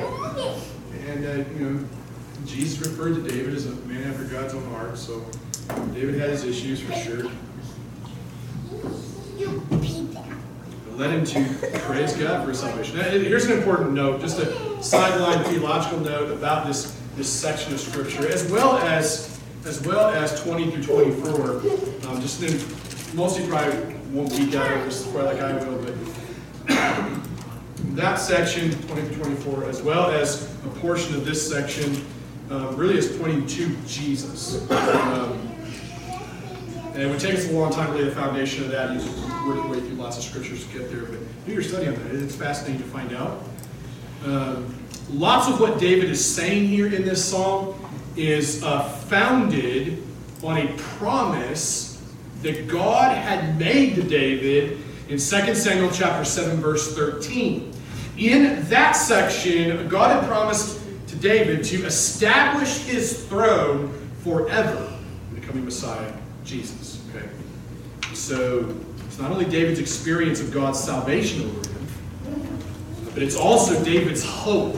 And, 1.08 1.26
uh, 1.26 1.50
you 1.58 1.60
know, 1.60 1.88
Jesus 2.46 2.80
referred 2.88 3.16
to 3.16 3.22
David 3.22 3.54
as 3.54 3.66
a 3.66 3.76
man 3.88 4.10
after 4.10 4.24
God's 4.24 4.54
own 4.54 4.64
heart, 4.72 4.98
so 4.98 5.26
David 5.94 6.16
had 6.16 6.30
his 6.30 6.46
issues 6.46 6.80
for 6.80 6.94
sure. 6.94 7.30
Led 11.02 11.10
him 11.10 11.26
to 11.26 11.80
praise 11.80 12.14
God 12.14 12.46
for 12.46 12.54
salvation. 12.54 13.00
Now, 13.00 13.06
here's 13.06 13.46
an 13.46 13.58
important 13.58 13.94
note, 13.94 14.22
just 14.22 14.38
a 14.38 14.84
sideline 14.84 15.44
theological 15.46 16.00
note 16.00 16.32
about 16.32 16.68
this, 16.68 16.96
this 17.16 17.28
section 17.28 17.74
of 17.74 17.80
Scripture, 17.80 18.28
as 18.28 18.50
well 18.52 18.78
as 18.78 19.40
as 19.66 19.80
well 19.86 20.10
as 20.10 20.42
20 20.44 20.72
through 20.72 20.84
24. 20.84 22.10
Um, 22.10 22.22
just 22.22 22.40
then, 22.42 22.52
most 23.16 23.38
of 23.38 23.46
you 23.46 23.52
probably 23.52 23.96
won't 24.12 24.30
be 24.32 24.58
over 24.58 24.86
this 24.86 25.06
quite 25.06 25.26
like 25.26 25.40
I 25.40 25.54
will, 25.54 25.78
but 25.84 25.96
that 27.96 28.16
section, 28.16 28.72
20 28.88 29.10
to 29.10 29.16
24, 29.16 29.66
as 29.66 29.84
well 29.84 30.10
as 30.10 30.52
a 30.66 30.70
portion 30.80 31.16
of 31.16 31.26
this 31.26 31.48
section, 31.48 32.04
um, 32.50 32.76
really 32.76 32.98
is 32.98 33.16
pointing 33.18 33.46
to 33.48 33.76
Jesus. 33.88 34.70
Um, 34.72 35.51
and 36.94 37.02
it 37.02 37.10
would 37.10 37.20
take 37.20 37.36
us 37.36 37.50
a 37.50 37.52
long 37.52 37.72
time 37.72 37.92
to 37.92 37.98
lay 37.98 38.04
the 38.04 38.12
foundation 38.12 38.64
of 38.66 38.72
that. 38.72 38.92
You 38.92 39.00
work 39.48 39.56
your 39.56 39.68
way 39.68 39.80
through 39.80 39.96
lots 39.96 40.18
of 40.18 40.24
scriptures 40.24 40.66
to 40.68 40.78
get 40.78 40.92
there, 40.92 41.06
but 41.06 41.20
do 41.46 41.54
your 41.54 41.62
study 41.62 41.88
on 41.88 41.96
that. 41.96 42.16
It's 42.16 42.36
fascinating 42.36 42.82
to 42.82 42.88
find 42.90 43.14
out. 43.14 43.44
Um, 44.26 44.76
lots 45.10 45.48
of 45.48 45.60
what 45.60 45.80
David 45.80 46.10
is 46.10 46.24
saying 46.24 46.68
here 46.68 46.94
in 46.94 47.04
this 47.04 47.24
psalm 47.24 47.76
is 48.16 48.64
uh, 48.64 48.84
founded 48.84 50.04
on 50.44 50.58
a 50.58 50.68
promise 50.78 51.92
that 52.42 52.68
God 52.68 53.16
had 53.16 53.58
made 53.58 53.96
to 53.96 54.04
David 54.04 54.80
in 55.10 55.18
2 55.18 55.20
Samuel 55.20 55.92
chapter 55.92 56.26
7, 56.26 56.58
verse 56.58 56.96
13. 56.96 57.74
In 58.18 58.64
that 58.70 58.94
section, 58.94 59.88
God 59.88 60.12
had 60.12 60.30
promised 60.30 60.82
to 61.08 61.16
David 61.16 61.64
to 61.66 61.86
establish 61.86 62.80
his 62.80 63.26
throne 63.26 63.94
forever 64.24 64.94
in 65.30 65.40
the 65.40 65.46
coming 65.46 65.66
Messiah, 65.66 66.14
Jesus. 66.44 66.81
So 68.14 68.76
it's 69.06 69.20
not 69.20 69.32
only 69.32 69.46
David's 69.46 69.80
experience 69.80 70.42
of 70.42 70.52
God's 70.52 70.80
salvation 70.80 71.50
over 71.50 71.70
him, 71.70 72.60
but 73.14 73.24
it's 73.24 73.36
also 73.36 73.84
David's 73.84 74.24
hope 74.24 74.76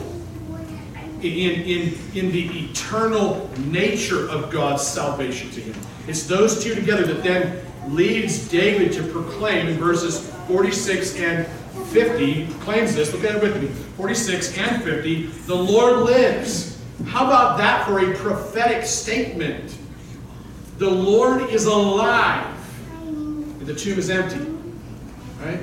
in, 1.22 1.62
in, 1.62 1.98
in 2.14 2.32
the 2.32 2.64
eternal 2.64 3.50
nature 3.66 4.28
of 4.28 4.50
God's 4.50 4.86
salvation 4.86 5.50
to 5.50 5.60
him. 5.60 5.74
It's 6.06 6.26
those 6.26 6.62
two 6.62 6.74
together 6.74 7.04
that 7.06 7.22
then 7.22 7.64
leads 7.88 8.48
David 8.48 8.92
to 8.92 9.02
proclaim 9.04 9.68
in 9.68 9.78
verses 9.78 10.30
46 10.46 11.16
and 11.16 11.46
50, 11.88 12.46
claims 12.60 12.94
this, 12.94 13.12
look 13.12 13.24
at 13.24 13.36
it 13.36 13.42
with 13.42 13.62
me, 13.62 13.68
46 13.96 14.58
and 14.58 14.82
50, 14.82 15.26
the 15.26 15.54
Lord 15.54 16.00
lives. 16.00 16.80
How 17.06 17.26
about 17.26 17.58
that 17.58 17.86
for 17.86 17.98
a 17.98 18.14
prophetic 18.16 18.84
statement? 18.84 19.76
The 20.78 20.90
Lord 20.90 21.50
is 21.50 21.66
alive, 21.66 22.53
the 23.66 23.74
tomb 23.74 23.98
is 23.98 24.10
empty. 24.10 24.40
Right? 25.40 25.60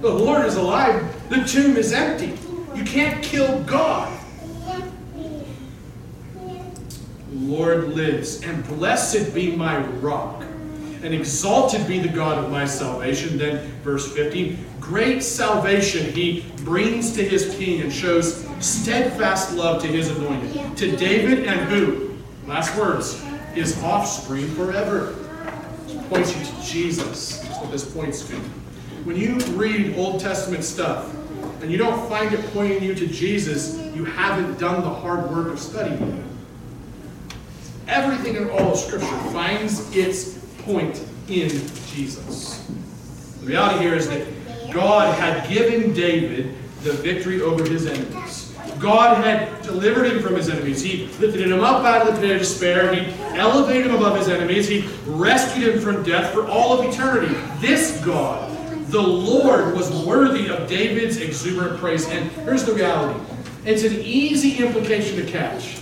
The 0.00 0.10
Lord 0.10 0.44
is 0.44 0.56
alive, 0.56 1.28
the 1.28 1.44
tomb 1.44 1.76
is 1.76 1.92
empty. 1.92 2.38
You 2.74 2.84
can't 2.84 3.22
kill 3.22 3.62
God. 3.64 4.20
Lord 7.32 7.88
lives, 7.88 8.42
and 8.42 8.66
blessed 8.68 9.34
be 9.34 9.54
my 9.54 9.78
rock, 9.78 10.42
and 11.02 11.12
exalted 11.12 11.86
be 11.86 11.98
the 11.98 12.08
God 12.08 12.42
of 12.42 12.50
my 12.50 12.64
salvation. 12.64 13.38
Then, 13.38 13.70
verse 13.82 14.12
15 14.14 14.58
great 14.84 15.22
salvation 15.22 16.12
he 16.12 16.44
brings 16.58 17.14
to 17.14 17.26
his 17.26 17.54
king 17.56 17.80
and 17.80 17.90
shows 17.90 18.46
steadfast 18.60 19.54
love 19.54 19.80
to 19.80 19.88
his 19.88 20.10
anointed. 20.10 20.76
To 20.76 20.94
David 20.94 21.46
and 21.46 21.60
who? 21.70 22.18
Last 22.46 22.76
words, 22.76 23.22
his 23.54 23.82
offspring 23.82 24.46
forever. 24.48 25.16
Points 26.08 26.36
you 26.36 26.44
to 26.44 26.62
Jesus. 26.62 27.38
That's 27.38 27.60
what 27.60 27.70
this 27.70 27.94
points 27.94 28.26
to. 28.28 28.34
When 29.04 29.16
you 29.16 29.36
read 29.56 29.96
Old 29.96 30.20
Testament 30.20 30.64
stuff, 30.64 31.14
and 31.62 31.72
you 31.72 31.78
don't 31.78 32.08
find 32.08 32.32
it 32.34 32.44
pointing 32.52 32.82
you 32.82 32.94
to 32.94 33.06
Jesus, 33.06 33.78
you 33.94 34.04
haven't 34.04 34.58
done 34.58 34.82
the 34.82 34.90
hard 34.90 35.30
work 35.30 35.48
of 35.48 35.58
studying 35.58 36.02
it. 36.02 36.24
Everything 37.88 38.36
in 38.36 38.50
all 38.50 38.72
of 38.72 38.78
Scripture 38.78 39.16
finds 39.30 39.94
its 39.96 40.38
point 40.64 41.02
in 41.28 41.48
Jesus. 41.86 42.66
The 43.40 43.46
reality 43.46 43.84
here 43.84 43.94
is 43.94 44.08
that 44.08 44.26
God 44.72 45.18
had 45.18 45.48
given 45.48 45.94
David 45.94 46.54
the 46.82 46.92
victory 46.92 47.40
over 47.40 47.64
his 47.64 47.86
enemies. 47.86 48.43
God 48.84 49.24
had 49.24 49.62
delivered 49.62 50.12
him 50.12 50.22
from 50.22 50.34
his 50.34 50.50
enemies. 50.50 50.82
He 50.82 51.06
lifted 51.18 51.50
him 51.50 51.64
up 51.64 51.86
out 51.86 52.06
of 52.06 52.14
the 52.14 52.20
pit 52.20 52.32
of 52.32 52.38
despair. 52.38 52.94
He 52.94 53.10
elevated 53.34 53.86
him 53.86 53.94
above 53.94 54.18
his 54.18 54.28
enemies. 54.28 54.68
He 54.68 54.86
rescued 55.06 55.74
him 55.74 55.80
from 55.80 56.02
death 56.02 56.34
for 56.34 56.46
all 56.46 56.78
of 56.78 56.84
eternity. 56.84 57.34
This 57.60 57.98
God, 58.04 58.54
the 58.88 59.00
Lord, 59.00 59.74
was 59.74 59.90
worthy 60.06 60.48
of 60.48 60.68
David's 60.68 61.16
exuberant 61.16 61.80
praise. 61.80 62.06
And 62.10 62.30
here's 62.32 62.64
the 62.64 62.74
reality 62.74 63.18
it's 63.64 63.84
an 63.84 63.94
easy 64.02 64.62
implication 64.62 65.16
to 65.16 65.24
catch. 65.24 65.80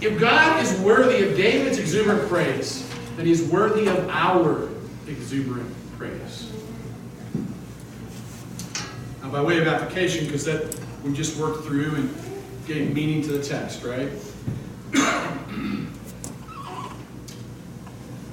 If 0.00 0.20
God 0.20 0.62
is 0.62 0.78
worthy 0.82 1.28
of 1.28 1.36
David's 1.36 1.78
exuberant 1.78 2.28
praise, 2.28 2.88
then 3.16 3.26
he's 3.26 3.42
worthy 3.50 3.88
of 3.88 4.08
our 4.10 4.68
exuberant 5.08 5.74
praise. 5.98 6.52
Now, 9.24 9.30
by 9.30 9.42
way 9.42 9.58
of 9.58 9.66
application, 9.66 10.26
because 10.26 10.44
that 10.44 10.80
we 11.04 11.12
just 11.12 11.36
worked 11.38 11.64
through 11.64 11.94
and 11.94 12.14
gave 12.66 12.94
meaning 12.94 13.22
to 13.22 13.32
the 13.32 13.42
text, 13.42 13.82
right? 13.84 14.10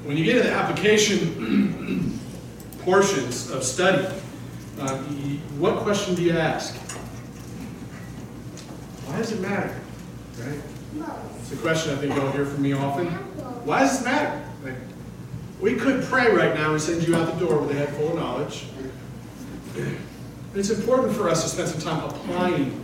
when 0.04 0.16
you 0.16 0.24
get 0.24 0.36
to 0.36 0.44
the 0.44 0.52
application 0.52 2.20
portions 2.80 3.50
of 3.52 3.64
study, 3.64 4.08
uh, 4.80 4.98
what 5.58 5.78
question 5.80 6.16
do 6.16 6.22
you 6.22 6.32
ask? 6.32 6.76
Why 9.06 9.18
does 9.18 9.32
it 9.32 9.42
matter? 9.42 9.80
Right? 10.40 10.60
It's 11.40 11.52
a 11.52 11.58
question 11.58 11.94
I 11.94 11.98
think 11.98 12.16
you'll 12.16 12.32
hear 12.32 12.46
from 12.46 12.62
me 12.62 12.74
often. 12.74 13.08
Why 13.66 13.82
does 13.82 13.98
this 13.98 14.06
matter? 14.06 14.44
Like, 14.64 14.76
we 15.60 15.76
could 15.76 16.04
pray 16.04 16.32
right 16.32 16.54
now 16.54 16.72
and 16.74 16.82
send 16.82 17.08
you 17.08 17.16
out 17.16 17.34
the 17.34 17.46
door 17.46 17.60
with 17.60 17.72
a 17.72 17.74
head 17.74 17.90
full 17.96 18.10
of 18.10 18.16
knowledge. 18.16 18.66
But 20.58 20.62
it's 20.68 20.80
important 20.80 21.16
for 21.16 21.30
us 21.30 21.44
to 21.44 21.50
spend 21.50 21.70
some 21.70 21.82
time 21.82 22.04
applying 22.04 22.84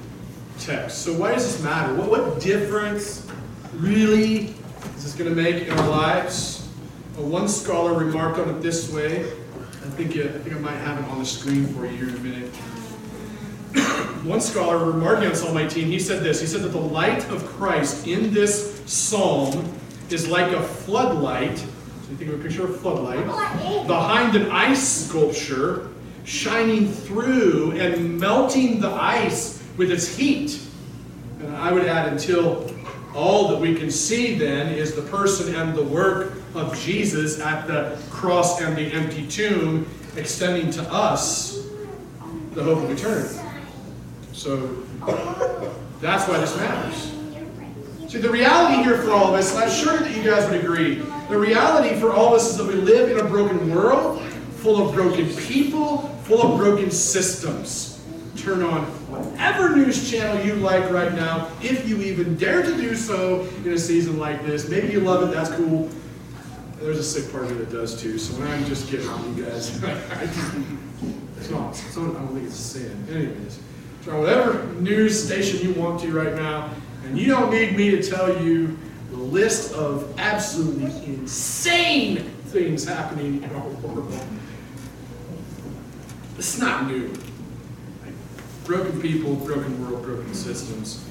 text. 0.60 1.00
So 1.00 1.12
why 1.12 1.32
does 1.32 1.52
this 1.52 1.64
matter? 1.64 1.96
What, 1.96 2.08
what 2.08 2.40
difference 2.40 3.28
really 3.74 4.54
is 4.96 5.04
this 5.04 5.16
going 5.16 5.28
to 5.28 5.36
make 5.36 5.64
in 5.64 5.72
our 5.72 5.90
lives? 5.90 6.70
Well, 7.18 7.26
one 7.26 7.48
scholar 7.48 7.98
remarked 7.98 8.38
on 8.38 8.48
it 8.50 8.62
this 8.62 8.92
way. 8.92 9.22
I 9.22 9.90
think, 9.90 10.12
I 10.18 10.28
think 10.28 10.56
I 10.56 10.60
might 10.60 10.76
have 10.76 11.00
it 11.00 11.10
on 11.10 11.18
the 11.18 11.26
screen 11.26 11.66
for 11.74 11.88
you 11.88 11.98
here 11.98 12.10
in 12.10 12.16
a 12.16 12.20
minute. 12.20 12.56
One 14.24 14.40
scholar 14.40 14.78
remarking 14.92 15.30
on 15.30 15.36
Psalm 15.36 15.56
19, 15.56 15.88
he 15.88 15.98
said 15.98 16.22
this. 16.22 16.40
He 16.40 16.46
said 16.46 16.62
that 16.62 16.74
the 16.74 16.78
light 16.78 17.28
of 17.32 17.44
Christ 17.44 18.06
in 18.06 18.32
this 18.32 18.84
psalm 18.86 19.68
is 20.12 20.28
like 20.28 20.52
a 20.52 20.62
floodlight. 20.62 21.58
So 21.58 21.66
you 22.12 22.18
think 22.18 22.34
of 22.34 22.40
a 22.40 22.44
picture 22.44 22.66
of 22.66 22.70
a 22.70 22.78
floodlight 22.78 23.26
behind 23.88 24.36
an 24.36 24.52
ice 24.52 25.08
sculpture, 25.08 25.90
shining 26.24 26.88
through 26.92 27.72
and 27.74 28.20
melting 28.20 28.80
the 28.80 28.90
ice 28.90 29.64
with 29.78 29.92
its 29.92 30.16
heat. 30.16 30.60
And 31.42 31.56
I 31.56 31.72
would 31.72 31.86
add, 31.86 32.12
until 32.12 32.72
all 33.14 33.50
that 33.50 33.60
we 33.60 33.76
can 33.76 33.92
see 33.92 34.36
then 34.36 34.74
is 34.74 34.96
the 34.96 35.02
person 35.04 35.54
and 35.56 35.76
the 35.76 35.84
work 35.84 36.34
of 36.56 36.80
Jesus 36.80 37.40
at 37.40 37.68
the 37.68 37.98
cross 38.10 38.62
and 38.62 38.76
the 38.76 38.92
empty 38.94 39.28
tomb, 39.28 39.88
extending 40.16 40.72
to 40.72 40.82
us 40.92 41.68
the 42.54 42.64
hope 42.64 42.84
of 42.84 42.92
eternity. 42.92 43.40
So 44.32 44.84
that's 46.00 46.28
why 46.28 46.40
this 46.40 46.56
matters. 46.58 47.12
See, 48.12 48.20
the 48.20 48.30
reality 48.30 48.84
here 48.84 49.02
for 49.02 49.12
all 49.12 49.30
of 49.30 49.34
us, 49.34 49.54
and 49.54 49.64
I'm 49.64 49.72
sure 49.72 49.98
that 49.98 50.16
you 50.16 50.24
guys 50.24 50.50
would 50.50 50.60
agree, 50.64 51.04
the 51.30 51.38
reality 51.38 52.00
for 52.00 52.14
all 52.14 52.28
of 52.28 52.34
us 52.34 52.52
is 52.52 52.58
that 52.58 52.68
we 52.68 52.76
live 52.76 53.10
in 53.10 53.26
a 53.26 53.28
broken 53.28 53.74
world, 53.74 54.22
full 54.64 54.88
of 54.88 54.96
broken 54.96 55.28
people, 55.36 55.98
full 56.24 56.42
of 56.42 56.58
broken 56.58 56.90
systems. 56.90 58.02
Turn 58.38 58.64
on 58.64 58.84
whatever 59.12 59.76
news 59.76 60.10
channel 60.10 60.44
you 60.44 60.56
like 60.56 60.90
right 60.90 61.14
now, 61.14 61.50
if 61.62 61.86
you 61.88 62.02
even 62.02 62.38
dare 62.38 62.64
to 62.64 62.74
do 62.78 62.96
so 62.96 63.42
in 63.66 63.74
a 63.74 63.78
season 63.78 64.18
like 64.18 64.46
this. 64.46 64.70
Maybe 64.70 64.88
you 64.88 65.02
love 65.02 65.30
it, 65.30 65.34
that's 65.34 65.52
cool. 65.52 65.90
There's 66.80 66.98
a 66.98 67.04
sick 67.04 67.30
part 67.30 67.44
of 67.44 67.58
that 67.58 67.72
does 67.72 68.02
too, 68.02 68.18
so 68.18 68.42
I'm 68.42 68.64
just 68.66 68.88
kidding 68.88 69.08
on 69.10 69.36
you 69.36 69.44
guys. 69.44 69.84
it's 71.38 71.50
not, 71.50 71.72
it's 71.72 71.98
not, 71.98 72.16
I 72.16 72.20
don't 72.20 72.34
think 72.34 72.48
it's 72.48 72.56
sin. 72.56 73.06
Anyways. 73.12 73.60
So 74.06 74.18
whatever 74.22 74.66
news 74.76 75.22
station 75.22 75.60
you 75.60 75.74
want 75.74 76.00
to 76.02 76.12
right 76.12 76.36
now, 76.36 76.70
and 77.04 77.20
you 77.20 77.28
don't 77.28 77.52
need 77.52 77.76
me 77.76 77.92
to 77.92 78.02
tell 78.02 78.42
you 78.42 78.78
the 79.12 79.18
list 79.18 79.74
of 79.74 80.18
absolutely 80.18 80.86
insane 81.06 82.20
things 82.46 82.86
happening 82.86 83.44
in 83.44 83.50
our 83.56 83.68
world. 83.68 84.26
It's 86.44 86.58
not 86.58 86.88
new. 86.88 87.08
Like, 87.08 88.14
broken 88.66 89.02
people, 89.02 89.34
broken 89.36 89.80
world, 89.82 90.04
broken 90.04 90.34
systems. 90.34 91.02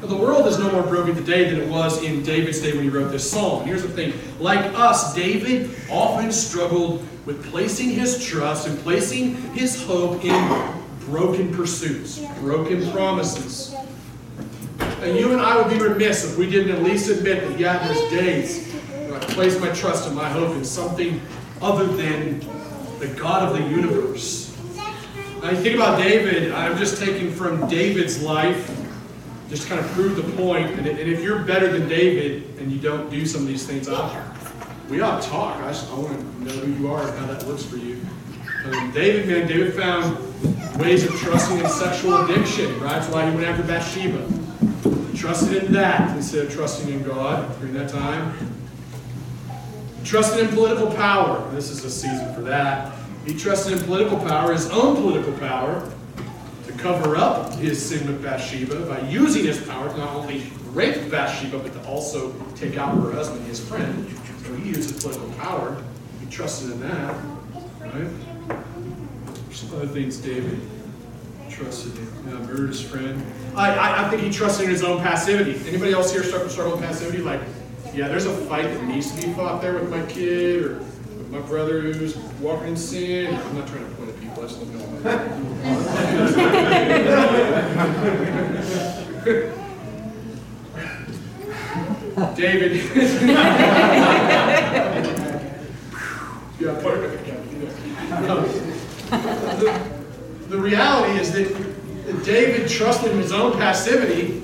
The 0.00 0.16
world 0.16 0.46
is 0.46 0.58
no 0.58 0.72
more 0.72 0.82
broken 0.82 1.14
today 1.14 1.50
than 1.50 1.60
it 1.60 1.68
was 1.68 2.02
in 2.02 2.22
David's 2.22 2.62
day 2.62 2.72
when 2.72 2.84
he 2.84 2.88
wrote 2.88 3.12
this 3.12 3.30
psalm. 3.30 3.66
Here's 3.66 3.82
the 3.82 3.90
thing 3.90 4.14
like 4.40 4.64
us, 4.78 5.14
David 5.14 5.70
often 5.90 6.32
struggled 6.32 7.06
with 7.26 7.44
placing 7.50 7.90
his 7.90 8.24
trust 8.24 8.66
and 8.66 8.78
placing 8.78 9.34
his 9.52 9.84
hope 9.84 10.24
in 10.24 10.72
broken 11.00 11.54
pursuits, 11.54 12.20
broken 12.40 12.90
promises. 12.90 13.74
And 15.02 15.18
you 15.18 15.32
and 15.32 15.40
I 15.42 15.60
would 15.60 15.70
be 15.70 15.78
remiss 15.78 16.24
if 16.24 16.38
we 16.38 16.48
didn't 16.48 16.74
at 16.74 16.82
least 16.82 17.10
admit 17.10 17.46
that, 17.46 17.60
yeah, 17.60 17.86
there's 17.86 18.10
days 18.10 18.72
when 18.72 19.12
I 19.12 19.18
place 19.18 19.60
my 19.60 19.70
trust 19.72 20.06
and 20.06 20.16
my 20.16 20.30
hope 20.30 20.56
in 20.56 20.64
something 20.64 21.20
other 21.60 21.86
than 21.88 22.40
the 23.00 23.08
God 23.08 23.42
of 23.42 23.52
the 23.52 23.68
universe. 23.68 24.47
You 25.42 25.56
think 25.56 25.76
about 25.76 25.98
David, 25.98 26.52
I'm 26.52 26.76
just 26.76 27.00
taking 27.00 27.32
from 27.32 27.66
David's 27.68 28.20
life, 28.22 28.76
just 29.48 29.62
to 29.62 29.68
kind 29.68 29.80
of 29.80 29.90
prove 29.92 30.16
the 30.16 30.36
point. 30.36 30.66
And 30.78 30.86
if 30.86 31.22
you're 31.22 31.38
better 31.38 31.72
than 31.72 31.88
David 31.88 32.58
and 32.58 32.70
you 32.70 32.78
don't 32.78 33.08
do 33.08 33.24
some 33.24 33.42
of 33.42 33.46
these 33.46 33.66
things, 33.66 33.88
I, 33.88 34.30
we 34.90 35.00
ought 35.00 35.22
to 35.22 35.28
talk. 35.28 35.56
I, 35.62 35.68
just, 35.68 35.90
I 35.90 35.94
want 35.94 36.18
to 36.18 36.44
know 36.44 36.50
who 36.50 36.72
you 36.82 36.92
are 36.92 37.08
and 37.08 37.18
how 37.18 37.26
that 37.26 37.46
looks 37.46 37.64
for 37.64 37.76
you. 37.76 38.00
Um, 38.66 38.90
David, 38.92 39.28
man, 39.28 39.46
David 39.46 39.74
found 39.74 40.18
ways 40.78 41.04
of 41.04 41.14
trusting 41.14 41.58
in 41.58 41.68
sexual 41.68 42.24
addiction, 42.24 42.78
right? 42.80 43.00
That's 43.00 43.08
why 43.08 43.30
he 43.30 43.34
went 43.34 43.46
after 43.46 43.62
Bathsheba. 43.62 44.26
He 45.10 45.16
trusted 45.16 45.64
in 45.64 45.72
that 45.72 46.14
instead 46.16 46.46
of 46.46 46.52
trusting 46.52 46.92
in 46.92 47.02
God 47.04 47.58
during 47.60 47.74
that 47.74 47.88
time. 47.88 48.36
He 49.98 50.04
trusted 50.04 50.40
in 50.40 50.48
political 50.48 50.88
power. 50.88 51.48
This 51.52 51.70
is 51.70 51.84
a 51.84 51.90
season 51.90 52.34
for 52.34 52.42
that. 52.42 52.97
He 53.28 53.34
trusted 53.34 53.74
in 53.74 53.84
political 53.84 54.16
power, 54.16 54.54
his 54.54 54.70
own 54.70 54.96
political 54.96 55.34
power, 55.34 55.86
to 56.66 56.72
cover 56.72 57.14
up 57.14 57.52
his 57.56 57.84
sin 57.84 58.06
with 58.06 58.22
Bathsheba 58.22 58.86
by 58.86 59.06
using 59.06 59.44
his 59.44 59.60
power 59.66 59.90
to 59.90 59.96
not 59.98 60.14
only 60.14 60.50
rape 60.72 61.10
Bathsheba, 61.10 61.58
but 61.58 61.74
to 61.74 61.86
also 61.86 62.32
take 62.54 62.78
out 62.78 62.94
her 62.94 63.12
husband, 63.12 63.46
his 63.46 63.60
friend. 63.60 64.08
So 64.46 64.54
he 64.54 64.70
used 64.70 64.90
his 64.90 65.02
political 65.02 65.30
power. 65.32 65.76
He 66.20 66.26
trusted 66.30 66.70
in 66.70 66.80
that, 66.80 67.16
right? 67.80 68.08
Some 69.52 69.76
other 69.76 69.88
things 69.88 70.16
David 70.16 70.58
trusted 71.50 71.98
in. 71.98 72.08
Yeah, 72.28 72.38
murdered 72.46 72.68
his 72.68 72.80
friend. 72.80 73.22
I, 73.54 73.74
I, 73.74 74.06
I 74.06 74.08
think 74.08 74.22
he 74.22 74.30
trusted 74.30 74.64
in 74.64 74.70
his 74.70 74.82
own 74.82 75.02
passivity. 75.02 75.60
Anybody 75.68 75.92
else 75.92 76.10
here 76.10 76.22
struggle, 76.22 76.48
struggle 76.48 76.78
with 76.78 76.82
passivity? 76.82 77.18
Like, 77.18 77.42
yeah, 77.92 78.08
there's 78.08 78.24
a 78.24 78.34
fight 78.46 78.72
that 78.72 78.84
needs 78.84 79.14
to 79.14 79.26
be 79.26 79.34
fought 79.34 79.60
there 79.60 79.74
with 79.74 79.90
my 79.90 80.00
kid 80.06 80.64
or 80.64 80.87
my 81.30 81.40
brother 81.40 81.80
who's 81.80 82.16
walking 82.40 82.68
in 82.68 82.76
sin. 82.76 83.34
I'm 83.34 83.58
not 83.58 83.68
trying 83.68 83.88
to 83.88 83.94
point 83.96 84.10
at 84.10 84.20
people. 84.20 84.42
I 84.42 84.46
just 84.46 84.60
don't 84.60 85.04
know. 89.44 89.54
David. 92.34 92.72
yeah, 96.58 96.82
part 96.82 97.04
of 97.04 97.12
it. 97.12 97.24
The, 99.60 99.90
the 100.48 100.58
reality 100.58 101.20
is 101.20 101.32
that 101.32 102.24
David 102.24 102.68
trusted 102.68 103.12
in 103.12 103.18
his 103.18 103.32
own 103.32 103.52
passivity 103.52 104.42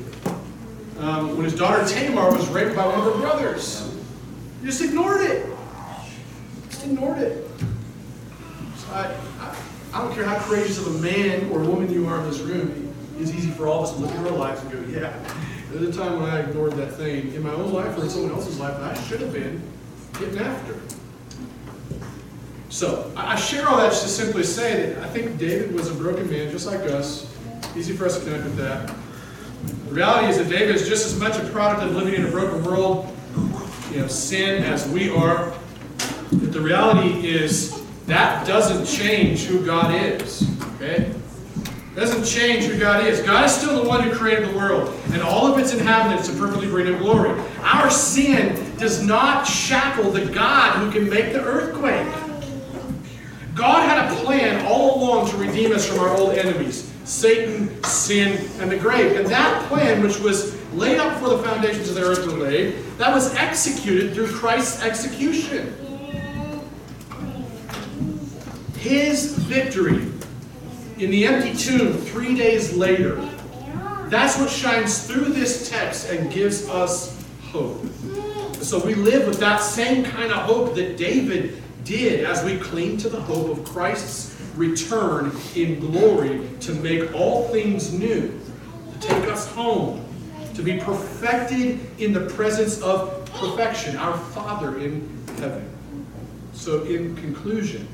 um, 0.98 1.36
when 1.36 1.44
his 1.44 1.54
daughter 1.54 1.84
Tamar 1.86 2.30
was 2.32 2.48
raped 2.48 2.76
by 2.76 2.86
one 2.86 2.98
of 2.98 3.04
her 3.04 3.20
brothers. 3.20 3.90
He 4.60 4.66
just 4.66 4.82
ignored 4.82 5.22
it. 5.22 5.53
Ignored 6.84 7.18
it. 7.18 7.50
I, 8.92 9.14
I, 9.40 9.56
I 9.92 10.02
don't 10.02 10.14
care 10.14 10.24
how 10.24 10.38
courageous 10.44 10.78
of 10.78 10.94
a 10.94 10.98
man 10.98 11.50
or 11.50 11.60
woman 11.60 11.90
you 11.90 12.06
are 12.06 12.20
in 12.20 12.30
this 12.30 12.40
room. 12.40 12.94
It's 13.18 13.32
easy 13.32 13.50
for 13.50 13.66
all 13.66 13.84
of 13.84 13.88
us 13.88 13.94
to 13.94 14.00
look 14.00 14.10
at 14.10 14.26
our 14.26 14.36
lives 14.36 14.60
and 14.62 14.72
go, 14.72 14.80
yeah, 14.98 15.16
there's 15.72 15.96
a 15.96 15.98
time 15.98 16.20
when 16.20 16.30
I 16.30 16.40
ignored 16.40 16.72
that 16.74 16.92
thing 16.94 17.32
in 17.32 17.42
my 17.42 17.52
own 17.52 17.72
life 17.72 17.96
or 17.96 18.02
in 18.02 18.10
someone 18.10 18.32
else's 18.32 18.60
life 18.60 18.76
that 18.78 18.96
I 18.96 19.02
should 19.02 19.20
have 19.20 19.32
been 19.32 19.62
getting 20.18 20.38
after. 20.38 20.78
So, 22.68 23.10
I 23.16 23.36
share 23.36 23.68
all 23.68 23.78
that 23.78 23.90
just 23.90 24.02
to 24.02 24.08
simply 24.08 24.42
say 24.42 24.92
that 24.92 25.02
I 25.04 25.08
think 25.08 25.38
David 25.38 25.72
was 25.72 25.90
a 25.90 25.94
broken 25.94 26.28
man 26.30 26.50
just 26.50 26.66
like 26.66 26.80
us. 26.90 27.32
Easy 27.76 27.96
for 27.96 28.04
us 28.04 28.18
to 28.18 28.24
connect 28.24 28.44
with 28.44 28.56
that. 28.56 28.94
The 29.86 29.94
reality 29.94 30.28
is 30.28 30.38
that 30.38 30.48
David 30.48 30.74
is 30.74 30.88
just 30.88 31.06
as 31.06 31.18
much 31.18 31.38
a 31.38 31.44
product 31.50 31.82
of 31.82 31.94
living 31.94 32.14
in 32.14 32.26
a 32.26 32.30
broken 32.30 32.62
world, 32.64 33.16
you 33.90 34.00
know, 34.00 34.08
sin 34.08 34.62
as 34.64 34.88
we 34.88 35.08
are. 35.08 35.54
But 36.40 36.52
the 36.52 36.60
reality 36.60 37.26
is 37.26 37.82
that 38.06 38.46
doesn't 38.46 38.86
change 38.86 39.44
who 39.44 39.64
God 39.64 39.94
is. 39.94 40.42
Okay? 40.74 41.12
It 41.94 42.00
doesn't 42.00 42.24
change 42.24 42.64
who 42.64 42.78
God 42.78 43.06
is. 43.06 43.20
God 43.20 43.44
is 43.44 43.52
still 43.52 43.82
the 43.82 43.88
one 43.88 44.02
who 44.02 44.12
created 44.14 44.48
the 44.48 44.56
world 44.56 44.92
and 45.12 45.22
all 45.22 45.46
of 45.46 45.58
its 45.58 45.72
inhabitants 45.72 46.28
to 46.28 46.36
perfectly 46.36 46.66
bring 46.66 46.86
him 46.86 46.98
glory. 46.98 47.40
Our 47.60 47.88
sin 47.88 48.76
does 48.78 49.02
not 49.02 49.46
shackle 49.46 50.10
the 50.10 50.26
God 50.26 50.78
who 50.78 50.90
can 50.90 51.08
make 51.08 51.32
the 51.32 51.42
earthquake. 51.42 52.06
God 53.54 53.88
had 53.88 54.12
a 54.12 54.16
plan 54.24 54.66
all 54.66 55.00
along 55.00 55.30
to 55.30 55.36
redeem 55.36 55.72
us 55.72 55.86
from 55.86 56.00
our 56.00 56.16
old 56.16 56.36
enemies 56.36 56.90
Satan, 57.04 57.84
sin, 57.84 58.48
and 58.60 58.70
the 58.70 58.78
grave. 58.78 59.12
And 59.16 59.26
that 59.26 59.68
plan, 59.68 60.02
which 60.02 60.18
was 60.20 60.58
laid 60.72 60.98
out 60.98 61.12
before 61.12 61.36
the 61.36 61.42
foundations 61.42 61.90
of 61.90 61.96
the 61.96 62.02
earth 62.02 62.26
were 62.26 62.32
laid, 62.32 62.76
that 62.96 63.12
was 63.12 63.34
executed 63.34 64.14
through 64.14 64.28
Christ's 64.28 64.82
execution. 64.82 65.74
His 68.84 69.32
victory 69.32 70.12
in 70.98 71.10
the 71.10 71.24
empty 71.24 71.56
tomb 71.56 71.94
three 71.94 72.36
days 72.36 72.76
later, 72.76 73.14
that's 74.10 74.38
what 74.38 74.50
shines 74.50 75.06
through 75.06 75.30
this 75.32 75.70
text 75.70 76.10
and 76.10 76.30
gives 76.30 76.68
us 76.68 77.24
hope. 77.44 77.82
So 78.56 78.84
we 78.84 78.94
live 78.94 79.26
with 79.26 79.40
that 79.40 79.62
same 79.62 80.04
kind 80.04 80.30
of 80.30 80.42
hope 80.42 80.74
that 80.74 80.98
David 80.98 81.62
did 81.84 82.26
as 82.26 82.44
we 82.44 82.58
cling 82.58 82.98
to 82.98 83.08
the 83.08 83.22
hope 83.22 83.56
of 83.56 83.64
Christ's 83.64 84.38
return 84.54 85.32
in 85.54 85.80
glory 85.80 86.46
to 86.60 86.74
make 86.74 87.14
all 87.14 87.48
things 87.48 87.90
new, 87.90 88.38
to 88.92 89.08
take 89.08 89.30
us 89.30 89.50
home, 89.52 90.04
to 90.52 90.62
be 90.62 90.78
perfected 90.78 91.80
in 91.98 92.12
the 92.12 92.28
presence 92.34 92.82
of 92.82 93.24
perfection, 93.32 93.96
our 93.96 94.18
Father 94.18 94.78
in 94.78 95.08
heaven. 95.38 95.70
So, 96.52 96.82
in 96.82 97.16
conclusion, 97.16 97.88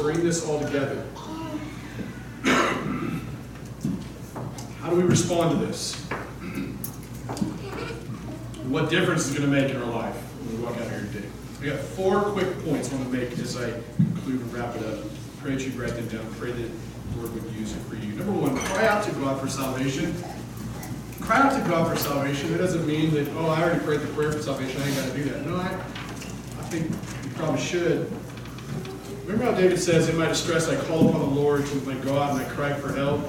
bring 0.00 0.22
this 0.22 0.46
all 0.46 0.60
together. 0.60 1.04
How 4.80 4.90
do 4.90 4.96
we 4.96 5.02
respond 5.02 5.58
to 5.58 5.66
this? 5.66 5.94
What 8.68 8.90
difference 8.90 9.26
is 9.26 9.34
it 9.34 9.38
going 9.38 9.50
to 9.50 9.60
make 9.60 9.70
in 9.70 9.76
our 9.82 9.90
life 9.90 10.14
when 10.14 10.56
we 10.56 10.64
walk 10.64 10.76
out 10.76 10.82
of 10.82 10.90
here 10.90 11.08
today? 11.12 11.28
We 11.60 11.70
got 11.70 11.80
four 11.80 12.20
quick 12.20 12.64
points 12.64 12.92
I 12.92 12.96
want 12.96 13.10
to 13.10 13.18
make 13.18 13.32
as 13.38 13.56
I 13.56 13.70
conclude 13.96 14.40
and 14.40 14.52
wrap 14.52 14.76
it 14.76 14.84
up. 14.84 15.04
Pray 15.40 15.56
that 15.56 15.66
you 15.66 15.72
write 15.80 15.94
them 15.94 16.08
down. 16.08 16.26
Pray 16.34 16.52
that 16.52 16.70
the 16.70 17.18
Lord 17.18 17.34
would 17.34 17.52
use 17.54 17.72
it 17.72 17.80
for 17.80 17.96
you. 17.96 18.12
Number 18.12 18.32
one, 18.32 18.56
cry 18.56 18.86
out 18.86 19.04
to 19.04 19.12
God 19.12 19.40
for 19.40 19.48
salvation. 19.48 20.14
Cry 21.20 21.38
out 21.38 21.52
to 21.60 21.68
God 21.68 21.90
for 21.90 21.96
salvation. 21.96 22.54
It 22.54 22.58
doesn't 22.58 22.86
mean 22.86 23.12
that, 23.14 23.28
oh, 23.36 23.46
I 23.46 23.62
already 23.62 23.80
prayed 23.80 24.00
the 24.00 24.06
prayer 24.08 24.30
for 24.30 24.42
salvation. 24.42 24.80
I 24.82 24.88
ain't 24.88 24.96
got 24.96 25.08
to 25.08 25.16
do 25.16 25.24
that. 25.30 25.46
No, 25.46 25.56
I, 25.56 25.66
I 25.66 26.62
think 26.68 26.90
you 26.90 27.30
probably 27.34 27.60
should. 27.60 28.12
Remember 29.26 29.46
how 29.46 29.60
David 29.60 29.80
says, 29.80 30.08
In 30.08 30.16
my 30.16 30.26
distress 30.26 30.68
I 30.68 30.76
called 30.86 31.08
upon 31.08 31.20
the 31.20 31.40
Lord, 31.40 31.66
to 31.66 31.74
my 31.78 31.94
God, 31.94 32.36
and 32.36 32.46
I 32.46 32.48
cried 32.54 32.78
for 32.78 32.92
help? 32.92 33.20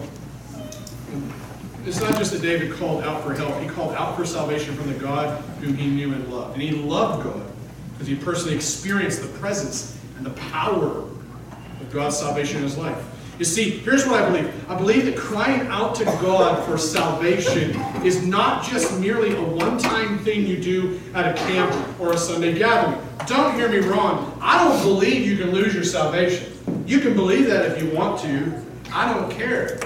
It's 1.88 2.00
not 2.00 2.16
just 2.18 2.34
that 2.34 2.42
David 2.44 2.74
called 2.74 3.04
out 3.04 3.24
for 3.24 3.34
help, 3.34 3.60
he 3.60 3.68
called 3.68 3.96
out 3.96 4.16
for 4.16 4.24
salvation 4.24 4.76
from 4.76 4.94
the 4.94 5.00
God 5.00 5.42
whom 5.60 5.76
he 5.76 5.88
knew 5.88 6.14
and 6.14 6.32
loved. 6.32 6.54
And 6.54 6.62
he 6.62 6.70
loved 6.70 7.24
God 7.24 7.52
because 7.94 8.08
he 8.08 8.16
personally 8.16 8.56
experienced 8.56 9.24
the 9.24 9.40
presence 9.40 9.98
and 10.18 10.26
the 10.26 10.40
power 10.52 11.00
of 11.00 11.92
God's 11.92 12.18
salvation 12.18 12.58
in 12.58 12.64
his 12.64 12.78
life. 12.78 13.04
You 13.40 13.46
see, 13.46 13.70
here's 13.70 14.06
what 14.08 14.24
I 14.24 14.30
believe. 14.30 14.70
I 14.70 14.76
believe 14.76 15.06
that 15.06 15.16
crying 15.16 15.68
out 15.68 15.94
to 15.96 16.06
God 16.06 16.66
for 16.66 16.78
salvation 16.78 17.80
is 18.04 18.26
not 18.26 18.64
just 18.64 19.00
merely 19.00 19.36
a 19.36 19.42
one 19.42 19.78
time 19.78 20.18
thing 20.20 20.48
you 20.48 20.58
do 20.58 21.00
at 21.14 21.36
a 21.36 21.38
camp 21.44 22.00
or 22.00 22.14
a 22.14 22.18
Sunday 22.18 22.58
gathering. 22.58 23.00
Don't 23.28 23.54
hear 23.54 23.70
me 23.70 23.78
wrong. 23.78 24.36
I 24.42 24.64
don't 24.64 24.82
believe 24.82 25.28
you 25.28 25.38
can 25.38 25.52
lose 25.52 25.76
your 25.76 25.84
salvation. 25.84 26.52
You 26.88 27.00
can 27.00 27.14
believe 27.14 27.46
that 27.48 27.66
if 27.66 27.84
you 27.84 27.96
want 27.96 28.20
to. 28.22 28.54
I 28.92 29.14
don't 29.14 29.30
care. 29.30 29.80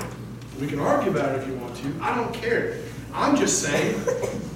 We 0.60 0.68
can 0.68 0.80
argue 0.80 1.12
about 1.12 1.36
it 1.36 1.42
if 1.42 1.48
you 1.48 1.56
want 1.56 1.76
to. 1.78 1.94
I 2.02 2.16
don't 2.16 2.34
care. 2.34 2.78
I'm 3.14 3.36
just 3.36 3.62
saying, 3.62 4.00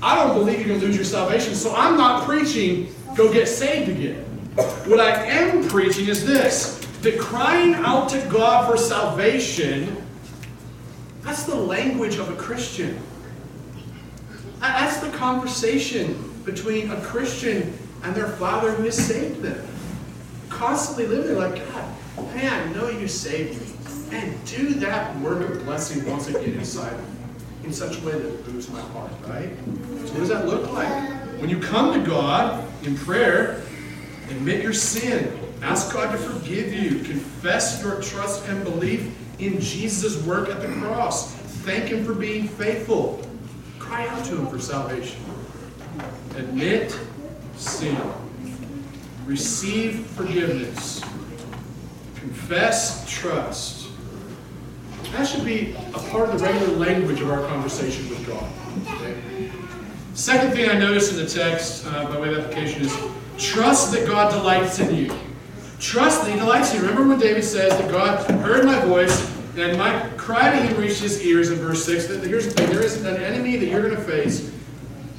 I 0.01 0.15
don't 0.15 0.37
believe 0.37 0.59
you 0.59 0.65
can 0.65 0.77
lose 0.77 0.95
your 0.95 1.03
salvation, 1.03 1.55
so 1.55 1.75
I'm 1.75 1.97
not 1.97 2.23
preaching 2.25 2.95
go 3.15 3.31
get 3.31 3.47
saved 3.47 3.89
again. 3.89 4.23
What 4.85 4.99
I 4.99 5.25
am 5.25 5.67
preaching 5.67 6.07
is 6.07 6.25
this 6.25 6.74
that 7.05 7.19
crying 7.19 7.75
out 7.75 8.09
to 8.09 8.19
God 8.29 8.69
for 8.69 8.77
salvation, 8.77 9.95
that's 11.21 11.43
the 11.43 11.55
language 11.55 12.17
of 12.17 12.29
a 12.29 12.35
Christian. 12.35 12.99
That's 14.59 14.97
the 14.97 15.09
conversation 15.09 16.33
between 16.43 16.89
a 16.91 16.99
Christian 17.01 17.77
and 18.03 18.15
their 18.15 18.27
Father 18.27 18.71
who 18.71 18.83
has 18.83 18.97
saved 18.97 19.41
them. 19.41 19.65
Constantly 20.49 21.05
living 21.07 21.37
like, 21.37 21.55
God, 21.71 22.35
man, 22.35 22.69
I 22.69 22.73
know 22.73 22.89
you 22.89 23.07
saved 23.07 23.61
me. 23.61 24.17
And 24.17 24.45
do 24.45 24.69
that 24.75 25.17
work 25.19 25.49
of 25.49 25.63
blessing 25.63 26.09
once 26.09 26.27
again 26.27 26.55
inside 26.55 26.97
me 26.97 27.05
in 27.63 27.73
such 27.73 27.97
a 27.99 28.05
way 28.05 28.13
that 28.13 28.25
it 28.25 28.47
moves 28.47 28.69
my 28.69 28.81
heart, 28.81 29.11
right? 29.27 29.49
So 30.05 30.13
what 30.13 30.19
does 30.19 30.29
that 30.29 30.47
look 30.47 30.71
like? 30.71 30.87
When 31.39 31.49
you 31.49 31.59
come 31.59 31.93
to 31.93 32.07
God 32.07 32.67
in 32.83 32.95
prayer, 32.95 33.61
admit 34.29 34.63
your 34.63 34.73
sin. 34.73 35.44
Ask 35.61 35.93
God 35.93 36.11
to 36.11 36.17
forgive 36.17 36.73
you. 36.73 36.99
Confess 36.99 37.81
your 37.81 38.01
trust 38.01 38.47
and 38.47 38.63
belief 38.63 39.13
in 39.39 39.59
Jesus' 39.59 40.21
work 40.23 40.49
at 40.49 40.61
the 40.61 40.67
cross. 40.67 41.33
Thank 41.63 41.85
Him 41.85 42.05
for 42.05 42.13
being 42.13 42.47
faithful. 42.47 43.27
Cry 43.79 44.07
out 44.07 44.23
to 44.25 44.37
Him 44.37 44.47
for 44.47 44.59
salvation. 44.59 45.21
Admit 46.35 46.97
sin. 47.55 47.97
Receive 49.25 50.05
forgiveness. 50.07 51.01
Confess 52.15 53.09
trust. 53.09 53.87
That 55.11 55.25
should 55.25 55.45
be 55.45 55.73
a 55.93 55.99
part 56.09 56.29
of 56.29 56.39
the 56.39 56.45
regular 56.45 56.75
language 56.75 57.21
of 57.21 57.31
our 57.31 57.47
conversation 57.47 58.09
with 58.09 58.27
God. 58.27 58.45
Okay? 58.95 59.51
Second 60.13 60.51
thing 60.51 60.69
I 60.69 60.77
notice 60.77 61.11
in 61.11 61.17
the 61.17 61.29
text, 61.29 61.85
uh, 61.87 62.05
by 62.05 62.19
way 62.19 62.33
of 62.33 62.39
application, 62.39 62.81
is 62.81 62.97
trust 63.37 63.91
that 63.93 64.07
God 64.07 64.31
delights 64.31 64.79
in 64.79 64.95
you. 64.95 65.13
Trust 65.85 66.25
He 66.27 66.33
delights 66.35 66.73
you. 66.73 66.81
Remember 66.81 67.07
when 67.07 67.19
David 67.19 67.43
says 67.43 67.77
that 67.77 67.91
God 67.91 68.27
heard 68.41 68.65
my 68.65 68.83
voice 68.85 69.31
and 69.55 69.77
my 69.77 69.99
cry 70.17 70.49
to 70.49 70.57
Him 70.57 70.81
reached 70.81 70.99
His 70.99 71.23
ears 71.23 71.51
in 71.51 71.59
verse 71.59 71.85
6? 71.85 72.07
That 72.07 72.23
here's 72.23 72.47
the 72.47 72.53
thing 72.53 72.71
there 72.71 72.83
isn't 72.83 73.05
an 73.05 73.21
enemy 73.21 73.55
that 73.57 73.67
you're 73.67 73.83
going 73.83 73.95
to 73.95 74.01
face 74.01 74.51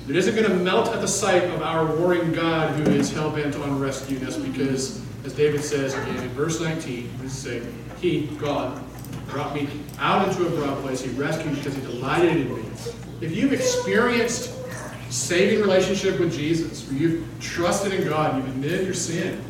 that 0.09 0.17
isn't 0.17 0.35
going 0.35 0.49
to 0.49 0.57
melt 0.57 0.89
at 0.89 1.01
the 1.01 1.07
sight 1.07 1.45
of 1.45 1.63
our 1.63 1.87
warring 1.97 2.33
God 2.33 2.75
who 2.75 2.91
is 2.91 3.13
hell 3.13 3.31
bent 3.31 3.55
on 3.55 3.79
rescuing 3.79 4.27
us 4.27 4.37
because, 4.37 5.01
as 5.25 5.33
David 5.33 5.63
says 5.63 5.95
again 5.95 6.17
in 6.17 6.29
verse 6.31 6.61
19, 6.61 7.11
he's 7.23 7.33
saying, 7.33 7.85
He, 8.01 8.27
God, 8.37 8.83
brought 9.29 9.55
me 9.55 9.69
out 10.01 10.27
into 10.27 10.49
a 10.49 10.51
broad 10.51 10.83
place. 10.83 11.01
He 11.01 11.11
rescued 11.11 11.53
me 11.53 11.59
because 11.61 11.77
He 11.77 11.83
delighted 11.83 12.39
in 12.39 12.57
me. 12.57 12.65
If 13.21 13.37
you've 13.37 13.53
experienced 13.53 14.53
saving 15.11 15.61
relationship 15.61 16.19
with 16.19 16.33
Jesus, 16.33 16.89
where 16.89 16.99
you've 16.99 17.41
trusted 17.41 17.93
in 17.93 18.09
God, 18.09 18.37
you've 18.37 18.49
admitted 18.49 18.85
your 18.85 18.95
sin, 18.95 19.41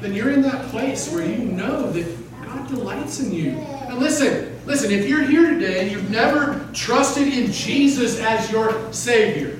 then 0.00 0.12
you're 0.12 0.30
in 0.30 0.42
that 0.42 0.66
place 0.68 1.10
where 1.10 1.24
you 1.24 1.38
know 1.38 1.90
that 1.92 2.44
God 2.44 2.68
delights 2.68 3.20
in 3.20 3.32
you. 3.32 3.50
And 3.50 3.98
listen, 3.98 4.58
listen, 4.66 4.90
if 4.90 5.08
you're 5.08 5.22
here 5.22 5.50
today 5.50 5.80
and 5.82 5.90
you've 5.90 6.10
never 6.10 6.68
trusted 6.72 7.28
in 7.28 7.50
Jesus 7.50 8.20
as 8.20 8.50
your 8.50 8.92
Savior, 8.92 9.58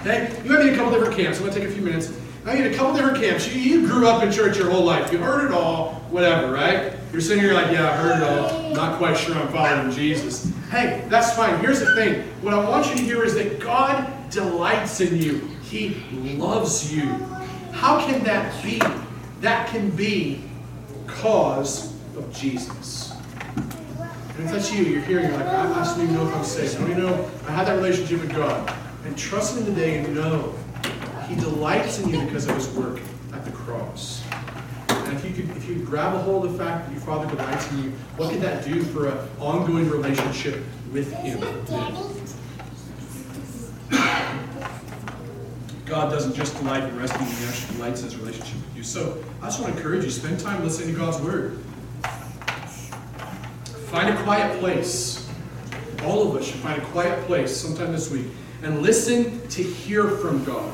okay, 0.00 0.34
you 0.42 0.50
might 0.50 0.62
be 0.62 0.68
in 0.68 0.74
a 0.74 0.76
couple 0.76 0.92
different 0.92 1.16
camps. 1.16 1.38
I'm 1.38 1.44
going 1.44 1.54
to 1.54 1.60
take 1.60 1.68
a 1.68 1.72
few 1.72 1.82
minutes. 1.82 2.18
I 2.46 2.54
mean, 2.54 2.64
a 2.72 2.74
couple 2.74 2.94
different 2.94 3.18
camps. 3.18 3.52
You, 3.52 3.60
you 3.60 3.86
grew 3.86 4.06
up 4.06 4.22
in 4.22 4.30
church 4.30 4.58
your 4.58 4.70
whole 4.70 4.84
life. 4.84 5.10
You 5.12 5.18
heard 5.18 5.46
it 5.46 5.52
all, 5.52 5.94
whatever, 6.10 6.52
right? 6.52 6.92
You're 7.12 7.22
sitting 7.22 7.42
here 7.42 7.54
like, 7.54 7.70
yeah, 7.72 7.90
I 7.90 7.96
heard 7.96 8.16
it 8.16 8.22
all. 8.22 8.70
Not 8.72 8.98
quite 8.98 9.16
sure 9.16 9.34
I'm 9.34 9.48
following 9.48 9.90
Jesus. 9.90 10.52
Hey, 10.70 11.04
that's 11.08 11.34
fine. 11.34 11.58
Here's 11.60 11.80
the 11.80 11.94
thing. 11.94 12.22
What 12.42 12.52
I 12.52 12.68
want 12.68 12.88
you 12.88 12.96
to 12.96 13.02
hear 13.02 13.24
is 13.24 13.34
that 13.34 13.60
God 13.60 14.30
delights 14.30 15.00
in 15.00 15.16
you. 15.22 15.38
He 15.62 15.94
loves 16.36 16.94
you. 16.94 17.06
How 17.72 18.04
can 18.04 18.22
that 18.24 18.62
be? 18.62 18.80
That 19.44 19.68
can 19.68 19.90
be 19.90 20.40
because 21.04 21.92
of 22.16 22.34
Jesus. 22.34 23.12
And 23.58 24.46
if 24.46 24.50
that's 24.50 24.72
you, 24.72 24.84
you're 24.84 25.02
here, 25.02 25.20
you're 25.20 25.32
like, 25.32 25.44
I, 25.44 25.82
I 25.82 25.84
don't 25.84 26.00
even 26.00 26.14
know 26.14 26.26
if 26.26 26.34
I'm 26.34 26.44
saved. 26.44 26.76
I 26.76 26.78
don't 26.78 26.90
even 26.92 27.02
know 27.02 27.30
I 27.46 27.50
had 27.50 27.66
that 27.66 27.76
relationship 27.76 28.22
with 28.22 28.34
God. 28.34 28.74
And 29.04 29.18
trust 29.18 29.58
Him 29.58 29.66
today 29.66 29.98
and 29.98 30.14
know 30.14 30.54
He 31.28 31.34
delights 31.34 32.00
in 32.00 32.08
you 32.08 32.24
because 32.24 32.48
of 32.48 32.54
His 32.54 32.70
work 32.70 33.02
at 33.34 33.44
the 33.44 33.50
cross. 33.50 34.24
And 34.88 35.12
if 35.12 35.26
you 35.26 35.34
could, 35.34 35.54
if 35.58 35.68
you 35.68 35.74
grab 35.84 36.14
a 36.14 36.20
hold 36.20 36.46
of 36.46 36.52
the 36.52 36.58
fact 36.58 36.86
that 36.86 36.92
your 36.92 37.02
Father 37.02 37.28
delights 37.36 37.70
in 37.72 37.84
you, 37.84 37.90
what 38.16 38.32
could 38.32 38.40
that 38.40 38.64
do 38.64 38.82
for 38.82 39.10
an 39.10 39.28
ongoing 39.38 39.90
relationship 39.90 40.64
with 40.90 41.12
Him? 41.12 41.38
God 45.94 46.10
doesn't 46.10 46.34
just 46.34 46.56
delight 46.56 46.82
in 46.82 46.98
rescuing 46.98 47.28
you, 47.28 47.36
He 47.36 47.46
actually 47.46 47.76
delights 47.76 48.00
in 48.00 48.06
His 48.06 48.16
relationship 48.16 48.56
with 48.56 48.76
you. 48.76 48.82
So 48.82 49.22
I 49.40 49.44
just 49.44 49.60
want 49.60 49.72
to 49.72 49.78
encourage 49.78 50.02
you, 50.02 50.10
spend 50.10 50.40
time 50.40 50.64
listening 50.64 50.92
to 50.92 50.98
God's 50.98 51.22
Word. 51.22 51.60
Find 53.92 54.08
a 54.08 54.22
quiet 54.24 54.58
place. 54.58 55.30
All 56.02 56.28
of 56.28 56.34
us 56.34 56.46
should 56.46 56.56
find 56.56 56.82
a 56.82 56.84
quiet 56.86 57.24
place 57.26 57.56
sometime 57.56 57.92
this 57.92 58.10
week 58.10 58.26
and 58.64 58.82
listen 58.82 59.46
to 59.50 59.62
hear 59.62 60.08
from 60.08 60.42
God. 60.42 60.68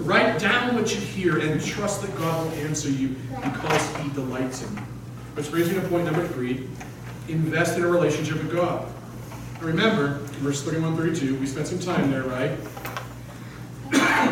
Write 0.00 0.38
down 0.38 0.74
what 0.74 0.94
you 0.94 1.00
hear 1.00 1.38
and 1.38 1.64
trust 1.64 2.02
that 2.02 2.14
God 2.18 2.44
will 2.44 2.58
answer 2.58 2.90
you 2.90 3.16
because 3.42 3.96
He 3.96 4.10
delights 4.10 4.64
in 4.64 4.74
you. 4.74 4.82
Which 5.32 5.50
brings 5.50 5.70
me 5.70 5.76
to 5.76 5.88
point 5.88 6.04
number 6.04 6.28
three 6.28 6.68
invest 7.28 7.78
in 7.78 7.84
a 7.84 7.88
relationship 7.88 8.34
with 8.34 8.52
God. 8.52 8.86
Remember, 9.62 10.18
verse 10.42 10.62
31 10.62 10.94
32, 10.94 11.38
we 11.38 11.46
spent 11.46 11.68
some 11.68 11.78
time 11.78 12.10
there, 12.10 12.24
right? 12.24 12.58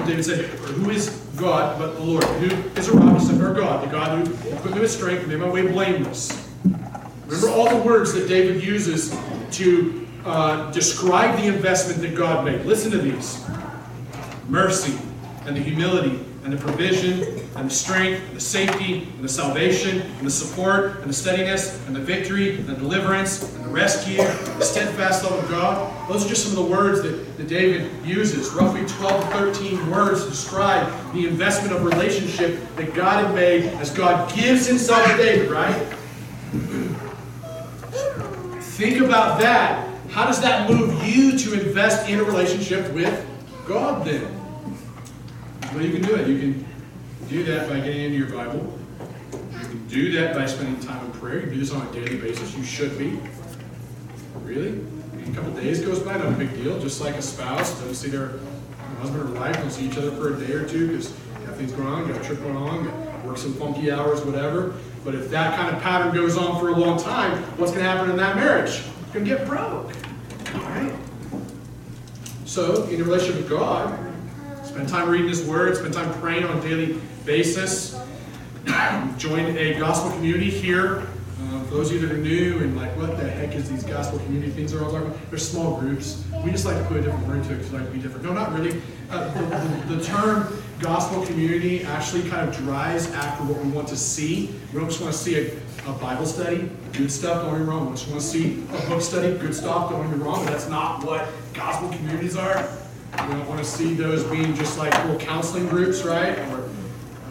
David 0.06 0.24
said, 0.24 0.44
Who 0.46 0.90
is 0.90 1.08
God 1.36 1.78
but 1.78 1.94
the 1.94 2.02
Lord? 2.02 2.24
Who 2.24 2.46
is 2.78 2.88
a 2.88 3.14
except 3.16 3.40
our 3.40 3.54
God? 3.54 3.86
The 3.86 3.90
God 3.90 4.26
who 4.26 4.56
put 4.56 4.74
me 4.74 4.80
with 4.80 4.90
strength 4.90 5.22
and 5.22 5.28
made 5.28 5.40
my 5.40 5.48
way 5.48 5.66
blameless. 5.66 6.48
Remember 7.26 7.48
all 7.48 7.68
the 7.68 7.82
words 7.82 8.12
that 8.12 8.28
David 8.28 8.62
uses 8.62 9.16
to 9.52 10.06
uh, 10.24 10.70
describe 10.70 11.38
the 11.38 11.46
investment 11.46 12.00
that 12.02 12.14
God 12.14 12.44
made. 12.44 12.64
Listen 12.64 12.90
to 12.92 12.98
these 12.98 13.44
mercy, 14.48 14.98
and 15.46 15.56
the 15.56 15.60
humility, 15.60 16.24
and 16.44 16.52
the 16.52 16.56
provision, 16.56 17.41
and 17.54 17.68
the 17.68 17.74
strength, 17.74 18.26
and 18.28 18.36
the 18.36 18.40
safety, 18.40 19.08
and 19.14 19.22
the 19.22 19.28
salvation, 19.28 20.00
and 20.00 20.26
the 20.26 20.30
support, 20.30 21.00
and 21.00 21.10
the 21.10 21.14
steadiness, 21.14 21.86
and 21.86 21.94
the 21.94 22.00
victory, 22.00 22.56
and 22.56 22.66
the 22.66 22.74
deliverance, 22.74 23.54
and 23.54 23.64
the 23.64 23.68
rescue, 23.68 24.16
the 24.16 24.62
steadfast 24.62 25.24
love 25.24 25.42
of 25.42 25.50
God. 25.50 26.08
Those 26.08 26.24
are 26.24 26.28
just 26.28 26.48
some 26.48 26.58
of 26.58 26.64
the 26.64 26.70
words 26.74 27.02
that, 27.02 27.36
that 27.36 27.48
David 27.48 27.90
uses. 28.06 28.50
Roughly 28.52 28.86
12 28.86 29.24
to 29.24 29.30
13 29.38 29.90
words 29.90 30.24
describe 30.26 30.90
the 31.12 31.28
investment 31.28 31.74
of 31.74 31.84
relationship 31.84 32.58
that 32.76 32.94
God 32.94 33.26
had 33.26 33.34
made 33.34 33.64
as 33.74 33.90
God 33.90 34.34
gives 34.34 34.66
himself 34.66 35.04
to 35.10 35.16
David, 35.18 35.50
right? 35.50 35.74
Think 38.62 39.00
about 39.00 39.38
that. 39.40 39.88
How 40.10 40.26
does 40.26 40.40
that 40.40 40.70
move 40.70 41.04
you 41.04 41.38
to 41.38 41.66
invest 41.66 42.08
in 42.08 42.18
a 42.18 42.24
relationship 42.24 42.90
with 42.92 43.26
God 43.66 44.06
then? 44.06 44.26
Well, 45.72 45.82
you 45.82 45.92
can 45.92 46.02
do 46.02 46.14
it. 46.16 46.28
You 46.28 46.38
can 46.38 46.71
do 47.32 47.44
that 47.44 47.68
by 47.68 47.80
getting 47.80 48.02
into 48.02 48.18
your 48.18 48.28
Bible. 48.28 48.78
You 49.32 49.58
can 49.60 49.88
do 49.88 50.12
that 50.12 50.34
by 50.34 50.44
spending 50.44 50.78
time 50.80 51.02
in 51.06 51.12
prayer. 51.12 51.40
You 51.40 51.50
do 51.50 51.58
this 51.60 51.72
on 51.72 51.86
a 51.86 51.92
daily 51.92 52.16
basis. 52.16 52.54
You 52.54 52.62
should 52.62 52.98
be. 52.98 53.18
Really? 54.42 54.84
A 55.26 55.34
couple 55.34 55.52
days 55.52 55.80
goes 55.80 56.00
by, 56.00 56.18
not 56.18 56.28
a 56.28 56.36
big 56.36 56.52
deal. 56.54 56.78
Just 56.78 57.00
like 57.00 57.14
a 57.14 57.22
spouse 57.22 57.72
doesn't 57.80 57.94
see 57.94 58.10
their 58.10 58.32
husband 59.00 59.22
or 59.22 59.40
wife, 59.40 59.56
don't 59.56 59.70
see 59.70 59.86
each 59.86 59.96
other 59.96 60.10
for 60.10 60.34
a 60.34 60.46
day 60.46 60.52
or 60.52 60.68
two 60.68 60.88
because 60.88 61.08
got 61.46 61.56
things 61.56 61.72
going 61.72 61.88
on, 61.88 62.06
got 62.06 62.20
a 62.20 62.24
trip 62.24 62.38
going 62.40 62.56
on, 62.56 63.24
work 63.24 63.38
some 63.38 63.54
funky 63.54 63.90
hours, 63.90 64.20
whatever. 64.22 64.74
But 65.02 65.14
if 65.14 65.30
that 65.30 65.56
kind 65.58 65.74
of 65.74 65.82
pattern 65.82 66.14
goes 66.14 66.36
on 66.36 66.60
for 66.60 66.68
a 66.68 66.76
long 66.76 67.00
time, 67.00 67.42
what's 67.56 67.72
going 67.72 67.82
to 67.82 67.90
happen 67.90 68.10
in 68.10 68.16
that 68.18 68.36
marriage? 68.36 68.82
You're 69.14 69.24
going 69.24 69.24
to 69.24 69.36
get 69.38 69.46
broke. 69.48 69.90
All 70.54 70.60
right? 70.60 70.92
So, 72.44 72.84
in 72.84 73.00
a 73.00 73.04
relationship 73.04 73.36
with 73.36 73.48
God, 73.48 74.11
Spend 74.72 74.88
time 74.88 75.10
reading 75.10 75.28
His 75.28 75.44
Word, 75.44 75.76
spend 75.76 75.92
time 75.92 76.10
praying 76.14 76.44
on 76.44 76.56
a 76.56 76.60
daily 76.62 76.98
basis. 77.26 77.92
Join 79.18 79.54
a 79.58 79.78
gospel 79.78 80.10
community 80.12 80.48
here. 80.48 81.06
Uh, 81.42 81.62
those 81.64 81.90
of 81.90 82.00
you 82.00 82.08
that 82.08 82.14
are 82.14 82.18
new 82.18 82.56
and 82.60 82.74
like, 82.74 82.96
what 82.96 83.18
the 83.18 83.28
heck 83.28 83.54
is 83.54 83.68
these 83.68 83.84
gospel 83.84 84.18
community 84.20 84.50
things 84.50 84.72
are 84.72 84.82
all 84.82 84.90
talking 84.90 85.08
about? 85.08 85.28
They're 85.28 85.38
small 85.38 85.78
groups. 85.78 86.24
We 86.42 86.52
just 86.52 86.64
like 86.64 86.78
to 86.78 86.84
put 86.84 86.96
a 86.96 87.02
different 87.02 87.28
word 87.28 87.44
to 87.44 87.52
it 87.52 87.56
because 87.56 87.70
we 87.70 87.78
like 87.80 87.86
to 87.88 87.92
be 87.92 88.00
different. 88.00 88.24
No, 88.24 88.32
not 88.32 88.50
really. 88.54 88.80
Uh, 89.10 89.28
the, 89.34 89.40
the, 89.42 89.96
the, 89.96 90.04
term 90.04 90.50
gospel 90.80 91.22
community 91.26 91.84
actually 91.84 92.26
kind 92.30 92.48
of 92.48 92.56
drives 92.56 93.12
after 93.12 93.44
what 93.44 93.62
we 93.62 93.70
want 93.72 93.88
to 93.88 93.96
see. 93.98 94.54
We 94.72 94.80
don't 94.80 94.88
just 94.88 95.02
want 95.02 95.12
to 95.12 95.18
see 95.18 95.36
a, 95.38 95.90
a 95.90 95.92
Bible 95.92 96.24
study, 96.24 96.70
good 96.94 97.12
stuff, 97.12 97.42
don't 97.42 97.52
get 97.52 97.60
me 97.60 97.66
wrong. 97.66 97.90
We 97.90 97.96
just 97.96 98.08
want 98.08 98.22
to 98.22 98.26
see 98.26 98.64
a 98.70 98.88
book 98.88 99.02
study, 99.02 99.36
good 99.36 99.54
stuff, 99.54 99.90
don't 99.90 100.08
get 100.08 100.16
me 100.16 100.24
wrong. 100.24 100.42
But 100.46 100.52
that's 100.52 100.70
not 100.70 101.04
what 101.04 101.28
gospel 101.52 101.90
communities 101.90 102.38
are. 102.38 102.81
We 103.12 103.18
don't 103.18 103.46
want 103.46 103.60
to 103.60 103.64
see 103.64 103.94
those 103.94 104.24
being 104.24 104.54
just 104.54 104.78
like 104.78 104.92
little 105.04 105.18
counseling 105.18 105.68
groups, 105.68 106.02
right? 106.02 106.38
Or, 106.38 106.68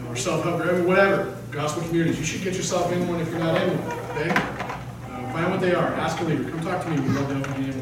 or 0.08 0.16
self-help 0.16 0.62
groups, 0.62 0.86
whatever. 0.86 1.36
Gospel 1.50 1.82
communities. 1.82 2.18
You 2.18 2.24
should 2.24 2.42
get 2.42 2.54
yourself 2.54 2.90
in 2.92 3.06
one 3.08 3.20
if 3.20 3.28
you're 3.28 3.40
not 3.40 3.60
in 3.60 3.78
one, 3.78 3.98
okay? 4.10 4.30
Uh, 4.30 5.32
find 5.32 5.50
what 5.50 5.60
they 5.60 5.74
are. 5.74 5.88
Ask 5.94 6.20
a 6.20 6.24
leader. 6.24 6.48
Come 6.48 6.60
talk 6.60 6.84
to 6.84 6.90
me. 6.90 7.00
We'd 7.00 7.10
love 7.10 7.28
to 7.28 7.34
help 7.34 7.58
you 7.58 7.72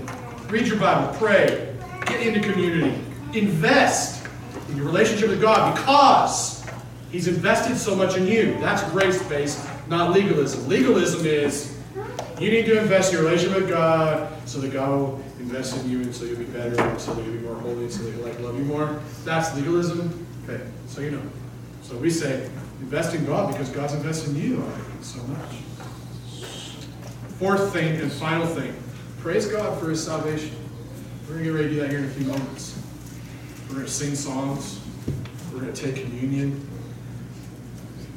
Read 0.48 0.66
your 0.66 0.78
Bible. 0.78 1.16
Pray. 1.16 1.76
Get 2.07 2.26
into 2.26 2.40
community. 2.40 3.01
Invest 3.34 4.26
in 4.68 4.76
your 4.76 4.86
relationship 4.86 5.28
with 5.28 5.40
God 5.40 5.76
because 5.76 6.64
He's 7.12 7.28
invested 7.28 7.76
so 7.76 7.94
much 7.94 8.16
in 8.16 8.26
you. 8.26 8.59
That's 8.61 8.82
grace-based, 8.90 9.68
not 9.88 10.12
legalism. 10.12 10.68
Legalism 10.68 11.26
is 11.26 11.79
you 12.41 12.51
need 12.51 12.64
to 12.66 12.80
invest 12.80 13.12
in 13.12 13.18
your 13.18 13.28
relationship 13.28 13.62
with 13.62 13.70
God 13.70 14.32
so 14.49 14.61
that 14.61 14.72
God 14.72 14.88
will 14.88 15.24
invest 15.38 15.76
in 15.78 15.91
you 15.91 16.01
and 16.01 16.14
so 16.14 16.24
you'll 16.24 16.38
be 16.38 16.45
better 16.45 16.80
and 16.80 17.01
so 17.01 17.12
that 17.12 17.24
you'll 17.24 17.34
be 17.34 17.41
more 17.41 17.55
holy 17.57 17.84
and 17.84 17.93
so 17.93 18.03
that 18.03 18.14
he'll 18.14 18.24
like 18.24 18.41
love 18.41 18.57
you 18.57 18.64
more. 18.64 19.01
That's 19.24 19.55
legalism. 19.55 20.26
Okay, 20.49 20.64
so 20.86 21.03
you 21.03 21.11
know. 21.11 21.22
So 21.82 21.97
we 21.97 22.09
say, 22.09 22.49
invest 22.80 23.14
in 23.14 23.26
God 23.26 23.53
because 23.53 23.68
God's 23.68 23.95
invested 23.95 24.36
in 24.36 24.43
you 24.43 24.72
so 25.03 25.22
much. 25.24 25.55
Fourth 27.38 27.72
thing 27.72 28.01
and 28.01 28.11
final 28.12 28.47
thing, 28.47 28.74
praise 29.18 29.47
God 29.47 29.78
for 29.78 29.91
his 29.91 30.05
salvation. 30.05 30.55
We're 31.26 31.34
going 31.34 31.45
to 31.45 31.51
get 31.51 31.57
ready 31.57 31.68
to 31.68 31.74
do 31.74 31.80
that 31.80 31.91
here 31.91 31.99
in 32.01 32.05
a 32.07 32.11
few 32.11 32.26
moments. 32.26 32.80
We're 33.68 33.76
going 33.76 33.86
to 33.86 33.93
sing 33.93 34.14
songs. 34.14 34.80
We're 35.53 35.61
going 35.61 35.72
to 35.72 35.80
take 35.80 36.03
communion. 36.05 36.68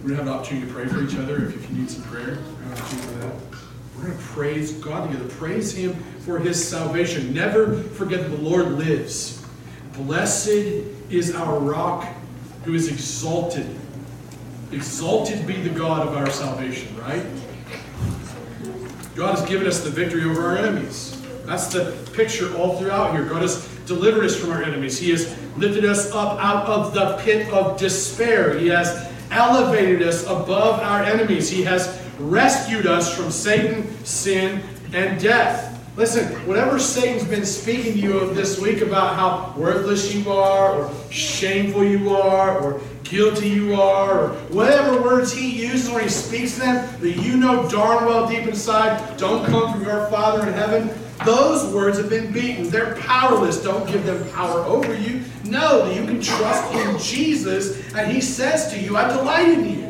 We're 0.01 0.09
going 0.09 0.17
to 0.17 0.23
have 0.23 0.27
an 0.27 0.33
opportunity 0.33 0.67
to 0.67 0.73
pray 0.73 0.87
for 0.87 1.01
each 1.01 1.15
other 1.15 1.47
if 1.47 1.69
you 1.69 1.77
need 1.77 1.89
some 1.89 2.03
prayer. 2.03 2.37
We're 2.37 2.65
going 2.65 2.75
to 2.75 2.81
have 2.81 3.01
for 3.01 3.11
that. 3.19 3.52
We're 3.95 4.05
going 4.05 4.17
to 4.17 4.23
praise 4.23 4.73
God 4.73 5.11
together. 5.11 5.29
Praise 5.35 5.73
Him 5.73 5.93
for 6.19 6.39
His 6.39 6.67
salvation. 6.67 7.33
Never 7.33 7.75
forget 7.75 8.21
that 8.21 8.29
the 8.29 8.41
Lord 8.41 8.71
lives. 8.73 9.45
Blessed 9.93 10.47
is 11.09 11.35
our 11.35 11.59
rock 11.59 12.07
who 12.63 12.73
is 12.73 12.87
exalted. 12.91 13.67
Exalted 14.71 15.45
be 15.45 15.61
the 15.61 15.69
God 15.69 16.07
of 16.07 16.17
our 16.17 16.29
salvation, 16.29 16.97
right? 16.97 17.25
God 19.15 19.37
has 19.37 19.47
given 19.47 19.67
us 19.67 19.83
the 19.83 19.91
victory 19.91 20.23
over 20.23 20.41
our 20.41 20.57
enemies. 20.57 21.21
That's 21.45 21.67
the 21.67 21.95
picture 22.13 22.55
all 22.57 22.79
throughout 22.79 23.13
here. 23.13 23.25
God 23.25 23.43
has 23.43 23.67
delivered 23.85 24.25
us 24.25 24.35
from 24.35 24.51
our 24.51 24.63
enemies. 24.63 24.97
He 24.97 25.11
has 25.11 25.37
lifted 25.57 25.85
us 25.85 26.11
up 26.11 26.39
out 26.39 26.65
of 26.65 26.93
the 26.93 27.17
pit 27.17 27.51
of 27.53 27.77
despair. 27.77 28.57
He 28.57 28.69
has 28.69 29.11
elevated 29.29 30.01
us 30.01 30.23
above 30.23 30.79
our 30.79 31.03
enemies. 31.03 31.49
He 31.49 31.63
has 31.63 31.87
rescued 32.19 32.85
us 32.85 33.15
from 33.15 33.31
Satan, 33.31 33.87
sin, 34.05 34.61
and 34.93 35.19
death. 35.19 35.69
Listen, 35.95 36.25
whatever 36.47 36.79
Satan's 36.79 37.27
been 37.27 37.45
speaking 37.45 37.93
to 37.93 37.99
you 37.99 38.17
of 38.17 38.35
this 38.35 38.59
week 38.59 38.81
about 38.81 39.15
how 39.15 39.53
worthless 39.59 40.13
you 40.13 40.31
are, 40.31 40.73
or 40.73 40.91
shameful 41.11 41.83
you 41.83 42.15
are, 42.15 42.59
or 42.59 42.81
guilty 43.03 43.49
you 43.49 43.75
are, 43.75 44.21
or 44.21 44.29
whatever 44.49 45.01
words 45.01 45.31
he 45.31 45.67
uses 45.67 45.91
when 45.91 46.03
he 46.03 46.09
speaks 46.09 46.57
them 46.57 46.87
that 46.99 47.11
you 47.17 47.37
know 47.37 47.69
darn 47.69 48.05
well 48.05 48.27
deep 48.27 48.47
inside 48.47 49.17
don't 49.17 49.45
come 49.45 49.71
from 49.71 49.83
your 49.83 50.07
Father 50.07 50.47
in 50.47 50.53
heaven, 50.53 50.89
those 51.25 51.71
words 51.73 51.99
have 51.99 52.09
been 52.09 52.33
beaten. 52.33 52.69
They're 52.69 52.95
powerless. 52.95 53.63
Don't 53.63 53.87
give 53.87 54.05
them 54.05 54.27
power 54.31 54.61
over 54.61 54.95
you. 54.95 55.21
That 55.53 55.95
you 55.95 56.05
can 56.05 56.21
trust 56.21 56.73
in 56.73 56.97
Jesus, 56.97 57.93
and 57.93 58.11
he 58.11 58.21
says 58.21 58.71
to 58.73 58.79
you, 58.79 58.97
I 58.97 59.07
delight 59.07 59.49
in 59.49 59.69
you. 59.69 59.89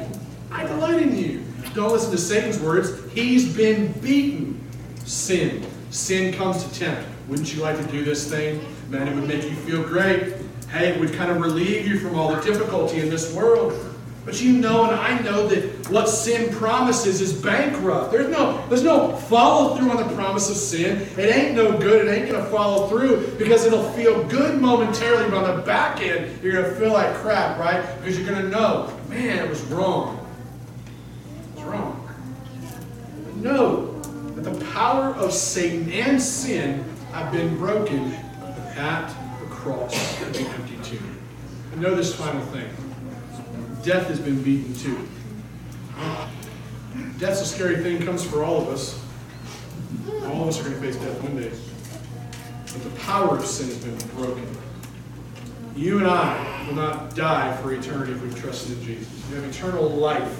I 0.51 0.65
delight 0.65 1.01
in 1.01 1.17
you. 1.17 1.42
Don't 1.73 1.91
listen 1.91 2.11
to 2.11 2.17
Satan's 2.17 2.59
words. 2.59 3.11
He's 3.13 3.55
been 3.55 3.91
beaten. 3.93 4.59
Sin. 5.05 5.65
Sin 5.89 6.33
comes 6.33 6.63
to 6.63 6.73
tempt. 6.73 7.07
Wouldn't 7.27 7.53
you 7.53 7.61
like 7.61 7.77
to 7.77 7.91
do 7.91 8.03
this 8.03 8.29
thing? 8.29 8.63
Man, 8.89 9.07
it 9.07 9.15
would 9.15 9.27
make 9.27 9.43
you 9.43 9.55
feel 9.55 9.83
great. 9.83 10.35
Hey, 10.69 10.89
it 10.89 10.99
would 10.99 11.13
kind 11.13 11.31
of 11.31 11.39
relieve 11.39 11.87
you 11.87 11.99
from 11.99 12.15
all 12.15 12.35
the 12.35 12.41
difficulty 12.41 12.99
in 12.99 13.09
this 13.09 13.33
world. 13.33 13.93
But 14.25 14.41
you 14.41 14.53
know 14.53 14.85
and 14.85 14.95
I 14.95 15.19
know 15.19 15.47
that 15.47 15.89
what 15.89 16.07
sin 16.07 16.53
promises 16.53 17.19
is 17.19 17.33
bankrupt. 17.33 18.11
There's 18.11 18.29
no, 18.29 18.65
there's 18.69 18.83
no 18.83 19.15
follow 19.15 19.75
through 19.75 19.91
on 19.91 19.97
the 19.97 20.15
promise 20.15 20.49
of 20.49 20.55
sin. 20.55 21.01
It 21.17 21.35
ain't 21.35 21.55
no 21.55 21.77
good. 21.77 22.07
It 22.07 22.11
ain't 22.11 22.31
going 22.31 22.43
to 22.43 22.49
follow 22.49 22.87
through 22.87 23.35
because 23.37 23.65
it'll 23.65 23.89
feel 23.91 24.23
good 24.25 24.61
momentarily, 24.61 25.29
but 25.29 25.43
on 25.43 25.57
the 25.57 25.61
back 25.63 26.01
end, 26.01 26.41
you're 26.41 26.53
going 26.53 26.73
to 26.73 26.79
feel 26.79 26.93
like 26.93 27.13
crap, 27.15 27.59
right? 27.59 27.83
Because 27.99 28.17
you're 28.17 28.27
going 28.27 28.41
to 28.41 28.49
know, 28.49 28.97
man, 29.09 29.45
it 29.45 29.49
was 29.49 29.61
wrong. 29.63 30.25
It 31.51 31.55
was 31.55 31.63
wrong. 31.65 31.99
Know 33.43 33.87
that 34.35 34.45
the 34.45 34.65
power 34.67 35.13
of 35.15 35.33
Satan 35.33 35.91
and 35.91 36.19
sin 36.21 36.85
have 37.11 37.29
been 37.33 37.57
broken 37.57 38.13
at 38.77 39.07
the 39.41 39.45
cross 39.47 40.21
of 40.21 40.31
the 40.31 40.39
empty 40.39 40.77
tomb. 40.81 41.19
And 41.73 41.81
know 41.81 41.93
this 41.93 42.15
final 42.15 42.41
thing 42.45 42.69
death 43.83 44.07
has 44.07 44.21
been 44.21 44.41
beaten 44.41 44.73
too. 44.75 44.97
Death's 47.19 47.41
a 47.41 47.45
scary 47.45 47.83
thing, 47.83 48.01
comes 48.05 48.23
for 48.23 48.45
all 48.45 48.61
of 48.61 48.69
us. 48.69 48.97
All 50.25 50.43
of 50.43 50.47
us 50.47 50.61
are 50.61 50.69
going 50.69 50.75
to 50.75 50.81
face 50.81 50.95
death 50.95 51.21
one 51.21 51.35
day. 51.35 51.51
But 52.71 52.81
the 52.81 52.99
power 53.01 53.37
of 53.37 53.45
sin 53.45 53.67
has 53.67 53.83
been 53.83 53.97
broken. 54.15 54.47
You 55.75 55.97
and 55.97 56.07
I 56.07 56.65
will 56.65 56.75
not 56.75 57.13
die 57.13 57.57
for 57.57 57.73
eternity 57.73 58.13
if 58.13 58.21
we've 58.21 58.39
trusted 58.39 58.77
in 58.77 58.85
Jesus. 58.85 59.29
You 59.29 59.35
have 59.35 59.43
eternal 59.43 59.89
life 59.89 60.39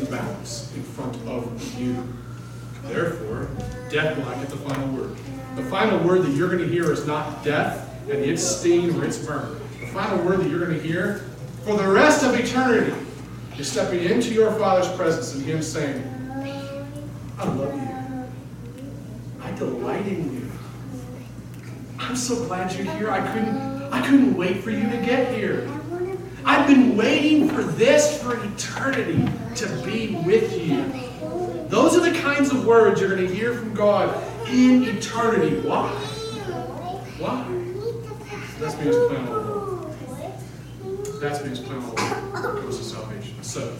in 0.00 0.06
balance 0.06 0.72
in 0.74 0.82
front 0.82 1.16
of 1.26 1.78
you. 1.78 1.96
Therefore, 2.84 3.48
death 3.90 4.16
will 4.16 4.24
not 4.24 4.36
get 4.36 4.48
the 4.50 4.56
final 4.56 4.88
word. 4.88 5.16
The 5.56 5.64
final 5.64 5.98
word 6.06 6.22
that 6.22 6.30
you're 6.30 6.48
going 6.48 6.62
to 6.62 6.68
hear 6.68 6.90
is 6.92 7.06
not 7.06 7.44
death 7.44 7.90
and 8.10 8.18
its 8.20 8.42
sting 8.42 8.94
or 8.96 9.04
its 9.04 9.18
burn. 9.18 9.58
The 9.80 9.86
final 9.86 10.24
word 10.24 10.40
that 10.40 10.50
you're 10.50 10.64
going 10.66 10.78
to 10.78 10.86
hear 10.86 11.24
for 11.64 11.76
the 11.76 11.88
rest 11.88 12.22
of 12.24 12.34
eternity 12.34 12.94
is 13.58 13.70
stepping 13.70 14.04
into 14.04 14.34
your 14.34 14.52
Father's 14.52 14.94
presence 14.96 15.34
and 15.34 15.44
Him 15.44 15.62
saying, 15.62 16.02
I 17.38 17.44
love 17.44 17.74
you. 17.74 17.94
I 19.42 19.52
delight 19.52 20.06
in 20.06 20.34
you. 20.34 20.50
I'm 21.98 22.16
so 22.16 22.44
glad 22.46 22.72
you're 22.74 22.92
here. 22.96 23.10
I 23.10 23.20
couldn't, 23.32 23.92
I 23.92 24.04
couldn't 24.04 24.36
wait 24.36 24.62
for 24.62 24.70
you 24.70 24.82
to 24.82 24.96
get 24.98 25.34
here. 25.34 25.66
I've 26.46 26.66
been 26.66 26.96
waiting 26.96 27.48
for 27.48 27.62
this 27.62 28.22
for 28.22 28.42
eternity 28.44 29.26
to 29.56 29.82
be 29.84 30.16
with 30.24 30.52
you. 30.60 30.84
Those 31.68 31.96
are 31.96 32.08
the 32.08 32.18
kinds 32.20 32.52
of 32.52 32.66
words 32.66 33.00
you're 33.00 33.16
going 33.16 33.26
to 33.26 33.34
hear 33.34 33.54
from 33.54 33.74
God 33.74 34.22
in 34.48 34.84
eternity. 34.84 35.60
Why? 35.66 35.88
Why? 37.18 37.44
That's 38.60 38.74
because 38.74 39.08
plan 39.08 39.28
all 39.28 39.38
along. 39.38 39.96
That's 41.20 41.38
because 41.38 41.60
plan 41.60 41.82
all 41.82 41.92
along 41.92 42.24
it 42.28 42.60
comes 42.60 42.78
to 42.78 42.84
salvation. 42.84 43.42
So, 43.42 43.76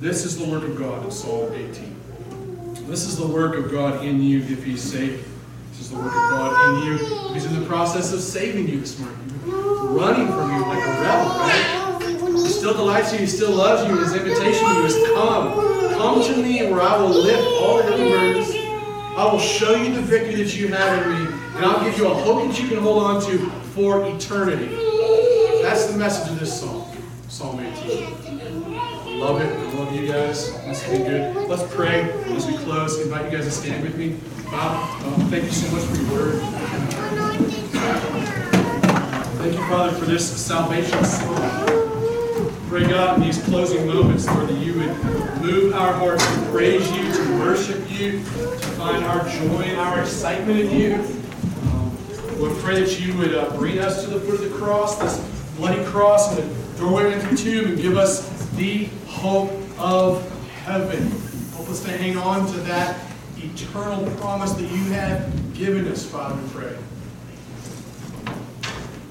this 0.00 0.24
is 0.24 0.36
the 0.38 0.44
work 0.44 0.64
of 0.64 0.76
God 0.76 1.04
in 1.04 1.10
Psalm 1.10 1.52
18. 1.52 2.86
This 2.86 3.04
is 3.04 3.16
the 3.16 3.26
work 3.26 3.54
of 3.54 3.70
God 3.70 4.04
in 4.04 4.20
you 4.20 4.40
if 4.40 4.64
He's 4.64 4.82
saved. 4.82 5.26
This 5.72 5.80
is 5.80 5.90
the 5.90 5.96
work 5.96 6.08
of 6.08 6.12
God 6.12 6.76
in 6.76 6.84
you. 6.84 6.98
He's 7.32 7.46
in 7.46 7.58
the 7.58 7.66
process 7.66 8.12
of 8.12 8.20
saving 8.20 8.68
you 8.68 8.80
this 8.80 8.98
morning. 8.98 9.18
Running 9.46 10.26
from 10.28 10.54
you 10.54 10.60
like 10.66 10.84
a 10.84 11.00
rebel, 11.00 11.28
right? 11.40 12.36
He 12.36 12.48
still 12.50 12.74
delights 12.74 13.10
you, 13.14 13.20
He 13.20 13.26
still 13.26 13.52
loves 13.52 13.88
you. 13.88 13.96
His 13.96 14.12
invitation 14.14 14.68
to 14.68 14.74
you 14.74 14.84
is 14.84 14.96
come. 15.14 15.54
Come 15.94 16.22
to 16.24 16.42
me 16.42 16.70
where 16.70 16.82
I 16.82 16.98
will 17.00 17.08
lift 17.08 17.42
all 17.42 17.82
your 17.82 17.96
burdens. 17.96 18.50
I 19.16 19.28
will 19.32 19.38
show 19.38 19.74
you 19.74 19.94
the 19.94 20.02
victory 20.02 20.34
that 20.34 20.54
you 20.54 20.68
have 20.68 21.06
in 21.06 21.24
me, 21.24 21.32
and 21.56 21.64
I'll 21.64 21.82
give 21.82 21.96
you 21.96 22.06
a 22.06 22.14
hope 22.14 22.48
that 22.48 22.60
you 22.60 22.68
can 22.68 22.78
hold 22.78 23.02
on 23.04 23.22
to 23.22 23.38
for 23.74 24.04
eternity. 24.04 24.76
That's 25.62 25.86
the 25.86 25.96
message 25.96 26.32
of 26.32 26.38
this 26.38 26.60
song, 26.60 26.94
Psalm 27.28 27.60
18. 27.60 28.14
I 28.42 29.16
love 29.16 29.40
it. 29.40 29.71
Love 29.82 29.96
you 29.96 30.06
guys. 30.06 30.52
This 30.64 30.80
has 30.84 30.96
been 30.96 31.08
good. 31.08 31.48
Let's 31.48 31.74
pray 31.74 32.02
as 32.36 32.46
we 32.46 32.56
close. 32.58 32.96
I 33.00 33.02
invite 33.02 33.24
you 33.24 33.36
guys 33.36 33.46
to 33.46 33.50
stand 33.50 33.82
with 33.82 33.96
me. 33.96 34.16
God, 34.48 35.04
um, 35.06 35.28
thank 35.28 35.42
you 35.42 35.50
so 35.50 35.74
much 35.74 35.84
for 35.86 35.96
your 35.96 36.12
word. 36.12 36.40
Thank 39.38 39.54
you, 39.54 39.66
Father, 39.66 39.90
for 39.98 40.04
this 40.04 40.40
salvation 40.40 41.04
song. 41.04 41.34
Pray, 42.68 42.88
God, 42.88 43.18
in 43.18 43.24
these 43.24 43.42
closing 43.42 43.84
moments, 43.84 44.28
Lord, 44.28 44.50
that 44.50 44.58
you 44.64 44.74
would 44.74 45.42
move 45.42 45.74
our 45.74 45.92
hearts 45.92 46.24
to 46.32 46.40
praise 46.52 46.88
you, 46.92 47.12
to 47.12 47.38
worship 47.40 47.82
you, 47.90 48.20
to 48.20 48.68
find 48.78 49.04
our 49.04 49.28
joy 49.30 49.62
and 49.62 49.80
our 49.80 50.00
excitement 50.02 50.60
in 50.60 50.70
you. 50.70 50.94
Um, 50.94 52.38
Lord, 52.38 52.56
pray 52.58 52.80
that 52.84 53.00
you 53.00 53.18
would 53.18 53.34
uh, 53.34 53.50
bring 53.56 53.80
us 53.80 54.04
to 54.04 54.10
the 54.10 54.20
foot 54.20 54.42
of 54.42 54.48
the 54.48 54.56
cross, 54.56 54.96
this 55.00 55.18
bloody 55.56 55.84
cross, 55.86 56.38
and 56.38 56.48
the 56.48 56.78
doorway 56.78 57.12
into 57.14 57.26
the 57.26 57.36
tomb, 57.36 57.66
and 57.66 57.82
give 57.82 57.96
us 57.96 58.30
the 58.52 58.84
hope 59.08 59.50
of 59.82 60.22
heaven. 60.62 61.10
Help 61.56 61.68
us 61.68 61.82
to 61.82 61.90
hang 61.90 62.16
on 62.16 62.46
to 62.46 62.58
that 62.60 63.00
eternal 63.36 64.08
promise 64.18 64.52
that 64.52 64.62
you 64.62 64.84
have 64.92 65.54
given 65.54 65.88
us, 65.88 66.06
Father, 66.06 66.40
we 66.40 66.48
pray. 66.50 66.76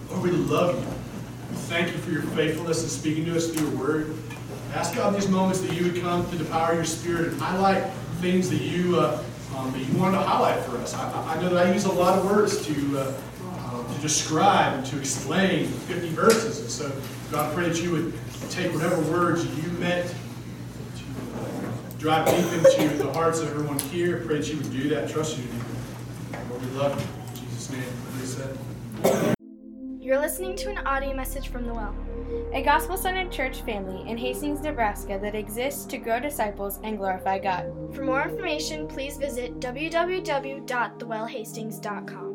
Lord, 0.10 0.24
we 0.24 0.32
love 0.32 0.80
you. 0.80 0.88
We 1.50 1.58
thank 1.64 1.92
you 1.92 1.98
for 1.98 2.12
your 2.12 2.22
faithfulness 2.22 2.84
in 2.84 2.90
speaking 2.90 3.26
to 3.26 3.36
us 3.36 3.50
through 3.50 3.68
your 3.68 3.78
word. 3.78 4.16
Ask 4.74 4.96
God 4.96 5.14
these 5.14 5.28
moments 5.28 5.60
that 5.60 5.74
you 5.74 5.92
would 5.92 6.02
come 6.02 6.26
through 6.28 6.38
the 6.38 6.50
power 6.50 6.70
of 6.70 6.76
your 6.78 6.86
spirit 6.86 7.34
and 7.34 7.42
highlight 7.42 7.92
things 8.22 8.50
that 8.50 8.62
you 8.62 8.98
uh, 8.98 9.22
um, 9.58 9.74
that 9.74 9.80
you 9.80 10.00
wanted 10.00 10.20
to 10.20 10.24
highlight 10.24 10.64
for 10.64 10.78
us. 10.78 10.94
I, 10.94 11.36
I 11.36 11.42
know 11.42 11.50
that 11.50 11.68
I 11.68 11.74
use 11.74 11.84
a 11.84 11.92
lot 11.92 12.18
of 12.18 12.24
words 12.24 12.66
to 12.66 12.98
uh, 12.98 13.14
uh, 13.58 13.94
to 13.94 14.02
describe 14.02 14.76
and 14.76 14.86
to 14.86 14.98
explain 14.98 15.66
50 15.66 16.10
verses, 16.10 16.62
and 16.62 16.70
so 16.70 17.02
God, 17.30 17.52
I 17.52 17.54
pray 17.54 17.68
that 17.68 17.82
you 17.82 17.92
would 17.92 18.14
take 18.50 18.74
whatever 18.74 19.02
words 19.12 19.46
you 19.58 19.70
meant 19.74 20.16
drive 22.02 22.26
deep 22.26 22.52
into 22.80 22.98
the 22.98 23.14
hearts 23.14 23.40
of 23.40 23.48
everyone 23.50 23.78
here. 23.78 24.24
Pray 24.26 24.40
that 24.40 24.48
you 24.48 24.58
would 24.58 24.72
do 24.72 24.90
that. 24.90 25.08
Trust 25.08 25.38
you 25.38 25.44
to 25.44 25.50
do 25.52 25.60
that. 26.32 26.50
Lord, 26.50 26.66
we 26.66 26.72
love 26.72 27.00
you. 27.00 27.06
In 27.30 27.36
Jesus' 27.48 27.70
name, 27.70 27.84
they 28.18 28.26
said. 28.26 28.58
You're 30.00 30.20
listening 30.20 30.56
to 30.58 30.70
an 30.72 30.80
audio 30.80 31.16
message 31.16 31.50
from 31.50 31.68
the 31.68 31.74
Well. 31.74 31.96
a 32.54 32.64
gospel 32.64 32.98
centered 32.98 33.32
church 33.32 33.62
family 33.62 34.10
in 34.10 34.18
Hastings, 34.18 34.62
Nebraska 34.62 35.20
that 35.22 35.36
exists 35.36 35.86
to 35.86 36.00
grow 36.00 36.20
disciples 36.20 36.80
and 36.84 36.98
glorify 36.98 37.38
God. 37.38 37.72
For 37.94 38.04
more 38.04 38.24
information, 38.24 38.88
please 38.88 39.18
visit 39.18 39.60
www.thewellhastings.com. 39.60 42.31